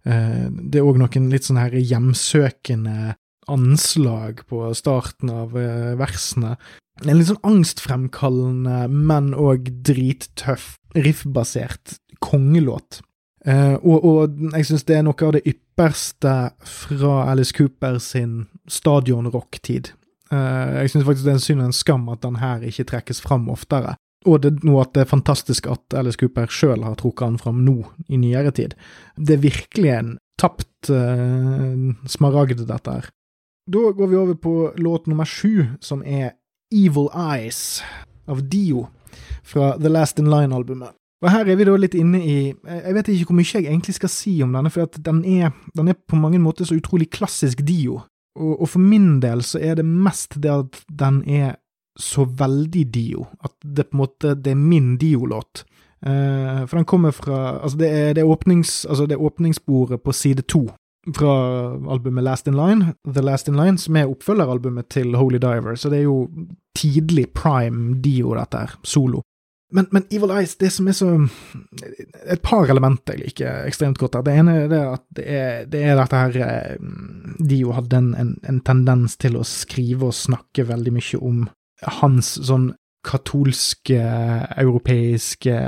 Eh, 0.05 0.47
det 0.51 0.81
er 0.81 0.89
òg 0.89 1.01
noen 1.01 1.31
litt 1.33 1.49
sånn 1.49 1.63
her 1.63 1.77
hjemsøkende 1.81 3.15
anslag 3.53 4.45
på 4.49 4.67
starten 4.77 5.33
av 5.33 5.57
eh, 5.61 5.95
versene. 6.01 6.57
En 7.03 7.19
litt 7.19 7.33
sånn 7.33 7.43
angstfremkallende, 7.45 8.85
men 8.93 9.33
òg 9.35 9.73
drittøff, 9.87 10.77
riffbasert 10.95 11.99
kongelåt. 12.23 13.01
Uh, 13.45 13.77
og, 13.85 14.05
og, 14.09 14.37
jeg 14.55 14.65
syns 14.71 14.87
det 14.89 14.95
er 14.97 15.03
noe 15.05 15.27
av 15.27 15.35
det 15.37 15.43
ypperste 15.75 16.51
fra 16.65 17.31
Alice 17.31 17.53
Cooper 17.53 17.99
sin 17.99 18.47
stadionrock-tid. 18.69 19.91
Uh, 20.33 20.81
jeg 20.81 20.91
syns 20.91 21.05
faktisk 21.05 21.27
det 21.27 21.33
er 21.33 21.39
en 21.39 21.45
synd 21.45 21.61
og 21.61 21.67
en 21.67 21.77
skam 21.77 22.09
at 22.09 22.23
den 22.23 22.37
her 22.37 22.63
ikke 22.63 22.85
trekkes 22.85 23.21
fram 23.21 23.49
oftere. 23.51 23.97
Og 24.27 24.41
det, 24.41 24.63
noe 24.65 24.85
at 24.85 24.95
det 24.95 25.03
er 25.05 25.11
fantastisk 25.11 25.67
at 25.69 25.95
Alice 25.95 26.19
Cooper 26.19 26.47
sjøl 26.49 26.85
har 26.87 26.95
trukket 26.97 27.27
den 27.27 27.39
fram 27.43 27.61
nå, 27.65 27.83
i 28.09 28.17
nyere 28.17 28.55
tid. 28.55 28.75
Det 29.19 29.37
er 29.37 29.43
virkelig 29.43 29.91
en 29.91 30.15
tapt 30.41 30.91
uh, 30.91 31.93
smaragd, 32.07 32.65
dette 32.65 32.97
her. 32.97 33.11
Da 33.67 33.91
går 33.97 34.09
vi 34.09 34.17
over 34.17 34.35
på 34.35 34.73
låt 34.77 35.07
nummer 35.07 35.29
sju, 35.29 35.67
som 35.81 36.03
er 36.05 36.37
Evil 36.73 37.11
Eyes 37.13 37.83
av 38.29 38.43
Dio 38.49 38.89
fra 39.43 39.75
The 39.79 39.91
Last 39.91 40.19
In 40.19 40.31
Line-albumet. 40.31 40.95
Og 41.25 41.33
her 41.33 41.49
er 41.49 41.57
vi 41.57 41.65
da 41.65 41.75
litt 41.81 41.95
inne 41.97 42.21
i 42.21 42.37
Jeg 42.53 42.95
vet 42.97 43.09
ikke 43.09 43.31
hvor 43.31 43.39
mye 43.39 43.49
jeg 43.49 43.65
egentlig 43.65 43.97
skal 43.97 44.13
si 44.13 44.35
om 44.45 44.53
denne, 44.53 44.73
for 44.73 45.01
den 45.07 45.23
er, 45.25 45.55
den, 45.77 45.89
er, 45.89 45.97
på 45.97 46.21
mange 46.21 46.41
måter 46.43 46.69
så 46.69 46.77
utrolig 46.77 47.09
klassisk 47.15 47.65
Dio. 47.65 48.03
Og, 48.37 48.61
og, 48.61 48.69
for 48.69 48.83
min 48.83 49.21
del 49.23 49.45
så 49.47 49.61
er 49.63 49.79
det 49.79 49.87
mest 49.87 50.37
det 50.43 50.53
at 50.53 50.83
den 50.91 51.23
er 51.25 51.57
så 51.97 52.27
veldig 52.27 52.85
Dio. 52.93 53.29
At 53.41 53.55
det 53.65 53.89
på 53.89 53.97
en 53.97 54.03
måte 54.03 54.35
det 54.37 54.53
er 54.53 54.61
min 54.61 54.97
Dio-låt. 55.01 55.65
Uh, 56.05 56.67
for 56.69 56.77
den 56.77 56.85
kommer 56.85 57.15
fra 57.17 57.63
Altså, 57.63 57.79
det 57.81 57.89
er, 57.89 58.13
det 58.13 58.21
er, 58.21 58.29
åpnings, 58.29 58.85
altså 58.85 59.07
det 59.07 59.17
er 59.17 59.25
åpningssporet 59.25 60.03
på 60.05 60.13
side 60.13 60.43
to 60.43 60.67
fra 61.17 61.33
albumet 61.93 62.25
Last 62.25 62.49
In 62.49 62.57
Line, 62.57 62.95
The 63.05 63.23
Last 63.23 63.49
In 63.49 63.57
Line, 63.57 63.79
som 63.79 63.97
er 63.97 64.09
oppfølgeralbumet 64.09 64.89
til 64.89 65.17
Holy 65.17 65.37
Diver, 65.37 65.75
så 65.77 65.91
det 65.93 65.99
er 65.99 66.07
jo 66.07 66.29
tidlig 66.77 67.27
prime 67.37 67.99
Dio, 68.01 68.33
dette 68.35 68.63
her, 68.63 68.77
solo. 68.83 69.21
Men, 69.75 69.89
men, 69.91 70.05
Evil 70.15 70.31
Eyes, 70.31 70.55
det 70.61 70.71
som 70.71 70.87
er 70.89 70.95
så 70.95 71.09
Et 72.31 72.43
par 72.45 72.71
elementer 72.71 73.17
jeg 73.17 73.25
liker 73.25 73.67
ekstremt 73.69 73.99
godt 73.99 74.15
der. 74.19 74.27
Det 74.29 74.37
ene 74.39 74.55
er 74.63 74.77
at 74.93 75.05
det 75.19 75.25
er, 75.27 75.67
det 75.71 75.83
er 75.83 75.99
dette 75.99 76.21
her 76.23 76.39
eh, 76.47 76.87
De 77.43 77.59
jo 77.59 77.75
hadde 77.75 77.99
en, 77.99 78.13
en, 78.21 78.33
en, 78.47 78.63
tendens 78.67 79.19
til 79.21 79.41
å 79.41 79.45
skrive 79.49 80.13
og 80.13 80.17
snakke 80.17 80.69
veldig 80.71 80.95
mye 80.95 81.21
om 81.21 81.45
hans 82.01 82.37
sånn 82.47 82.71
katolske, 83.05 84.01
europeiske 84.57 85.59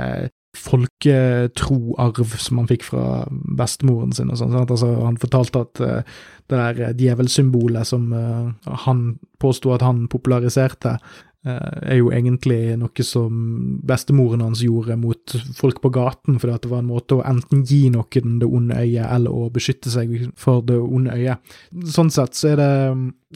folketroarv 0.57 2.33
som 2.41 2.61
han 2.61 2.69
fikk 2.69 2.85
fra 2.87 3.03
bestemoren 3.29 4.13
sin 4.15 4.31
og 4.33 4.39
sånn. 4.39 4.55
Altså, 4.63 4.89
han 5.03 5.19
fortalte 5.21 5.63
at 5.65 5.81
uh, 5.83 6.17
det 6.49 6.61
der 6.61 6.97
djevelsymbolet 6.97 7.87
som 7.87 8.09
uh, 8.13 8.73
han 8.85 9.03
påsto 9.41 9.75
at 9.75 9.85
han 9.85 10.05
populariserte, 10.11 10.97
er 11.47 11.97
jo 11.99 12.09
egentlig 12.13 12.75
noe 12.79 13.05
som 13.05 13.37
bestemoren 13.87 14.43
hans 14.45 14.61
gjorde 14.65 14.97
mot 14.99 15.35
folk 15.57 15.79
på 15.83 15.91
gaten, 15.95 16.39
fordi 16.41 16.57
det 16.63 16.71
var 16.71 16.83
en 16.83 16.89
måte 16.89 17.17
å 17.17 17.25
enten 17.27 17.63
gi 17.67 17.87
noen 17.93 18.37
det 18.41 18.49
onde 18.49 18.79
øyet, 18.81 19.05
eller 19.05 19.33
å 19.33 19.47
beskytte 19.53 19.91
seg 19.93 20.13
for 20.39 20.65
det 20.67 20.77
onde 20.81 21.15
øyet. 21.15 21.55
Sånn 21.93 22.11
sett 22.13 22.37
så 22.37 22.53
er 22.53 22.61
det 22.61 22.73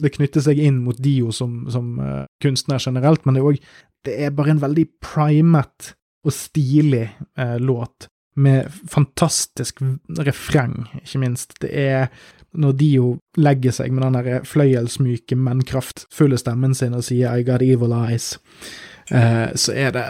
Det 0.02 0.08
knytter 0.14 0.40
seg 0.40 0.56
inn 0.56 0.78
mot 0.86 0.96
Dio 0.96 1.28
som, 1.36 1.66
som 1.70 1.98
uh, 2.00 2.24
kunstner 2.42 2.80
generelt, 2.80 3.26
men 3.26 3.36
det 3.36 3.42
er 3.42 3.50
òg 3.50 3.58
Det 4.02 4.14
er 4.24 4.32
bare 4.34 4.54
en 4.54 4.62
veldig 4.62 4.86
primet 5.04 5.92
og 6.24 6.32
stilig 6.32 7.04
uh, 7.38 7.58
låt, 7.60 8.08
med 8.34 8.70
fantastisk 8.90 9.82
refreng, 10.18 10.86
ikke 11.02 11.20
minst. 11.20 11.58
Det 11.60 11.72
er 11.72 12.08
når 12.52 12.76
Dio 12.76 13.08
legger 13.40 13.74
seg 13.74 13.92
med 13.92 14.04
den 14.04 14.16
der 14.18 14.46
fløyelsmyke, 14.48 15.36
men 15.40 15.64
kraftfulle 15.68 16.38
stemmen 16.40 16.76
sin 16.76 16.96
og 16.96 17.04
sier 17.06 17.32
I 17.32 17.46
got 17.46 17.64
evil 17.64 17.94
eyes, 17.96 18.34
eh, 19.10 19.48
så 19.56 19.74
er 19.76 19.94
det 19.96 20.04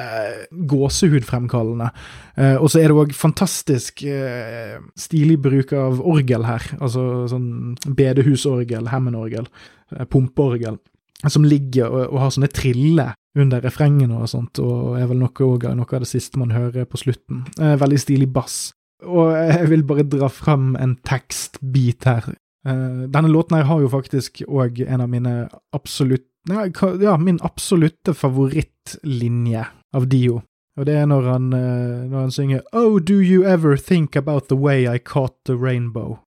gåsehudfremkallende. 0.70 1.90
Eh, 2.36 2.56
og 2.56 2.70
så 2.72 2.82
er 2.82 2.90
det 2.90 2.98
òg 2.98 3.14
fantastisk 3.16 4.02
eh, 4.06 4.78
stilig 4.98 5.38
bruk 5.44 5.74
av 5.78 6.02
orgel 6.02 6.46
her, 6.48 6.66
altså 6.80 7.28
sånn 7.30 7.76
bedehusorgel, 7.86 8.90
Hammond-orgel, 8.90 9.46
eh, 9.94 10.06
pumpeorgel, 10.10 10.80
som 11.28 11.46
ligger 11.46 11.86
og, 11.86 12.06
og, 12.08 12.22
har 12.24 12.34
sånne 12.34 12.50
triller 12.50 13.14
under 13.38 13.62
refrengene 13.64 14.18
og 14.20 14.28
sånt, 14.28 14.60
og 14.60 14.98
er 15.00 15.08
vel 15.08 15.22
noe, 15.22 15.74
noe 15.76 15.88
av 15.88 16.04
det 16.04 16.10
siste 16.10 16.40
man 16.40 16.52
hører 16.52 16.84
på 16.88 17.00
slutten. 17.00 17.46
Eh, 17.58 17.78
veldig 17.80 18.00
stilig 18.00 18.28
bass. 18.32 18.72
Og 19.02 19.32
jeg 19.34 19.68
vil 19.70 19.84
bare 19.86 20.06
dra 20.06 20.28
fram 20.30 20.76
en 20.78 20.96
tekstbit 21.06 22.06
her. 22.06 22.28
Uh, 22.62 23.08
denne 23.10 23.30
låten 23.32 23.56
her 23.58 23.66
har 23.66 23.80
jo 23.82 23.90
faktisk 23.90 24.44
òg 24.46 24.84
en 24.86 25.02
av 25.02 25.08
mine 25.10 25.32
absolutt 25.74 26.28
Ja, 26.46 27.16
min 27.18 27.38
absolutte 27.42 28.14
favorittlinje 28.14 29.64
av 29.94 30.06
Dio. 30.10 30.40
Og 30.78 30.86
det 30.86 30.96
er 30.98 31.06
når 31.06 31.26
han, 31.30 31.52
uh, 31.54 32.06
når 32.10 32.18
han 32.18 32.34
synger 32.34 32.62
Oh, 32.72 32.98
do 32.98 33.20
you 33.20 33.44
ever 33.44 33.76
think 33.76 34.16
about 34.16 34.48
the 34.48 34.56
way 34.56 34.86
I 34.86 34.98
caught 34.98 35.34
the 35.46 35.56
rainbow? 35.56 36.18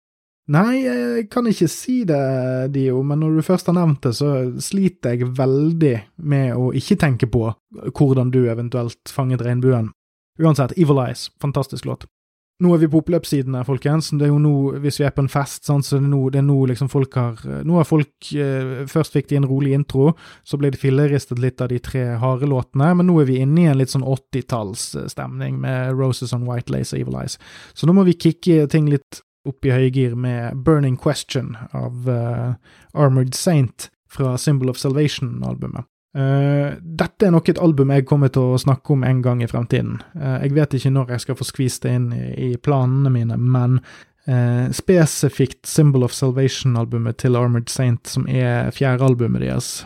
Nei, 0.54 0.84
jeg 0.86 1.24
kan 1.34 1.48
ikke 1.50 1.68
si 1.72 2.04
det, 2.06 2.18
Dio, 2.76 3.00
men 3.02 3.24
når 3.24 3.39
du 3.39 3.46
først 3.48 3.72
har 3.72 3.78
nevnt 3.80 4.04
det, 4.06 4.12
så 4.14 4.32
sliter 4.62 5.16
jeg 5.16 5.32
veldig 5.39 5.96
med 6.22 6.52
å 6.54 6.68
ikke 6.78 7.00
tenke 7.02 7.30
på 7.34 7.48
hvordan 7.98 8.30
du 8.34 8.43
eventuelt 8.43 9.10
fanget 9.10 9.41
regnbuen. 9.41 9.89
Uansett, 10.38 10.76
Evil 10.78 11.02
Eyes, 11.02 11.32
fantastisk 11.41 11.89
låt. 11.89 12.06
Nå 12.64 12.70
er 12.72 12.80
vi 12.80 12.88
på 12.88 13.02
oppløpssiden 13.02 13.58
folkens. 13.68 14.14
Det 14.16 14.30
er 14.30 14.30
jo 14.30 14.38
nå, 14.39 14.54
hvis 14.84 15.02
vi 15.02 15.08
er 15.08 15.12
på 15.16 15.26
en 15.26 15.32
fest, 15.32 15.66
sånn, 15.68 15.82
så 15.84 15.98
det 15.98 16.06
er 16.06 16.12
nå, 16.14 16.22
det 16.32 16.39
er 16.39 16.46
nå 16.48 16.60
liksom 16.70 16.88
folk 16.93 17.18
har 17.20 17.41
Nå 17.68 17.82
har 17.82 17.88
folk 17.89 18.30
eh, 18.32 18.86
Først 18.88 19.18
fikk 19.18 19.28
de 19.28 19.41
en 19.41 19.48
rolig 19.50 19.74
intro, 19.76 20.14
så 20.48 20.60
ble 20.62 20.72
det 20.72 20.80
filleristet 20.80 21.41
litt 21.41 21.60
av 21.60 21.74
de 21.74 21.82
tre 21.84 22.06
harde 22.22 22.48
låtene, 22.48 22.93
men 22.96 23.10
nå 23.10 23.18
er 23.20 23.28
vi 23.28 23.41
inne 23.43 23.66
i 23.66 23.68
en 23.74 23.82
litt 23.82 23.91
sånn 23.91 24.08
80-tallsstemning 24.08 25.60
med 25.66 25.98
Roses 26.00 26.32
on 26.38 26.48
White 26.48 26.72
Lace 26.72 26.96
og 26.96 27.02
Evil 27.02 27.20
Eyes. 27.26 27.36
Så 27.76 27.89
nå 27.89 27.98
må 27.98 28.08
vi 28.08 28.16
kicke 28.16 28.70
ting 28.72 28.88
litt 28.93 29.26
opp 29.46 29.66
i 29.66 29.74
høygir 29.74 30.16
med 30.20 30.62
Burning 30.66 30.98
Question 31.02 31.56
av 31.72 32.10
uh, 32.10 32.56
Armored 32.93 33.36
Saint 33.38 33.89
fra 34.12 34.38
Symbol 34.38 34.70
of 34.70 34.78
Salvation-albumet. 34.78 35.86
Uh, 36.16 36.78
dette 36.80 37.28
er 37.28 37.34
nok 37.36 37.50
et 37.52 37.60
album 37.60 37.89
jeg 37.91 38.06
kommer 38.08 38.32
til 38.32 38.54
å 38.54 38.60
snakke 38.62 38.93
om 38.93 39.02
en 39.04 39.20
gang 39.24 39.41
i 39.43 39.50
fremtiden. 39.52 39.98
Uh, 40.16 40.38
jeg 40.46 40.56
vet 40.56 40.78
ikke 40.78 40.93
når 40.96 41.12
jeg 41.16 41.26
skal 41.26 41.39
få 41.41 41.48
skvist 41.50 41.84
det 41.84 41.96
inn 41.98 42.06
i, 42.16 42.28
i 42.46 42.50
planene 42.56 43.12
mine, 43.12 43.36
men 43.36 43.82
uh, 44.30 44.72
spesifikt 44.72 45.68
Symbol 45.68 46.08
of 46.08 46.16
Salvation-albumet 46.16 47.20
til 47.20 47.36
Armored 47.36 47.68
Saint, 47.74 48.08
som 48.08 48.30
er 48.32 48.72
fjerde 48.76 49.04
albumet 49.10 49.43
deres, 49.43 49.84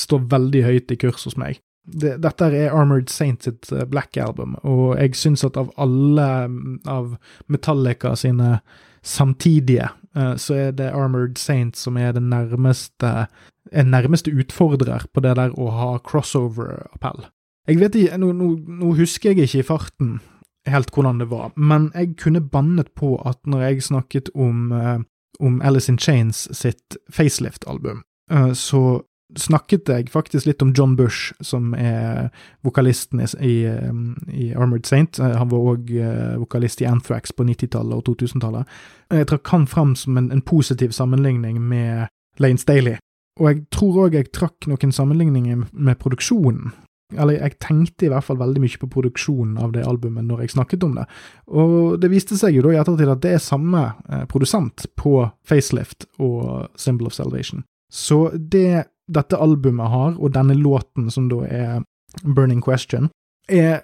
står 0.00 0.24
veldig 0.32 0.64
høyt 0.64 0.94
i 0.94 1.00
kurs 1.02 1.28
hos 1.28 1.36
meg. 1.36 1.60
Det, 1.86 2.16
dette 2.24 2.48
er 2.48 2.72
Armored 2.72 3.12
Saint 3.12 3.44
sitt 3.44 3.68
Black 3.92 4.16
Album, 4.18 4.56
og 4.66 4.96
jeg 4.96 5.12
syns 5.18 5.44
at 5.46 5.58
av 5.60 5.68
alle 5.78 6.30
mm, 6.48 6.80
av 6.88 7.12
Metallica 7.52 8.16
sine 8.18 8.56
samtidige, 9.06 9.86
så 10.40 10.54
er 10.56 10.70
det 10.72 10.88
Armored 10.96 11.36
Saint 11.38 11.76
som 11.76 11.98
er 12.00 12.14
den 12.16 12.30
nærmeste 12.32 13.10
en 13.72 13.86
nærmeste 13.90 14.30
utfordrer 14.30 15.06
på 15.12 15.22
det 15.24 15.36
der 15.38 15.54
å 15.58 15.70
ha 15.74 15.90
crossover-appell. 16.06 17.26
Jeg 17.66 17.80
vet 17.80 17.98
ikke, 17.98 18.18
nå, 18.22 18.30
nå, 18.36 18.52
nå, 18.80 18.92
husker 18.98 19.32
jeg 19.32 19.48
ikke 19.48 19.62
i 19.64 19.66
farten 19.66 20.16
helt 20.70 20.90
hvordan 20.94 21.20
det 21.22 21.28
var, 21.30 21.52
men 21.56 21.90
jeg 21.94 22.16
kunne 22.18 22.42
bannet 22.42 22.90
på 22.98 23.16
at 23.26 23.38
når 23.46 23.66
jeg 23.68 23.86
snakket 23.86 24.30
om, 24.34 24.72
uh, 24.74 24.98
om 25.40 25.60
Alice 25.62 25.90
in 25.90 25.98
Chains 25.98 26.46
sitt 26.54 26.98
facelift-album, 27.10 28.02
uh, 28.32 28.52
så 28.52 29.02
snakket 29.34 29.90
jeg 29.90 30.10
faktisk 30.12 30.46
litt 30.46 30.62
om 30.62 30.70
John 30.76 30.94
Bush, 30.96 31.32
som 31.40 31.74
er 31.74 32.28
vokalisten 32.66 33.20
i, 33.20 33.26
i, 33.42 33.56
i 34.30 34.52
Armored 34.54 34.86
Saint. 34.86 35.18
Uh, 35.18 35.34
han 35.40 35.50
var 35.50 35.72
òg 35.74 35.90
vokalist 36.38 36.84
i 36.84 36.88
Anthrax 36.90 37.34
på 37.34 37.48
90-tallet 37.48 37.98
og 37.98 38.06
2000-tallet. 38.06 38.78
Jeg 39.10 39.30
trakk 39.32 39.54
han 39.54 39.66
fram 39.70 39.96
som 39.98 40.18
en, 40.18 40.30
en 40.34 40.44
positiv 40.46 40.94
sammenligning 40.94 41.58
med 41.62 42.06
Lane 42.42 42.60
Staley, 42.60 42.98
og 43.40 43.50
jeg 43.50 43.62
tror 43.74 44.06
òg 44.06 44.16
jeg 44.16 44.32
trakk 44.34 44.68
noen 44.70 44.94
sammenligninger 44.94 45.66
med 45.72 45.98
produksjonen. 46.00 46.72
Eller 47.14 47.38
jeg 47.38 47.58
tenkte 47.62 48.08
i 48.08 48.10
hvert 48.10 48.24
fall 48.26 48.38
veldig 48.40 48.62
mye 48.64 48.80
på 48.82 48.88
produksjonen 48.90 49.60
av 49.62 49.70
det 49.76 49.84
albumet 49.86 50.26
når 50.26 50.42
jeg 50.42 50.56
snakket 50.56 50.86
om 50.88 50.96
det. 50.96 51.04
Og 51.54 52.00
det 52.02 52.10
viste 52.10 52.38
seg 52.38 52.56
jo 52.56 52.64
da 52.66 52.74
i 52.74 52.80
ettertid 52.80 53.12
at 53.12 53.22
det 53.22 53.36
er 53.36 53.44
samme 53.44 53.82
eh, 54.10 54.24
produsent 54.30 54.88
på 54.98 55.20
Facelift 55.46 56.08
og 56.18 56.72
Symbol 56.74 57.12
of 57.12 57.14
Salvation. 57.14 57.62
Så 57.92 58.32
det 58.34 58.88
dette 59.06 59.38
albumet 59.38 59.90
har, 59.92 60.16
og 60.18 60.34
denne 60.34 60.56
låten 60.58 61.10
som 61.12 61.28
da 61.30 61.42
er 61.46 61.84
Burning 62.24 62.62
Question, 62.64 63.10
er 63.48 63.82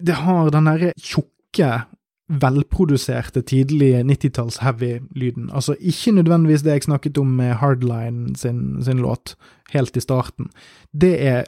Det 0.00 0.14
har 0.24 0.50
den 0.50 0.70
derre 0.70 0.92
tjukke 0.96 1.84
velproduserte, 2.32 3.42
tidlige 3.42 4.02
90-talls-heavy-lyden. 4.08 5.50
Altså 5.52 5.74
ikke 5.80 6.12
nødvendigvis 6.12 6.62
det 6.62 6.70
jeg 6.72 6.82
snakket 6.82 7.18
om 7.18 7.26
med 7.26 7.54
Hardline 7.60 8.36
sin, 8.36 8.82
sin 8.84 8.98
låt, 8.98 9.34
helt 9.72 9.96
i 9.96 10.00
starten. 10.00 10.48
Det 10.92 11.12
er 11.26 11.44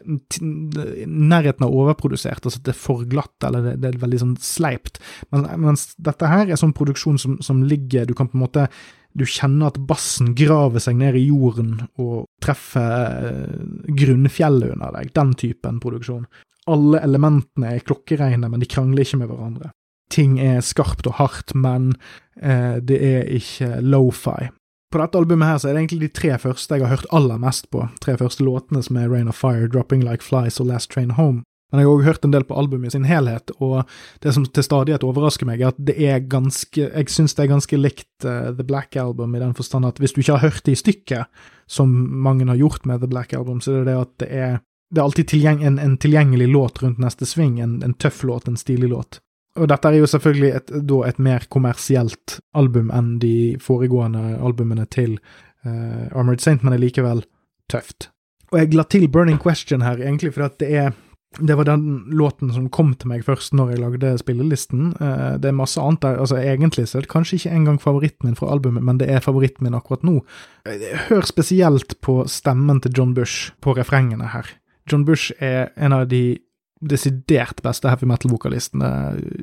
nærheten 1.07 1.65
av 1.65 1.73
overprodusert, 1.73 2.45
altså 2.45 2.61
det 2.61 2.75
er 2.75 2.81
for 2.81 3.05
glatt, 3.09 3.37
eller 3.45 3.65
det, 3.65 3.79
det 3.83 3.93
er 3.93 4.03
veldig 4.03 4.21
sånn 4.21 4.37
sleipt. 4.41 5.01
Men, 5.33 5.47
mens 5.63 5.93
dette 5.97 6.29
her 6.29 6.51
er 6.51 6.61
sånn 6.61 6.77
produksjon 6.77 7.19
som, 7.19 7.39
som 7.41 7.63
ligger 7.65 8.05
Du 8.05 8.15
kan 8.15 8.29
på 8.29 8.37
en 8.37 8.45
måte 8.45 8.69
du 9.15 9.25
kjenner 9.29 9.71
at 9.71 9.79
bassen 9.89 10.33
graver 10.39 10.83
seg 10.83 10.99
ned 10.99 11.19
i 11.19 11.29
jorden 11.29 11.77
og 12.03 12.27
treffer 12.43 13.31
eh, 13.31 13.63
grunnfjellet 13.87 14.75
under 14.75 14.99
deg. 14.99 15.15
Den 15.15 15.33
typen 15.39 15.79
produksjon. 15.83 16.27
Alle 16.71 17.03
elementene 17.05 17.77
er 17.77 17.87
klokkereine, 17.87 18.49
men 18.51 18.63
de 18.63 18.69
krangler 18.71 19.05
ikke 19.05 19.21
med 19.23 19.31
hverandre 19.31 19.71
ting 20.15 20.39
er 20.43 20.63
skarpt 20.65 21.09
og 21.11 21.19
hardt, 21.19 21.55
men 21.55 21.95
eh, 22.41 22.79
det 22.83 23.01
er 23.01 23.31
ikke 23.39 23.81
lofi. 23.83 24.51
På 24.93 25.01
dette 25.03 25.19
albumet 25.19 25.49
her 25.49 25.59
så 25.59 25.69
er 25.69 25.75
det 25.75 25.85
egentlig 25.85 26.05
de 26.05 26.13
tre 26.21 26.37
første 26.39 26.77
jeg 26.77 26.85
har 26.85 26.95
hørt 26.95 27.11
aller 27.11 27.41
mest 27.43 27.67
på. 27.75 27.89
Tre 28.05 28.15
første 28.21 28.47
låtene 28.47 28.83
som 28.87 29.01
er 29.01 29.11
Rain 29.11 29.31
of 29.31 29.39
Fire, 29.39 29.67
Dropping 29.69 30.05
Like 30.07 30.23
Flies 30.23 30.61
og 30.63 30.71
Last 30.71 30.93
Train 30.95 31.17
Home. 31.19 31.43
Men 31.75 31.83
jeg 31.83 31.89
har 31.89 31.97
òg 31.97 32.05
hørt 32.07 32.27
en 32.27 32.31
del 32.31 32.45
på 32.47 32.55
albumet 32.55 32.93
i 32.93 32.95
sin 32.95 33.07
helhet, 33.09 33.51
og 33.59 33.81
det 34.23 34.31
som 34.37 34.45
til 34.47 34.63
stadighet 34.63 35.03
overrasker 35.03 35.49
meg, 35.49 35.59
er 35.59 35.73
at 35.73 35.81
det 35.83 35.97
er 35.99 36.21
ganske 36.31 36.85
Jeg 36.85 37.11
syns 37.11 37.35
det 37.35 37.43
er 37.43 37.51
ganske 37.51 37.81
likt 37.81 38.29
uh, 38.29 38.53
The 38.55 38.63
Black 38.63 38.95
Album, 38.95 39.35
i 39.35 39.43
den 39.43 39.57
forstand 39.59 39.89
at 39.89 39.99
hvis 39.99 40.15
du 40.15 40.21
ikke 40.23 40.37
har 40.37 40.53
hørt 40.53 40.63
det 40.69 40.77
i 40.77 40.79
stykket, 40.79 41.43
som 41.67 41.91
mange 41.91 42.47
har 42.47 42.61
gjort 42.61 42.87
med 42.87 43.03
The 43.03 43.11
Black 43.11 43.35
Album, 43.35 43.59
så 43.59 43.73
er 43.73 43.83
det 43.83 43.91
det 43.91 43.99
at 44.05 44.15
det 44.23 44.31
er 44.31 44.55
det 44.95 45.01
er 45.01 45.09
alltid 45.09 45.27
tilgjeng 45.33 45.63
en, 45.67 45.79
en, 45.83 45.97
tilgjengelig 45.99 46.47
låt 46.55 46.83
rundt 46.85 47.01
neste 47.03 47.27
sving, 47.27 47.57
en, 47.59 47.81
en 47.83 47.97
tøff 47.99 48.23
låt, 48.23 48.47
en 48.47 48.59
stilig 48.61 48.93
låt. 48.93 49.19
Og 49.59 49.67
dette 49.67 49.91
er 49.91 49.97
jo 49.99 50.07
selvfølgelig 50.07 50.51
et, 50.55 50.71
da 50.87 51.01
et 51.09 51.19
mer 51.19 51.47
kommersielt 51.51 52.39
album 52.55 52.93
enn 52.95 53.17
de 53.23 53.57
foregående 53.63 54.37
albumene 54.39 54.87
til 54.87 55.17
uh, 55.67 56.07
Armored 56.15 56.45
Saint, 56.45 56.63
men 56.63 56.77
er 56.77 56.83
likevel 56.85 57.25
tøft. 57.73 58.13
Og 58.53 58.61
jeg 58.61 58.75
la 58.79 58.85
til 58.87 59.09
Burning 59.11 59.41
Question 59.43 59.83
her, 59.83 59.99
egentlig 59.99 60.35
fordi 60.37 60.47
at 60.47 60.61
det 60.63 60.71
er 60.79 60.95
det 61.41 61.57
var 61.59 61.67
den 61.69 62.05
låten 62.15 62.53
som 62.55 62.69
kom 62.73 62.93
til 62.99 63.11
meg 63.11 63.25
først 63.27 63.55
når 63.57 63.75
jeg 63.75 63.83
lagde 63.83 64.13
spillelisten. 64.21 64.93
Uh, 65.01 65.35
det 65.41 65.51
er 65.51 65.57
masse 65.59 65.81
annet 65.81 66.03
der. 66.05 66.21
altså 66.23 66.39
Egentlig 66.41 66.87
så 66.89 66.99
er 66.99 67.07
det 67.07 67.13
kanskje 67.13 67.39
ikke 67.41 67.55
engang 67.59 67.79
favoritten 67.83 68.29
min 68.29 68.39
fra 68.39 68.53
albumet, 68.55 68.85
men 68.85 69.01
det 69.01 69.11
er 69.11 69.25
favoritten 69.25 69.67
min 69.67 69.77
akkurat 69.77 70.07
nå. 70.07 70.21
Hør 71.09 71.29
spesielt 71.29 71.97
på 72.05 72.23
stemmen 72.31 72.81
til 72.85 72.95
John 72.97 73.15
Bush 73.17 73.53
på 73.65 73.77
refrengene 73.77 74.31
her. 74.35 74.49
John 74.91 75.05
Bush 75.05 75.33
er 75.41 75.73
en 75.77 75.97
av 75.97 76.09
de 76.11 76.39
desidert 76.85 77.63
beste 77.65 77.89
heavy 77.89 78.07
metal-vokalistene 78.09 78.91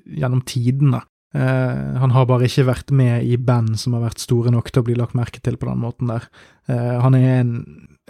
gjennom 0.06 0.44
tidene. 0.46 1.02
Uh, 1.32 1.96
han 2.02 2.12
har 2.12 2.28
bare 2.28 2.50
ikke 2.50 2.68
vært 2.68 2.92
med 2.92 3.24
i 3.24 3.38
band 3.40 3.78
som 3.80 3.96
har 3.96 4.04
vært 4.04 4.20
store 4.20 4.52
nok 4.52 4.68
til 4.68 4.84
å 4.84 4.88
bli 4.90 4.98
lagt 5.00 5.16
merke 5.16 5.40
til 5.40 5.56
på 5.58 5.70
den 5.70 5.80
måten 5.80 6.12
der. 6.12 6.28
Uh, 6.68 7.00
han 7.06 7.16
er 7.16 7.28
en, 7.40 7.54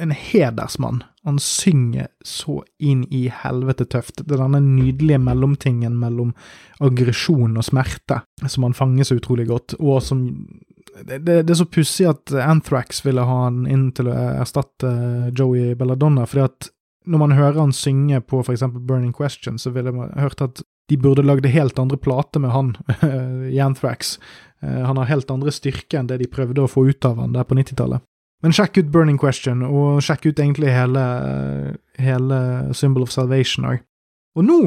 en 0.02 0.14
hedersmann. 0.16 1.04
Han 1.24 1.38
synger 1.40 2.08
så 2.26 2.62
inn 2.82 3.04
i 3.14 3.28
helvete 3.44 3.86
tøft. 3.86 4.24
Det 4.26 4.36
er 4.36 4.42
denne 4.42 4.62
nydelige 4.66 5.22
mellomtingen 5.22 5.96
mellom 6.02 6.34
aggresjon 6.82 7.60
og 7.60 7.68
smerte 7.68 8.24
som 8.48 8.66
han 8.66 8.78
fanger 8.78 9.08
så 9.08 9.20
utrolig 9.20 9.48
godt, 9.52 9.78
og 9.80 10.02
som 10.06 10.26
det, 11.02 11.22
det, 11.24 11.38
det 11.48 11.54
er 11.54 11.62
så 11.62 11.70
pussig 11.72 12.08
at 12.10 12.34
Anthrax 12.36 13.00
ville 13.06 13.24
ha 13.26 13.38
han 13.46 13.64
inn 13.70 13.90
til 13.96 14.10
å 14.12 14.18
erstatte 14.42 14.92
Joey 15.38 15.76
Belladonna, 15.80 16.26
fordi 16.28 16.48
at 16.50 16.72
når 17.10 17.22
man 17.24 17.34
hører 17.34 17.60
han 17.62 17.74
synge 17.74 18.20
på 18.22 18.44
eksempel 18.44 18.84
Burning 18.86 19.14
Question, 19.16 19.58
så 19.58 19.72
ville 19.74 19.94
man 19.96 20.12
hørt 20.20 20.42
at 20.44 20.62
de 20.92 20.98
burde 21.00 21.24
lagd 21.24 21.48
helt 21.48 21.80
andre 21.80 21.98
plater 21.98 22.44
med 22.44 22.52
han 22.52 22.76
i 23.56 23.60
Anthrax. 23.64 24.18
Eh, 24.62 24.82
han 24.86 25.00
har 25.00 25.10
helt 25.10 25.32
andre 25.32 25.54
styrke 25.54 25.98
enn 25.98 26.10
det 26.10 26.20
de 26.22 26.30
prøvde 26.30 26.66
å 26.66 26.70
få 26.70 26.86
ut 26.90 27.08
av 27.08 27.22
han 27.22 27.34
der 27.34 27.48
på 27.48 27.58
90-tallet. 27.58 28.04
Men 28.42 28.56
sjekk 28.58 28.80
ut 28.82 28.92
Burning 28.94 29.20
Question, 29.22 29.62
og 29.62 30.02
sjekk 30.02 30.32
ut 30.32 30.40
egentlig 30.40 30.72
hele, 30.74 31.04
hele 32.02 32.40
Symbol 32.74 33.06
of 33.06 33.14
Salvation 33.14 33.68
òg. 33.70 33.84
Og 34.38 34.48
nå 34.48 34.60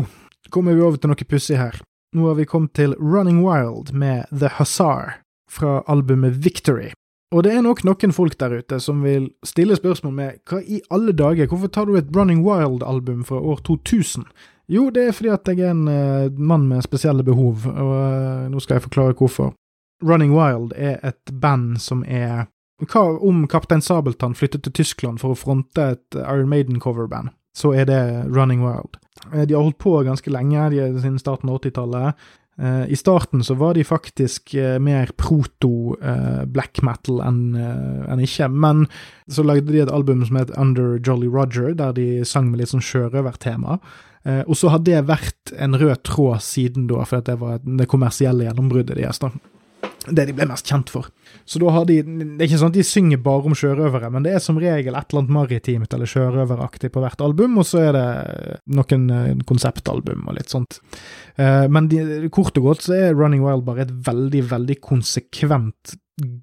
kommer 0.55 0.77
vi 0.77 0.85
over 0.85 1.01
til 1.01 1.11
noe 1.11 1.27
pussig 1.27 1.59
her. 1.59 1.81
Nå 2.15 2.29
har 2.29 2.37
vi 2.39 2.47
kommet 2.47 2.75
til 2.79 2.95
Running 3.01 3.43
Wild 3.43 3.91
med 3.93 4.31
The 4.31 4.53
Hussar 4.59 5.19
fra 5.51 5.81
albumet 5.91 6.45
Victory. 6.45 6.93
Og 7.35 7.43
det 7.43 7.51
er 7.51 7.65
nok 7.67 7.83
noen 7.83 8.13
folk 8.15 8.37
der 8.39 8.61
ute 8.61 8.79
som 8.79 9.01
vil 9.03 9.27
stille 9.47 9.75
spørsmål 9.75 10.13
med 10.15 10.37
hva 10.47 10.61
i 10.63 10.79
alle 10.95 11.11
dager, 11.17 11.49
hvorfor 11.51 11.73
tar 11.73 11.89
du 11.89 11.97
et 11.99 12.13
Running 12.15 12.45
Wild-album 12.47 13.25
fra 13.27 13.41
år 13.41 13.65
2000? 13.67 14.23
Jo, 14.71 14.87
det 14.95 15.09
er 15.09 15.17
fordi 15.17 15.33
at 15.35 15.49
jeg 15.51 15.67
er 15.67 15.75
en 15.75 15.89
uh, 15.89 16.31
mann 16.39 16.69
med 16.69 16.85
spesielle 16.87 17.25
behov, 17.27 17.67
og 17.67 17.91
uh, 17.91 18.47
nå 18.53 18.63
skal 18.63 18.79
jeg 18.79 18.87
forklare 18.87 19.17
hvorfor. 19.19 19.51
Running 20.05 20.33
Wild 20.37 20.73
er 20.77 21.03
et 21.03 21.35
band 21.41 21.81
som 21.83 22.05
er 22.07 22.47
Hva 22.91 23.07
om 23.23 23.45
Kaptein 23.51 23.83
Sabeltann 23.85 24.37
flyttet 24.39 24.65
til 24.67 24.75
Tyskland 24.81 25.23
for 25.23 25.35
å 25.35 25.39
fronte 25.39 25.91
et 25.95 26.19
Iron 26.21 26.51
Maiden-coverband? 26.51 27.35
Så 27.55 27.71
er 27.77 27.87
det 27.87 28.01
Running 28.35 28.65
Wild. 28.65 28.97
Eh, 29.33 29.45
de 29.47 29.55
har 29.55 29.63
holdt 29.63 29.83
på 29.83 29.97
ganske 30.07 30.33
lenge, 30.33 30.71
de 30.73 30.81
er 30.83 30.97
siden 30.99 31.21
starten 31.23 31.53
av 31.53 31.61
80-tallet. 31.63 32.25
Uh, 32.55 32.87
I 32.87 32.95
starten 32.95 33.41
så 33.43 33.57
var 33.59 33.75
de 33.75 33.83
faktisk 33.83 34.53
mer 34.79 35.11
proto-black 35.19 36.85
metal 36.87 37.19
enn 37.27 37.57
en 37.59 38.23
ikke, 38.23 38.47
men 38.47 38.85
så 39.27 39.43
lagde 39.43 39.73
de 39.73 39.81
et 39.83 39.91
album 39.91 40.23
som 40.23 40.39
het 40.39 40.53
Under 40.55 41.01
Jolly 41.03 41.27
Roger, 41.27 41.73
der 41.75 41.97
de 41.97 42.23
sang 42.23 42.53
med 42.53 42.63
litt 42.63 42.71
sånn 42.71 42.85
sjørøvertema. 42.85 43.81
og 44.47 44.55
så 44.55 44.71
har 44.71 44.85
det 44.87 45.03
vært 45.11 45.51
en 45.59 45.75
rød 45.75 46.05
tråd 46.07 46.47
siden 46.47 46.87
da, 46.87 47.03
for 47.03 47.27
det 47.27 47.35
var 47.43 47.59
det 47.59 47.91
kommersielle 47.91 48.47
gjennombruddet 48.47 49.03
deres. 49.03 49.19
da 49.19 49.35
det 50.09 50.27
de 50.29 50.35
ble 50.37 50.47
mest 50.49 50.69
kjent 50.69 50.91
for. 50.93 51.09
Så 51.49 51.61
da 51.63 51.73
har 51.73 51.87
de 51.89 51.97
Det 52.05 52.43
er 52.43 52.47
ikke 52.47 52.61
sånn 52.61 52.73
at 52.73 52.79
de 52.79 52.85
synger 52.87 53.21
bare 53.25 53.49
om 53.49 53.57
sjørøvere, 53.57 54.11
men 54.13 54.27
det 54.27 54.35
er 54.35 54.43
som 54.45 54.59
regel 54.61 54.95
et 54.95 55.09
eller 55.09 55.23
annet 55.23 55.35
maritimt 55.37 55.97
eller 55.97 56.11
sjørøveraktig 56.11 56.91
på 56.93 57.03
hvert 57.05 57.25
album, 57.25 57.59
og 57.61 57.69
så 57.69 57.83
er 57.89 57.97
det 57.97 58.07
noen 58.77 59.09
eh, 59.11 59.45
konseptalbum 59.49 60.29
og 60.29 60.39
litt 60.39 60.53
sånt. 60.53 60.81
Eh, 61.37 61.67
men 61.73 61.89
de, 61.93 62.29
kort 62.35 62.57
og 62.61 62.71
godt 62.71 62.87
så 62.87 62.97
er 62.99 63.17
Running 63.17 63.45
Wild 63.45 63.65
bare 63.67 63.87
et 63.87 63.95
veldig, 64.07 64.45
veldig 64.53 64.79
konsekvent 64.85 65.97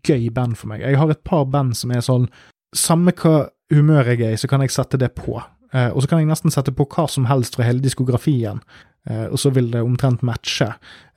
gøy 0.08 0.30
band 0.34 0.58
for 0.60 0.74
meg. 0.74 0.84
Jeg 0.84 1.00
har 1.00 1.14
et 1.14 1.24
par 1.28 1.46
band 1.50 1.78
som 1.78 1.94
er 1.94 2.04
sånn 2.06 2.30
Samme 2.72 3.12
hva 3.20 3.50
humør 3.68 4.14
jeg 4.14 4.22
er 4.24 4.30
i, 4.32 4.38
så 4.40 4.48
kan 4.48 4.62
jeg 4.64 4.72
sette 4.72 4.96
det 4.96 5.10
på. 5.12 5.34
Uh, 5.72 5.90
og 5.96 6.04
så 6.04 6.12
kan 6.12 6.22
jeg 6.22 6.30
nesten 6.32 6.54
sette 6.54 6.74
på 6.76 6.88
hva 6.92 7.08
som 7.10 7.28
helst 7.30 7.58
fra 7.58 7.68
hele 7.68 7.84
diskografien. 7.84 8.62
Uh, 9.10 9.28
og 9.32 9.40
så 9.42 9.50
vil 9.56 9.72
det 9.74 9.82
omtrent 9.82 10.24
matche. 10.28 10.70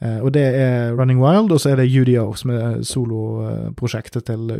Uh, 0.02 0.20
og 0.22 0.32
det 0.36 0.46
er 0.56 0.94
Running 0.96 1.20
Wild, 1.22 1.52
og 1.52 1.60
så 1.60 1.74
er 1.74 1.82
det 1.82 1.90
UDO, 1.92 2.32
som 2.38 2.54
er 2.54 2.82
soloprosjektet 2.86 4.30
til 4.30 4.50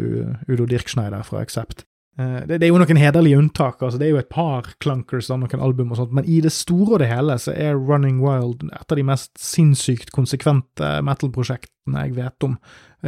Udo 0.51 0.68
Dirkschneider 0.68 1.22
fra 1.26 1.42
Accept. 1.45 1.86
Eh, 2.18 2.47
det, 2.47 2.61
det, 2.61 2.66
er 2.66 2.70
jo 2.70 2.78
noen 2.78 3.01
hederlige 3.01 3.38
unntak, 3.40 3.80
altså 3.82 3.99
det 3.99 4.07
er 4.07 4.12
jo 4.14 4.20
et 4.22 4.30
par 4.30 4.68
clunkers 4.82 5.32
av 5.34 5.40
noen 5.42 5.62
album 5.66 5.90
og 5.90 5.99
sånt, 5.99 6.12
men 6.14 6.28
i 6.30 6.38
det 6.45 6.53
store 6.55 6.95
og 6.95 7.01
det 7.03 7.11
hele 7.11 7.34
så 7.42 7.55
er 7.57 7.74
Running 7.74 8.20
Wild 8.22 8.62
et 8.68 8.95
av 8.95 9.01
de 9.01 9.07
mest 9.07 9.32
sinnssykt 9.40 10.14
konsekvente 10.14 10.92
metal-prosjektene 11.07 12.07
jeg 12.07 12.14
vet 12.20 12.47
om. 12.47 12.55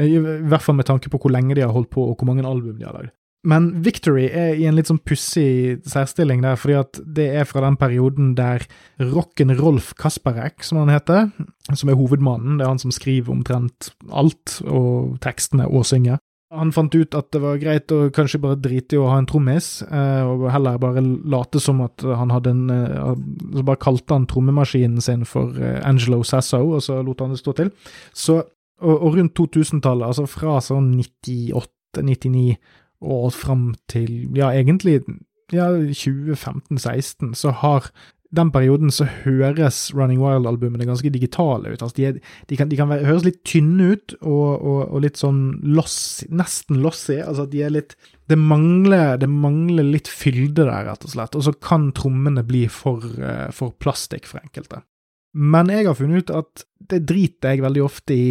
I 0.03 0.19
hvert 0.19 0.65
fall 0.65 0.77
med 0.81 0.89
tanke 0.91 1.11
på 1.13 1.21
hvor 1.23 1.33
lenge 1.33 1.55
de 1.57 1.63
har 1.63 1.73
holdt 1.73 1.93
på, 1.95 2.03
og 2.03 2.19
hvor 2.19 2.29
mange 2.29 2.45
album 2.47 2.81
de 2.81 2.89
har 2.89 2.99
lagd. 2.99 3.15
Men 3.47 3.69
Victory 3.87 4.27
er 4.27 4.57
i 4.59 4.67
en 4.67 4.75
litt 4.75 4.89
sånn 4.91 5.03
pussig 5.07 5.79
særstilling 5.87 6.43
der, 6.43 6.59
fordi 6.59 6.77
at 6.81 6.99
det 7.19 7.29
er 7.39 7.47
fra 7.47 7.63
den 7.63 7.79
perioden 7.79 8.35
der 8.39 8.65
rocken 8.99 9.55
Rolf 9.55 9.93
Kasperek, 10.01 10.65
som 10.67 10.81
han 10.83 10.91
heter, 10.91 11.29
som 11.71 11.93
er 11.93 11.99
hovedmannen, 11.99 12.59
det 12.59 12.67
er 12.67 12.73
han 12.73 12.83
som 12.83 12.95
skriver 12.95 13.31
omtrent 13.37 13.93
alt, 14.11 14.59
og 14.67 15.21
tekstene 15.23 15.69
og 15.71 15.87
synger. 15.87 16.19
Han 16.55 16.71
fant 16.75 16.95
ut 16.95 17.15
at 17.19 17.29
det 17.35 17.41
var 17.43 17.59
greit 17.59 17.91
å 17.95 18.05
kanskje 18.15 18.39
bare 18.43 18.59
drite 18.63 18.95
i 18.97 18.99
å 19.03 19.09
ha 19.11 19.19
en 19.19 19.27
trommis, 19.27 19.81
eh, 19.83 20.23
og 20.23 20.47
heller 20.55 20.79
bare 20.83 21.03
late 21.03 21.63
som 21.63 21.83
at 21.83 22.05
han 22.07 22.31
hadde 22.31 22.53
en 22.55 22.71
eh, 22.71 23.15
Så 23.57 23.65
bare 23.67 23.83
kalte 23.83 24.15
han 24.15 24.29
trommemaskinen 24.31 25.03
sin 25.03 25.25
for 25.27 25.59
eh, 25.59 25.81
Angelo 25.87 26.23
Sasso, 26.23 26.63
og 26.77 26.83
så 26.87 27.01
lot 27.03 27.23
han 27.23 27.35
det 27.35 27.41
stå 27.43 27.55
til. 27.59 27.73
Så, 28.15 28.39
og, 28.79 28.95
og 28.95 29.19
rundt 29.19 29.35
2000-tallet, 29.39 30.07
altså 30.07 30.27
fra 30.31 30.61
sånn 30.63 30.93
98-99 31.03 32.57
og 33.01 33.33
fram 33.37 33.71
til 33.91 34.29
ja, 34.37 34.51
egentlig 34.55 35.03
ja, 35.53 35.71
2015-16, 35.71 37.35
så 37.35 37.53
har 37.63 37.91
den 38.35 38.51
perioden 38.51 38.91
så 38.91 39.07
høres 39.07 39.93
Running 39.95 40.19
Wild-albumene 40.21 40.87
ganske 40.89 41.11
digitale 41.15 41.71
ut. 41.73 41.83
Altså 41.83 41.97
de, 41.97 42.07
er, 42.09 42.19
de, 42.51 42.59
kan, 42.59 42.69
de, 42.71 42.79
kan, 42.79 42.91
høres 42.91 43.25
litt 43.27 43.43
tynne 43.47 43.93
ut, 43.95 44.17
og, 44.21 44.49
og, 44.57 44.81
og 44.91 45.05
litt 45.05 45.21
sånn 45.21 45.41
loss, 45.77 46.25
nesten 46.29 46.83
lossy. 46.83 47.21
Altså 47.23 47.47
de 47.51 47.63
er 47.67 47.75
litt 47.77 47.97
det 48.27 48.39
mangler, 48.41 49.15
det 49.23 49.31
mangler 49.31 49.87
litt 49.87 50.11
fylde 50.11 50.67
der, 50.67 50.89
rett 50.89 51.07
og 51.07 51.15
slett. 51.15 51.39
Og 51.39 51.47
så 51.47 51.55
kan 51.63 51.93
trommene 51.97 52.43
bli 52.47 52.67
for, 52.73 53.05
uh, 53.23 53.49
for 53.55 53.77
plastikk 53.79 54.27
for 54.27 54.43
enkelte. 54.43 54.83
Men 55.37 55.71
jeg 55.71 55.87
har 55.87 55.99
funnet 55.99 56.27
ut 56.27 56.35
at 56.35 56.67
det 56.91 57.05
driter 57.07 57.55
jeg 57.55 57.65
veldig 57.65 57.85
ofte 57.85 58.17
i 58.17 58.31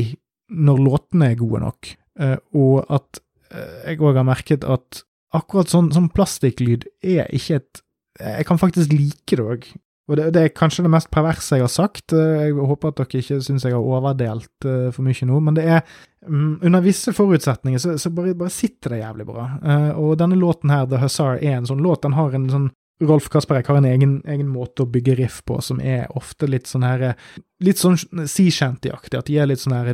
når 0.55 0.81
låtene 0.83 1.31
er 1.31 1.39
gode 1.39 1.63
nok, 1.63 1.95
uh, 2.21 2.37
og 2.59 2.83
at 2.93 3.23
Eh, 3.23 3.24
jeg 3.55 4.01
òg 4.01 4.19
har 4.19 4.27
merket 4.27 4.65
at 4.67 5.03
akkurat 5.35 5.71
sånn, 5.71 5.91
sånn 5.95 6.11
plastikklyd 6.13 6.87
er 7.03 7.27
ikke 7.35 7.61
et 7.61 7.81
Jeg 8.15 8.45
kan 8.47 8.55
faktisk 8.55 8.93
like 8.95 9.35
det 9.35 9.43
òg. 9.43 9.65
Og 10.05 10.19
det, 10.19 10.27
det, 10.35 10.41
er 10.41 10.53
kanskje 10.53 10.85
det 10.85 10.91
mest 10.93 11.09
perverse 11.13 11.57
jeg 11.57 11.65
har 11.65 11.71
sagt. 11.71 12.13
Eh, 12.13 12.45
jeg 12.45 12.67
håper 12.69 12.91
at 12.91 12.99
dere 12.99 13.21
ikke 13.21 13.39
syns 13.43 13.65
jeg 13.65 13.73
har 13.73 13.87
overdelt 13.97 14.67
uh, 14.67 14.91
for 14.93 15.05
mye 15.05 15.27
nå, 15.27 15.39
men 15.41 15.57
det 15.57 15.65
er 15.65 15.81
um, 16.29 16.59
Under 16.61 16.83
visse 16.85 17.13
forutsetninger 17.15 17.81
så, 17.81 17.95
så 18.01 18.11
bare, 18.13 18.35
bare, 18.37 18.53
sitter 18.53 18.93
det 18.93 19.01
jævlig 19.01 19.25
bra. 19.31 19.47
Uh, 19.65 19.91
og 20.03 20.19
denne 20.21 20.37
låten 20.37 20.73
her, 20.73 20.85
The 20.91 21.01
Hussar, 21.01 21.41
er 21.41 21.57
en 21.57 21.69
sånn 21.69 21.81
låt. 21.83 22.03
Den 22.05 22.17
har 22.19 22.37
en 22.37 22.47
sånn 22.53 22.69
Rolf 23.03 23.27
Kasper 23.29 23.57
Eik 23.59 23.67
har 23.67 23.81
en 23.81 23.87
egen, 23.89 24.21
egen, 24.23 24.47
måte 24.47 24.85
å 24.85 24.87
bygge 24.87 25.17
riff 25.19 25.41
på 25.47 25.57
som 25.63 25.81
er 25.83 26.07
ofte 26.15 26.47
litt 26.47 26.69
sånn 26.69 26.85
her 26.87 27.15
Litt 27.63 27.79
sånn 27.79 27.95
sea 27.99 28.51
shanty-aktig, 28.51 29.17
at 29.19 29.27
de 29.27 29.37
er 29.39 29.47
litt 29.47 29.61
sånn 29.61 29.75
her 29.75 29.91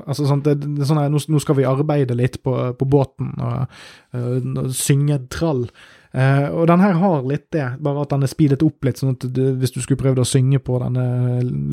Altså 0.00 0.26
sånn, 0.26 0.42
det, 0.46 0.54
det, 0.62 0.86
sånn 0.86 1.00
her, 1.02 1.10
nå, 1.10 1.40
skal 1.42 1.58
vi 1.58 1.66
arbeide 1.66 2.14
litt 2.18 2.38
på, 2.42 2.54
på 2.78 2.90
båten 2.90 3.32
og, 3.38 3.80
og, 4.14 4.52
og 4.64 4.76
synge 4.78 5.18
trall. 5.34 5.66
Uh, 6.10 6.48
og 6.58 6.64
den 6.66 6.80
her 6.82 6.96
har 6.98 7.26
litt 7.26 7.52
det, 7.54 7.66
bare 7.78 8.02
at 8.02 8.10
den 8.10 8.26
er 8.26 8.30
speedet 8.30 8.64
opp 8.66 8.86
litt, 8.86 8.98
sånn 8.98 9.14
at 9.14 9.26
du, 9.30 9.42
hvis 9.60 9.70
du 9.76 9.78
skulle 9.78 10.00
prøvd 10.00 10.22
å 10.22 10.26
synge 10.26 10.58
på 10.66 10.78
denne 10.82 11.04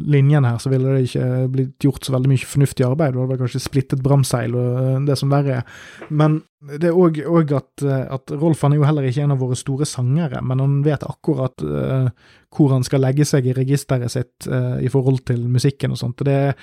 linjen 0.06 0.46
her, 0.46 0.60
så 0.62 0.70
ville 0.70 0.94
det 0.94 1.08
ikke 1.08 1.30
blitt 1.56 1.88
gjort 1.88 2.06
så 2.06 2.14
veldig 2.14 2.30
mye 2.30 2.50
fornuftig 2.52 2.86
arbeid. 2.86 3.16
Du 3.16 3.24
hadde 3.24 3.40
kanskje 3.42 3.64
splittet 3.64 4.04
bramseil 4.06 4.54
og 4.54 5.08
det 5.10 5.18
som 5.18 5.34
verre 5.34 5.64
er. 5.64 5.82
Men 6.14 6.44
det 6.58 6.90
er 6.90 6.96
òg 6.98 7.52
at, 7.54 7.84
at 7.86 8.32
Rolf 8.34 8.64
han 8.66 8.74
er 8.74 8.80
jo 8.80 8.88
heller 8.88 9.06
ikke 9.06 9.22
en 9.28 9.34
av 9.36 9.42
våre 9.44 9.56
store 9.58 9.86
sangere, 9.86 10.40
men 10.42 10.62
han 10.64 10.80
vet 10.86 11.04
akkurat 11.06 11.62
uh, 11.62 12.08
hvor 12.50 12.72
han 12.74 12.86
skal 12.86 13.04
legge 13.06 13.28
seg 13.30 13.46
i 13.46 13.54
registeret 13.54 14.10
sitt 14.10 14.48
uh, 14.50 14.80
i 14.82 14.90
forhold 14.90 15.22
til 15.30 15.44
musikken 15.54 15.94
og 15.94 16.00
sånt. 16.02 16.24
Det 16.26 16.34
er 16.34 16.56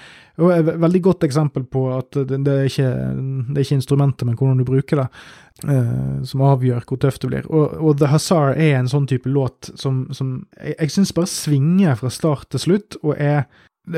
et 0.56 0.70
veldig 0.82 1.02
godt 1.04 1.26
eksempel 1.28 1.66
på 1.70 1.84
at 1.94 2.10
det, 2.16 2.40
det, 2.42 2.56
er, 2.56 2.66
ikke, 2.66 2.90
det 3.52 3.54
er 3.54 3.68
ikke 3.68 3.78
instrumentet, 3.78 4.26
men 4.26 4.38
hvordan 4.40 4.58
du 4.58 4.66
bruker 4.66 5.04
det, 5.04 5.06
uh, 5.70 6.18
som 6.26 6.42
avgjør 6.42 6.88
hvor 6.88 7.02
tøft 7.04 7.22
det 7.22 7.30
blir. 7.30 7.46
Og, 7.52 7.78
og, 7.78 7.94
The 8.00 8.10
Hussar 8.10 8.58
er 8.58 8.80
en 8.80 8.90
sånn 8.90 9.06
type 9.10 9.30
låt 9.30 9.70
som, 9.78 10.08
som 10.10 10.40
jeg, 10.58 10.74
jeg 10.74 10.96
syns 10.96 11.14
bare 11.14 11.30
svinger 11.30 12.02
fra 12.02 12.10
start 12.10 12.50
til 12.50 12.66
slutt, 12.66 12.98
og 13.04 13.14
er 13.14 13.46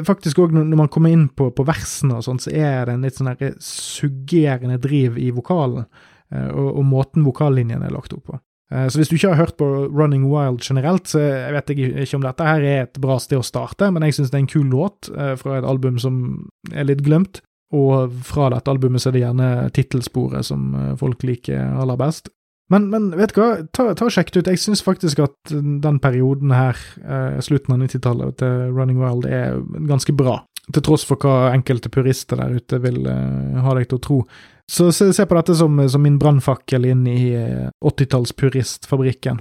faktisk 0.07 0.41
òg 0.43 0.55
når 0.57 0.78
man 0.78 0.91
kommer 0.93 1.14
inn 1.14 1.28
på, 1.28 1.51
på 1.55 1.66
versene 1.66 2.18
og 2.18 2.26
sånn, 2.26 2.41
så 2.43 2.51
er 2.51 2.89
det 2.89 2.97
en 2.97 3.07
litt 3.07 3.18
sånn 3.18 3.32
suggerende 3.62 4.80
driv 4.82 5.18
i 5.22 5.30
vokalen, 5.34 5.87
uh, 6.34 6.51
og, 6.51 6.70
og 6.80 6.84
måten 6.89 7.26
vokallinjen 7.26 7.84
er 7.87 7.95
lagt 7.95 8.16
opp 8.16 8.26
på. 8.32 8.41
Eh, 8.72 8.89
så 8.89 8.99
hvis 8.99 9.11
du 9.11 9.16
ikke 9.16 9.32
har 9.32 9.45
hørt 9.45 9.59
på 9.61 9.66
Running 9.95 10.26
Wild 10.30 10.64
generelt, 10.66 11.07
så 11.11 11.22
jeg 11.22 11.55
vet 11.55 11.74
ikke 11.76 12.18
om 12.18 12.24
dette 12.26 12.47
her 12.47 12.64
er 12.66 12.87
et 12.87 13.01
bra 13.03 13.18
sted 13.22 13.39
å 13.39 13.47
starte, 13.47 13.91
men 13.95 14.07
jeg 14.07 14.18
syns 14.18 14.32
det 14.32 14.41
er 14.41 14.45
en 14.45 14.55
kul 14.57 14.66
låt 14.72 15.11
eh, 15.14 15.34
fra 15.39 15.61
et 15.61 15.68
album 15.68 16.01
som 16.03 16.16
er 16.72 16.89
litt 16.89 17.05
glemt. 17.07 17.43
Og 17.74 18.12
fra 18.22 18.47
dette 18.53 18.70
albumet 18.70 19.03
så 19.03 19.11
er 19.11 19.16
det 19.16 19.24
gjerne 19.24 19.51
tittelsporet 19.74 20.47
som 20.47 20.74
eh, 20.74 20.93
folk 20.99 21.22
liker 21.26 21.78
aller 21.78 21.99
best. 22.01 22.30
Men, 22.72 22.88
men 22.90 23.10
vet 23.14 23.34
du 23.34 23.40
hva, 23.40 23.50
ta, 23.70 23.92
ta 23.94 24.08
og 24.08 24.14
sjekk 24.14 24.32
det 24.34 24.42
ut. 24.42 24.50
Jeg 24.50 24.62
syns 24.62 24.82
faktisk 24.82 25.20
at 25.22 25.52
den 25.52 26.00
perioden 26.02 26.50
her, 26.50 26.80
slutten 27.44 27.76
av 27.76 27.84
90-tallet 27.84 28.40
til 28.42 28.72
Running 28.74 28.98
Wild, 28.98 29.28
er 29.30 29.60
ganske 29.86 30.14
bra. 30.18 30.40
Til 30.74 30.82
tross 30.82 31.04
for 31.06 31.20
hva 31.22 31.52
enkelte 31.54 31.92
purister 31.94 32.40
der 32.42 32.56
ute 32.58 32.80
vil 32.82 33.06
ha 33.06 33.76
deg 33.78 33.86
til 33.86 34.00
å 34.00 34.02
tro. 34.02 34.16
Så 34.66 34.88
se, 34.90 35.12
se 35.14 35.26
på 35.30 35.38
dette 35.38 35.54
som, 35.54 35.78
som 35.86 36.02
min 36.02 36.18
brannfakkel 36.18 36.88
inn 36.90 37.06
i 37.06 37.20
80-tallspuristfabrikken. 37.86 39.38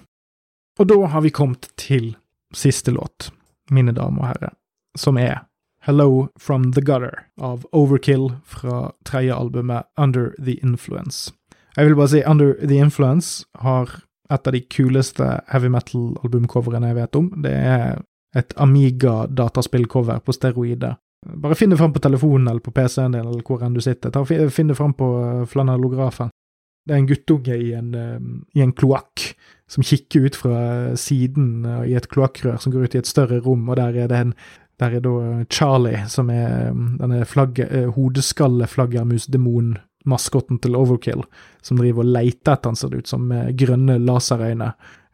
Og 0.80 0.88
da 0.92 1.00
har 1.10 1.26
vi 1.26 1.34
kommet 1.34 1.72
til 1.82 2.14
siste 2.54 2.94
låt, 2.94 3.32
mine 3.72 3.96
damer 3.96 4.22
og 4.22 4.30
herrer, 4.30 4.54
som 4.98 5.18
er 5.18 5.48
Hello 5.86 6.28
From 6.40 6.72
The 6.74 6.82
Gutter 6.82 7.26
av 7.42 7.66
Overkill 7.72 8.32
fra 8.46 8.92
tredje 9.06 9.36
albumet 9.36 9.86
Under 9.98 10.34
The 10.38 10.60
Influence. 10.62 11.32
Jeg 11.76 11.90
vil 11.90 11.96
bare 11.96 12.12
si 12.12 12.24
Under 12.24 12.54
The 12.62 12.82
Influence 12.82 13.46
har 13.60 13.90
et 14.32 14.48
av 14.48 14.54
de 14.56 14.62
kuleste 14.72 15.26
heavy 15.52 15.70
metal-albumcoverene 15.70 16.92
jeg 16.92 16.98
vet 16.98 17.18
om. 17.20 17.32
Det 17.44 17.52
er 17.52 18.00
et 18.36 18.54
Amiga-dataspillcover 18.60 20.24
på 20.26 20.36
steroider 20.36 20.96
bare 21.26 21.56
finn 21.56 21.70
det 21.70 21.78
fram 21.78 21.94
på 21.94 22.00
telefonen 22.00 22.48
eller 22.48 22.60
på 22.60 22.72
PC-en 22.72 23.12
din, 23.12 23.22
eller 23.26 23.42
hvor 23.46 23.64
enn 23.64 23.74
du 23.74 23.82
sitter. 23.82 24.12
Ta, 24.14 24.26
finn 24.26 24.68
det 24.70 24.78
fram 24.78 24.94
på 24.98 25.08
eh, 25.22 25.46
flanellografen. 25.50 26.30
Det 26.86 26.94
er 26.94 27.02
en 27.02 27.10
guttunge 27.10 27.58
i 27.58 27.72
en, 27.74 27.96
eh, 27.98 28.20
i 28.60 28.62
en 28.62 28.74
kloakk 28.78 29.34
som 29.72 29.84
kikker 29.86 30.28
ut 30.28 30.38
fra 30.38 30.60
siden 31.00 31.66
eh, 31.66 31.90
i 31.92 31.98
et 31.98 32.10
kloakkrør 32.12 32.60
som 32.62 32.76
går 32.76 32.86
ut 32.86 32.96
i 32.96 33.02
et 33.02 33.10
større 33.10 33.42
rom, 33.46 33.70
og 33.70 33.76
der 33.82 34.06
er 34.06 34.12
det 34.12 34.22
en 34.22 34.38
der 34.76 34.98
er 34.98 35.00
da 35.00 35.46
Charlie, 35.48 36.02
som 36.12 36.28
er 36.30 36.74
denne 37.00 37.22
hodeskalleflaggermusdemonen, 37.96 39.78
maskotten 40.10 40.60
til 40.64 40.78
Overkill, 40.80 41.24
som 41.66 41.80
driver 41.80 42.06
og 42.06 42.14
leter 42.18 42.56
etter 42.56 42.72
han, 42.72 42.78
ser 42.80 42.94
det 42.94 43.04
ut 43.04 43.12
som, 43.12 43.26
med 43.30 43.56
grønne 43.60 43.98
laserøyne. 44.04 44.72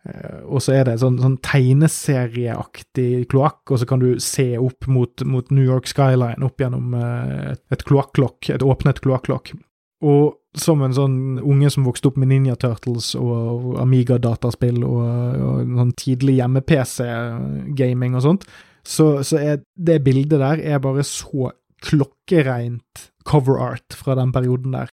Eh, 0.09 0.37
og 0.49 0.63
så 0.65 0.75
er 0.79 0.87
det 0.89 0.99
sånn, 1.01 1.19
sånn 1.21 1.37
tegneserieaktig 1.45 3.27
kloakk, 3.31 3.63
og 3.69 3.81
så 3.81 3.89
kan 3.89 4.01
du 4.03 4.15
se 4.23 4.53
opp 4.59 4.89
mot, 4.89 5.25
mot 5.27 5.51
New 5.53 5.65
York 5.65 5.89
Skyline 5.91 6.41
opp 6.45 6.61
gjennom 6.61 6.95
uh, 6.97 7.51
et 7.73 7.85
kloakklokk, 7.87 8.49
et 8.53 8.65
åpnet 8.65 9.03
kloakklokk. 9.03 9.53
Og 10.01 10.33
som 10.57 10.81
en 10.83 10.95
sånn 10.95 11.17
unge 11.39 11.69
som 11.71 11.85
vokste 11.87 12.09
opp 12.09 12.17
med 12.19 12.31
Ninja 12.31 12.57
Turtles 12.59 13.13
og 13.15 13.77
Amiga-dataspill 13.79 14.81
og, 14.83 15.05
og 15.45 15.77
sånn 15.77 15.93
tidlig 15.99 16.39
hjemme-PC-gaming 16.41 18.17
og 18.17 18.25
sånt, 18.25 18.49
så, 18.81 19.21
så, 19.23 19.37
er 19.37 19.61
det 19.77 20.01
bildet 20.03 20.41
der 20.41 20.63
er 20.73 20.81
bare 20.83 21.05
så 21.05 21.51
klokkereint 21.85 23.10
cover 23.27 23.59
art 23.61 23.97
fra 23.97 24.15
den 24.19 24.33
perioden 24.35 24.75
der. 24.75 24.91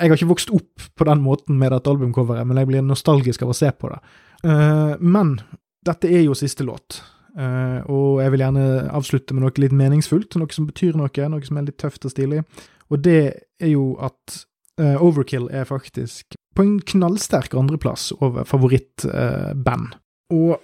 Jeg 0.00 0.08
har 0.08 0.16
ikke 0.16 0.30
vokst 0.30 0.52
opp 0.56 0.88
på 0.96 1.06
den 1.08 1.20
måten 1.20 1.58
med 1.60 1.74
dette 1.74 1.92
albumcoveret, 1.92 2.48
men 2.48 2.60
jeg 2.60 2.70
blir 2.70 2.84
nostalgisk 2.86 3.44
av 3.44 3.52
å 3.52 3.56
se 3.56 3.68
på 3.76 3.90
det. 3.92 3.98
Uh, 4.46 4.96
men 5.00 5.36
dette 5.84 6.08
er 6.08 6.24
jo 6.24 6.36
siste 6.38 6.64
låt, 6.64 7.02
uh, 7.36 7.84
og 7.84 8.22
jeg 8.22 8.32
vil 8.32 8.44
gjerne 8.46 8.66
avslutte 8.96 9.36
med 9.36 9.44
noe 9.44 9.60
litt 9.60 9.76
meningsfullt, 9.76 10.38
noe 10.40 10.56
som 10.56 10.68
betyr 10.70 10.96
noe, 10.96 11.28
noe 11.32 11.44
som 11.44 11.60
er 11.60 11.68
litt 11.68 11.80
tøft 11.82 12.08
og 12.08 12.14
stilig. 12.14 12.46
Og 12.90 13.04
det 13.04 13.20
er 13.60 13.72
jo 13.74 13.92
at 14.00 14.40
uh, 14.80 14.96
Overkill 15.04 15.50
er 15.52 15.68
faktisk 15.68 16.38
på 16.56 16.64
en 16.64 16.78
knallsterk 16.80 17.52
andreplass 17.54 18.10
over 18.18 18.48
favorittband. 18.48 19.94
og 20.32 20.56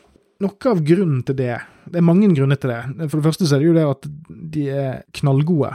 noe 0.43 0.71
av 0.71 0.83
grunnen 0.85 1.23
til 1.25 1.37
det 1.39 1.55
Det 1.87 2.01
er 2.01 2.05
mange 2.05 2.29
grunner 2.35 2.59
til 2.61 2.73
det. 2.73 3.09
For 3.09 3.21
det 3.21 3.27
første 3.29 3.47
så 3.47 3.57
er 3.57 3.63
det 3.63 3.69
jo 3.69 3.77
det 3.77 3.85
at 3.87 4.09
de 4.27 4.65
er 4.75 4.97
knallgode. 5.15 5.71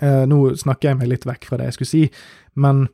Nå 0.00 0.38
snakker 0.60 0.90
jeg 0.90 0.98
meg 1.00 1.10
litt 1.10 1.26
vekk 1.28 1.48
fra 1.48 1.60
det 1.60 1.70
jeg 1.70 1.78
skulle 1.78 1.92
si, 1.92 2.02
men 2.60 2.86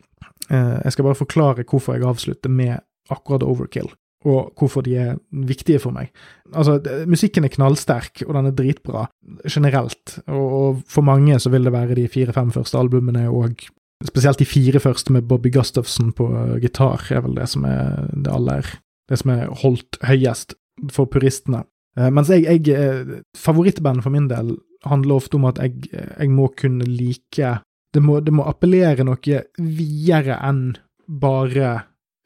jeg 0.50 0.92
skal 0.94 1.06
bare 1.06 1.18
forklare 1.18 1.64
hvorfor 1.68 1.94
jeg 1.94 2.06
avslutter 2.08 2.50
med 2.50 2.80
akkurat 3.12 3.44
Overkill 3.46 3.90
og 4.28 4.52
hvorfor 4.58 4.84
de 4.84 4.96
er 5.00 5.18
viktige 5.48 5.80
for 5.80 5.96
meg. 5.96 6.10
Altså, 6.52 6.76
musikken 7.08 7.46
er 7.46 7.52
knallsterk, 7.54 8.20
og 8.26 8.34
den 8.36 8.50
er 8.50 8.56
dritbra 8.56 9.06
generelt, 9.48 10.18
og, 10.26 10.48
og 10.58 10.82
for 10.92 11.06
mange 11.06 11.38
så 11.40 11.52
vil 11.52 11.64
det 11.64 11.72
være 11.72 11.96
de 11.96 12.08
fire-fem 12.12 12.52
første 12.52 12.80
albumene 12.80 13.28
og 13.30 13.68
Spesielt 14.00 14.38
de 14.40 14.46
fire 14.48 14.80
første 14.80 15.12
med 15.12 15.26
Bobby 15.28 15.50
Gustafson 15.52 16.14
på 16.16 16.24
gitar 16.62 17.02
er 17.12 17.20
vel 17.20 17.34
det 17.36 17.50
som 17.52 17.66
er 17.68 18.06
det 18.16 18.32
aller 18.32 18.64
Det 19.10 19.18
som 19.20 19.32
er 19.34 19.50
holdt 19.60 19.98
høyest 20.08 20.54
for 20.88 21.04
puristene. 21.04 21.66
Eh, 21.98 22.10
mens 22.14 22.30
jeg, 22.30 22.46
jeg 22.46 22.76
eh, 22.76 23.20
Favorittbandet 23.36 24.06
for 24.06 24.14
min 24.14 24.28
del 24.30 24.54
handler 24.86 25.20
ofte 25.20 25.36
om 25.36 25.48
at 25.50 25.58
jeg, 25.60 25.90
jeg 25.92 26.30
må 26.32 26.48
kunne 26.56 26.86
like 26.86 27.56
det 27.90 28.02
må, 28.04 28.20
det 28.22 28.32
må 28.32 28.46
appellere 28.46 29.04
noe 29.04 29.40
videre 29.58 30.36
enn 30.46 30.76
bare 31.20 31.72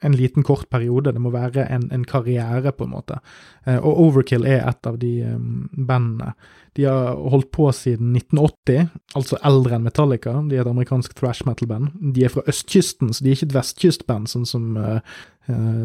en 0.04 0.16
liten, 0.16 0.44
kort 0.44 0.68
periode. 0.70 1.12
Det 1.12 1.22
må 1.22 1.32
være 1.34 1.66
en, 1.72 1.88
en 1.92 2.04
karriere, 2.04 2.72
på 2.72 2.86
en 2.86 2.92
måte. 2.92 3.18
Eh, 3.66 3.78
og 3.78 4.00
Overkill 4.06 4.46
er 4.46 4.62
et 4.68 4.88
av 4.88 4.98
de 5.00 5.12
um, 5.34 5.64
bandene. 5.74 6.34
De 6.74 6.86
har 6.88 7.14
holdt 7.30 7.52
på 7.54 7.68
siden 7.72 8.16
1980, 8.18 8.88
altså 9.14 9.38
eldre 9.46 9.78
enn 9.78 9.86
Metallica. 9.86 10.36
De 10.48 10.58
er 10.58 10.64
et 10.64 10.70
amerikansk 10.70 11.14
thrash 11.18 11.46
metal-band. 11.46 11.92
De 12.14 12.26
er 12.26 12.32
fra 12.34 12.44
østkysten, 12.50 13.14
så 13.14 13.24
de 13.24 13.30
er 13.30 13.38
ikke 13.38 13.50
et 13.52 13.58
vestkystband, 13.58 14.30
sånn 14.30 14.48
som, 14.48 14.72
uh, 14.76 15.20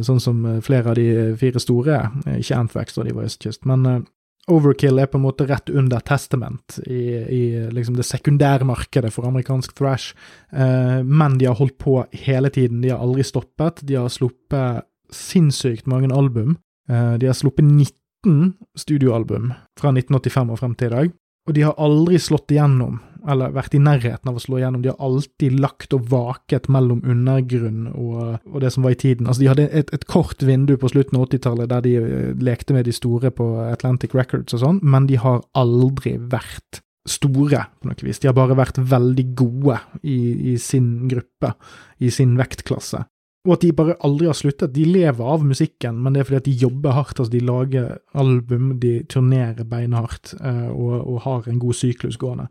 sånn 0.06 0.24
som 0.24 0.46
flere 0.66 0.94
av 0.94 0.98
de 0.98 1.36
fire 1.40 1.62
store 1.62 2.00
er. 2.00 2.40
Ikke 2.40 2.58
Anthrax 2.58 2.98
da 2.98 3.06
de 3.06 3.14
var 3.18 3.30
østkyst, 3.30 3.68
men 3.70 4.08
Overkill 4.50 5.00
er 5.02 5.10
på 5.12 5.20
en 5.20 5.26
måte 5.28 5.46
rett 5.50 5.70
under 5.70 6.02
Testament 6.06 6.80
i, 6.86 7.04
i 7.22 7.42
liksom 7.74 7.98
det 7.98 8.08
sekundære 8.08 8.68
markedet 8.68 9.12
for 9.14 9.28
amerikansk 9.30 9.76
thrash, 9.78 10.16
eh, 10.52 11.00
men 11.06 11.38
de 11.40 11.50
har 11.50 11.60
holdt 11.60 11.78
på 11.82 12.02
hele 12.26 12.52
tiden. 12.54 12.82
De 12.82 12.92
har 12.94 13.04
aldri 13.04 13.26
stoppet. 13.28 13.84
De 13.86 14.00
har 14.00 14.10
sluppet 14.14 14.88
sinnssykt 15.14 15.90
mange 15.90 16.12
album. 16.16 16.58
Eh, 16.90 17.16
de 17.22 17.30
har 17.30 17.38
sluppet 17.38 17.66
19 17.66 18.54
studioalbum 18.78 19.54
fra 19.80 19.94
1985 19.94 20.54
og 20.54 20.62
frem 20.62 20.76
til 20.76 20.90
i 20.90 20.96
dag, 20.96 21.12
og 21.50 21.56
de 21.58 21.66
har 21.66 21.78
aldri 21.82 22.20
slått 22.22 22.54
igjennom 22.54 23.00
eller 23.28 23.52
vært 23.52 23.74
i 23.76 23.82
nærheten 23.84 24.30
av 24.32 24.38
å 24.38 24.42
slå 24.42 24.60
igjennom. 24.60 24.84
De 24.84 24.92
har 24.94 25.02
alltid 25.04 25.58
lagt 25.60 25.94
og 25.96 26.06
vaket 26.12 26.70
mellom 26.72 27.02
undergrunn 27.04 27.90
og, 27.92 28.38
og 28.48 28.62
det 28.64 28.72
som 28.74 28.86
var 28.86 28.96
i 28.96 29.00
tiden. 29.02 29.28
Altså, 29.28 29.44
De 29.44 29.50
hadde 29.52 29.66
et, 29.76 29.92
et 29.96 30.06
kort 30.10 30.44
vindu 30.46 30.76
på 30.80 30.92
slutten 30.94 31.20
av 31.20 31.28
80-tallet 31.28 31.72
der 31.72 31.84
de 31.86 31.96
uh, 32.00 32.30
lekte 32.40 32.78
med 32.78 32.88
de 32.88 32.96
store 32.96 33.34
på 33.36 33.50
Atlantic 33.66 34.16
Records 34.16 34.56
og 34.56 34.64
sånn, 34.64 34.80
men 34.86 35.10
de 35.10 35.20
har 35.20 35.44
aldri 35.60 36.16
vært 36.32 36.84
store, 37.10 37.66
på 37.82 37.90
noe 37.90 38.06
vis. 38.06 38.22
De 38.22 38.30
har 38.30 38.38
bare 38.38 38.58
vært 38.58 38.80
veldig 38.80 39.26
gode 39.38 39.80
i, 40.04 40.54
i 40.54 40.58
sin 40.62 41.10
gruppe, 41.12 41.56
i 42.00 42.12
sin 42.14 42.38
vektklasse. 42.40 43.04
Og 43.48 43.54
at 43.56 43.64
de 43.64 43.72
bare 43.76 43.96
aldri 44.04 44.28
har 44.28 44.36
sluttet. 44.36 44.74
De 44.76 44.84
lever 44.84 45.30
av 45.34 45.46
musikken, 45.48 46.02
men 46.04 46.14
det 46.14 46.22
er 46.22 46.28
fordi 46.28 46.40
at 46.42 46.50
de 46.50 46.58
jobber 46.66 46.96
hardt. 46.98 47.20
altså 47.20 47.32
De 47.32 47.40
lager 47.40 47.94
album, 48.14 48.74
de 48.82 48.98
turnerer 49.08 49.64
beinhardt 49.64 50.34
uh, 50.42 50.68
og, 50.74 50.96
og, 51.00 51.22
har 51.24 51.48
en 51.48 51.62
god 51.62 51.78
syklus 51.80 52.20
gående. 52.20 52.50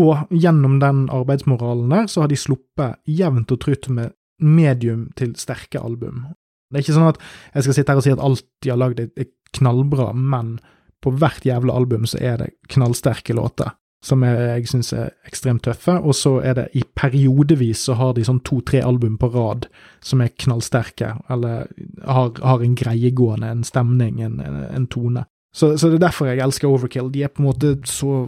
Og 0.00 0.30
gjennom 0.30 0.78
den 0.80 1.08
arbeidsmoralen 1.12 1.92
der, 1.92 2.08
så 2.08 2.24
har 2.24 2.32
de 2.32 2.40
sluppet 2.40 2.96
jevnt 3.10 3.52
og 3.52 3.60
trutt 3.60 3.90
med 3.92 4.14
medium 4.40 5.10
til 5.18 5.34
sterke 5.36 5.82
album. 5.82 6.24
Det 6.70 6.78
er 6.78 6.86
ikke 6.86 6.96
sånn 6.96 7.10
at 7.10 7.20
jeg 7.54 7.66
skal 7.66 7.76
sitte 7.76 7.92
her 7.92 8.00
og 8.00 8.06
si 8.06 8.14
at 8.14 8.24
alt 8.24 8.46
de 8.62 8.70
har 8.72 8.80
lagd 8.80 9.02
er 9.02 9.28
knallbra, 9.58 10.12
men 10.14 10.54
på 11.02 11.12
hvert 11.18 11.44
jævla 11.44 11.74
album 11.74 12.06
så 12.08 12.20
er 12.22 12.38
det 12.40 12.52
knallsterke 12.70 13.34
låter 13.36 13.74
som 14.04 14.22
jeg, 14.24 14.36
jeg 14.48 14.68
syns 14.70 14.92
er 14.96 15.10
ekstremt 15.28 15.62
tøffe, 15.66 15.98
og 16.00 16.14
så 16.16 16.38
er 16.40 16.56
det 16.56 16.66
i 16.78 16.82
periodevis 16.96 17.82
så 17.88 17.98
har 17.98 18.14
de 18.16 18.24
sånn 18.24 18.40
to-tre 18.46 18.80
album 18.84 19.18
på 19.20 19.28
rad 19.34 19.68
som 20.04 20.22
er 20.24 20.32
knallsterke, 20.40 21.12
eller 21.32 21.68
har, 22.08 22.32
har 22.40 22.64
en 22.64 22.78
greiegående, 22.80 23.50
en 23.52 23.66
stemning, 23.66 24.22
en, 24.24 24.40
en 24.40 24.88
tone. 24.88 25.26
Så, 25.52 25.74
så, 25.76 25.90
det 25.90 25.98
er 25.98 26.06
derfor 26.06 26.30
jeg 26.30 26.40
elsker 26.44 26.70
Overkill. 26.70 27.10
De 27.12 27.24
er 27.26 27.32
på 27.32 27.42
en 27.42 27.50
måte 27.50 27.74
så 27.88 28.24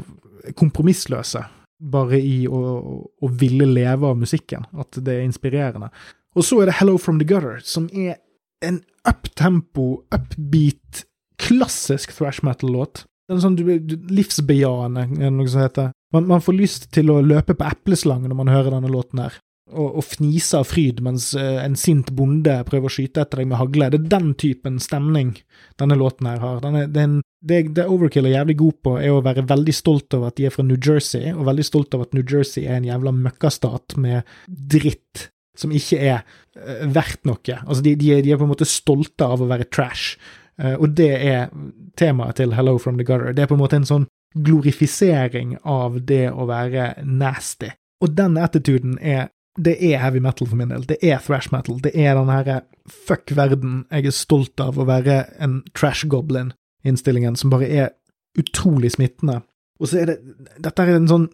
kompromissløse 0.59 1.45
bare 1.93 2.19
i 2.19 2.43
å, 2.47 2.59
å, 3.23 3.31
ville 3.39 3.67
leve 3.67 4.11
av 4.11 4.19
musikken, 4.19 4.67
at 4.79 4.99
det 5.03 5.17
er 5.17 5.27
inspirerende. 5.27 5.91
Og 6.37 6.47
så 6.47 6.61
er 6.63 6.71
det 6.71 6.77
Hello 6.79 6.99
From 7.01 7.19
The 7.21 7.27
Gutter, 7.29 7.63
som 7.65 7.89
er 7.91 8.19
en 8.63 8.83
uptempo, 9.09 10.05
upbeat, 10.15 11.05
klassisk 11.43 12.15
thrash 12.15 12.45
metal-låt. 12.47 13.05
En 13.33 13.41
sånn 13.43 13.57
livsbejaende, 14.13 15.07
noe 15.33 15.49
som 15.49 15.65
heter. 15.65 15.93
Man, 16.13 16.29
man, 16.29 16.45
får 16.45 16.59
lyst 16.59 16.91
til 16.93 17.09
å 17.13 17.23
løpe 17.25 17.57
på 17.57 17.65
epleslang 17.65 18.27
når 18.27 18.39
man 18.39 18.53
hører 18.53 18.75
denne 18.75 18.93
låten 18.93 19.23
her 19.25 19.41
og, 19.73 19.99
og 20.01 20.05
fnise 20.05 20.61
av 20.61 20.69
fryd 20.69 21.01
mens 21.05 21.31
uh, 21.39 21.61
en 21.63 21.77
sint 21.79 22.13
bonde 22.17 22.55
prøver 22.69 22.89
å 22.89 22.93
skyte 22.93 23.25
etter 23.25 23.43
deg 23.43 23.51
med 23.51 23.61
hagle. 23.61 23.91
Det 23.93 24.01
er 24.01 24.11
den 24.15 24.33
typen 24.39 24.79
stemning 24.83 25.35
denne 25.81 25.99
låten 25.99 26.29
her 26.29 26.43
har. 26.43 26.61
Denne, 26.65 26.87
den, 26.93 27.21
det, 27.45 27.63
det 27.77 27.89
Overkill 27.91 28.29
er 28.29 28.39
jævlig 28.39 28.59
god 28.63 28.81
på, 28.85 28.97
er 29.01 29.15
å 29.15 29.23
være 29.25 29.47
veldig 29.51 29.77
stolt 29.77 30.19
over 30.19 30.33
at 30.33 30.39
de 30.41 30.49
er 30.49 30.55
fra 30.55 30.67
New 30.67 30.79
Jersey, 30.79 31.33
og 31.35 31.47
veldig 31.49 31.67
stolt 31.69 31.97
over 31.97 32.09
at 32.09 32.17
New 32.17 32.27
Jersey 32.27 32.67
er 32.67 32.79
en 32.79 32.91
jævla 32.91 33.15
møkkastat 33.23 33.97
med 34.03 34.29
dritt 34.49 35.29
som 35.59 35.73
ikke 35.77 35.99
er 36.01 36.23
uh, 36.23 36.85
verdt 36.93 37.27
noe. 37.29 37.59
Altså, 37.63 37.83
de, 37.85 37.97
de, 38.01 38.15
er, 38.15 38.23
de, 38.25 38.35
er, 38.35 38.41
på 38.41 38.49
en 38.49 38.55
måte 38.55 38.69
stolte 38.69 39.29
av 39.29 39.43
å 39.43 39.51
være 39.51 39.69
trash, 39.73 40.17
og 40.59 40.91
det 40.97 41.11
er 41.17 41.53
temaet 41.97 42.37
til 42.37 42.53
Hello 42.55 42.77
from 42.79 42.99
the 42.99 43.07
Gutter. 43.09 43.33
Det 43.33 43.43
er 43.43 43.49
på 43.51 43.57
en 43.57 43.63
måte 43.63 43.79
en 43.81 43.89
sånn 43.89 44.05
glorifisering 44.35 45.57
av 45.65 46.01
det 46.09 46.27
å 46.31 46.47
være 46.49 46.93
nasty. 47.05 47.73
Og 48.03 48.13
den 48.17 48.37
attituden 48.41 48.99
er 49.01 49.31
det 49.61 49.77
er 49.85 50.01
heavy 50.01 50.21
metal 50.25 50.49
for 50.49 50.57
min 50.57 50.71
del. 50.73 50.85
Det 50.89 50.97
er 51.05 51.21
thrash 51.21 51.53
metal. 51.53 51.77
Det 51.85 51.93
er 51.93 52.17
den 52.17 52.31
herre 52.33 52.63
fuck 52.89 53.35
verden, 53.37 53.85
jeg 53.93 54.09
er 54.09 54.17
stolt 54.17 54.61
av 54.65 54.79
å 54.81 54.87
være 54.89 55.19
en 55.45 55.61
trash 55.77 56.09
goblin-innstillingen 56.09 57.37
som 57.37 57.53
bare 57.53 57.69
er 57.69 57.93
utrolig 58.39 58.95
smittende. 58.95 59.43
Og 59.81 59.91
så 59.91 60.03
er 60.03 60.13
det 60.13 60.17
Dette 60.63 60.83
er 60.83 60.97
en 60.97 61.09
sånn 61.11 61.29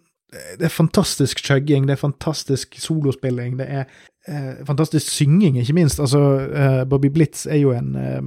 Det 0.59 0.67
er 0.67 0.73
fantastisk 0.73 1.41
chugging, 1.41 1.87
det 1.89 1.95
er 1.95 2.03
fantastisk 2.03 2.75
solospilling, 2.77 3.55
det 3.57 3.65
er 3.65 3.87
eh, 4.29 4.59
fantastisk 4.69 5.09
synging, 5.09 5.57
ikke 5.57 5.73
minst. 5.79 6.03
Altså, 6.05 6.21
eh, 6.53 6.83
Bobby 6.85 7.09
Blitz 7.09 7.47
er 7.47 7.63
jo 7.63 7.73
en 7.73 7.95
eh, 7.97 8.27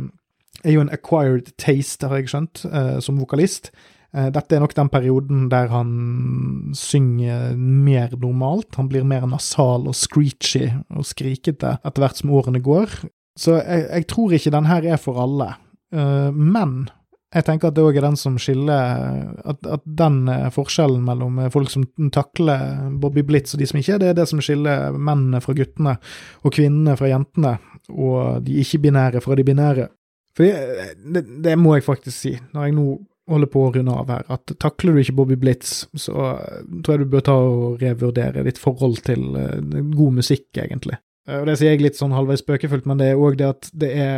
er 0.64 0.76
jo 0.76 0.84
en 0.84 0.93
acquired 0.93 1.51
taste, 1.62 2.07
har 2.07 2.22
jeg 2.22 2.32
skjønt, 2.32 2.66
eh, 2.70 2.99
som 3.03 3.20
vokalist. 3.22 3.72
Eh, 4.14 4.28
dette 4.34 4.55
er 4.55 4.64
nok 4.64 4.76
den 4.76 4.91
perioden 4.91 5.49
der 5.51 5.72
han 5.72 6.72
synger 6.76 7.55
mer 7.55 8.12
normalt. 8.20 8.76
Han 8.76 8.89
blir 8.91 9.07
mer 9.07 9.28
nasal 9.30 9.88
og 9.88 9.95
screechy 9.95 10.68
og 10.91 11.07
skrikete 11.07 11.78
etter 11.80 12.03
hvert 12.03 12.20
som 12.20 12.34
årene 12.36 12.64
går. 12.64 13.01
Så 13.39 13.62
jeg, 13.62 13.88
jeg 13.88 14.09
tror 14.12 14.34
ikke 14.36 14.51
den 14.51 14.68
her 14.68 14.88
er 14.95 14.99
for 14.99 15.22
alle. 15.22 15.53
Eh, 15.95 16.32
men 16.36 16.89
jeg 17.32 17.45
tenker 17.47 17.70
at 17.70 17.78
det 17.78 17.86
òg 17.88 17.95
er 17.95 18.03
den 18.03 18.18
som 18.20 18.36
skiller 18.36 19.30
at, 19.47 19.62
at, 19.64 19.84
den 19.88 20.26
forskjellen 20.51 21.05
mellom 21.07 21.38
folk 21.53 21.72
som 21.72 21.86
takler 22.12 22.89
Bobby 22.99 23.24
Blitz 23.24 23.55
og 23.55 23.62
de 23.62 23.70
som 23.70 23.80
ikke 23.80 23.95
er 23.95 24.01
det, 24.03 24.09
er 24.12 24.18
det 24.20 24.26
som 24.28 24.41
skiller 24.43 24.91
mennene 24.91 25.39
fra 25.39 25.55
guttene 25.55 25.93
og 26.43 26.51
kvinnene 26.51 26.97
fra 26.99 27.07
jentene, 27.07 27.53
og 27.95 28.43
de 28.43 28.59
ikke-binære 28.59 29.24
fra 29.24 29.39
de 29.39 29.47
binære. 29.47 29.88
For 30.38 30.47
det, 30.47 31.23
det, 31.43 31.55
må 31.59 31.75
jeg 31.75 31.86
faktisk 31.86 32.15
si, 32.15 32.34
når 32.55 32.67
jeg 32.67 32.75
nå 32.77 32.88
holder 33.32 33.51
på 33.51 33.63
å 33.63 33.71
runde 33.75 33.95
av 33.95 34.11
her, 34.11 34.25
at 34.34 34.53
takler 34.61 34.95
du 34.95 35.01
ikke 35.03 35.15
Bobby 35.19 35.38
Blitz, 35.39 35.86
så 35.99 36.34
tror 36.84 36.95
jeg 36.95 37.05
du 37.05 37.13
bør 37.13 37.25
ta 37.27 37.38
og 37.38 37.82
revurdere 37.84 38.43
ditt 38.47 38.59
forhold 38.61 39.01
til 39.07 39.23
uh, 39.38 39.57
god 39.93 40.19
musikk, 40.19 40.49
egentlig. 40.57 40.99
Uh, 41.29 41.41
og 41.41 41.49
Det 41.51 41.57
sier 41.59 41.75
jeg 41.75 41.86
litt 41.86 41.99
sånn 41.99 42.15
halvveis 42.15 42.43
spøkefullt, 42.43 42.88
men 42.89 43.01
det 43.01 43.11
er 43.11 43.21
òg 43.21 43.39
det 43.39 43.49
at 43.51 43.71
det 43.77 43.91
er 43.93 44.13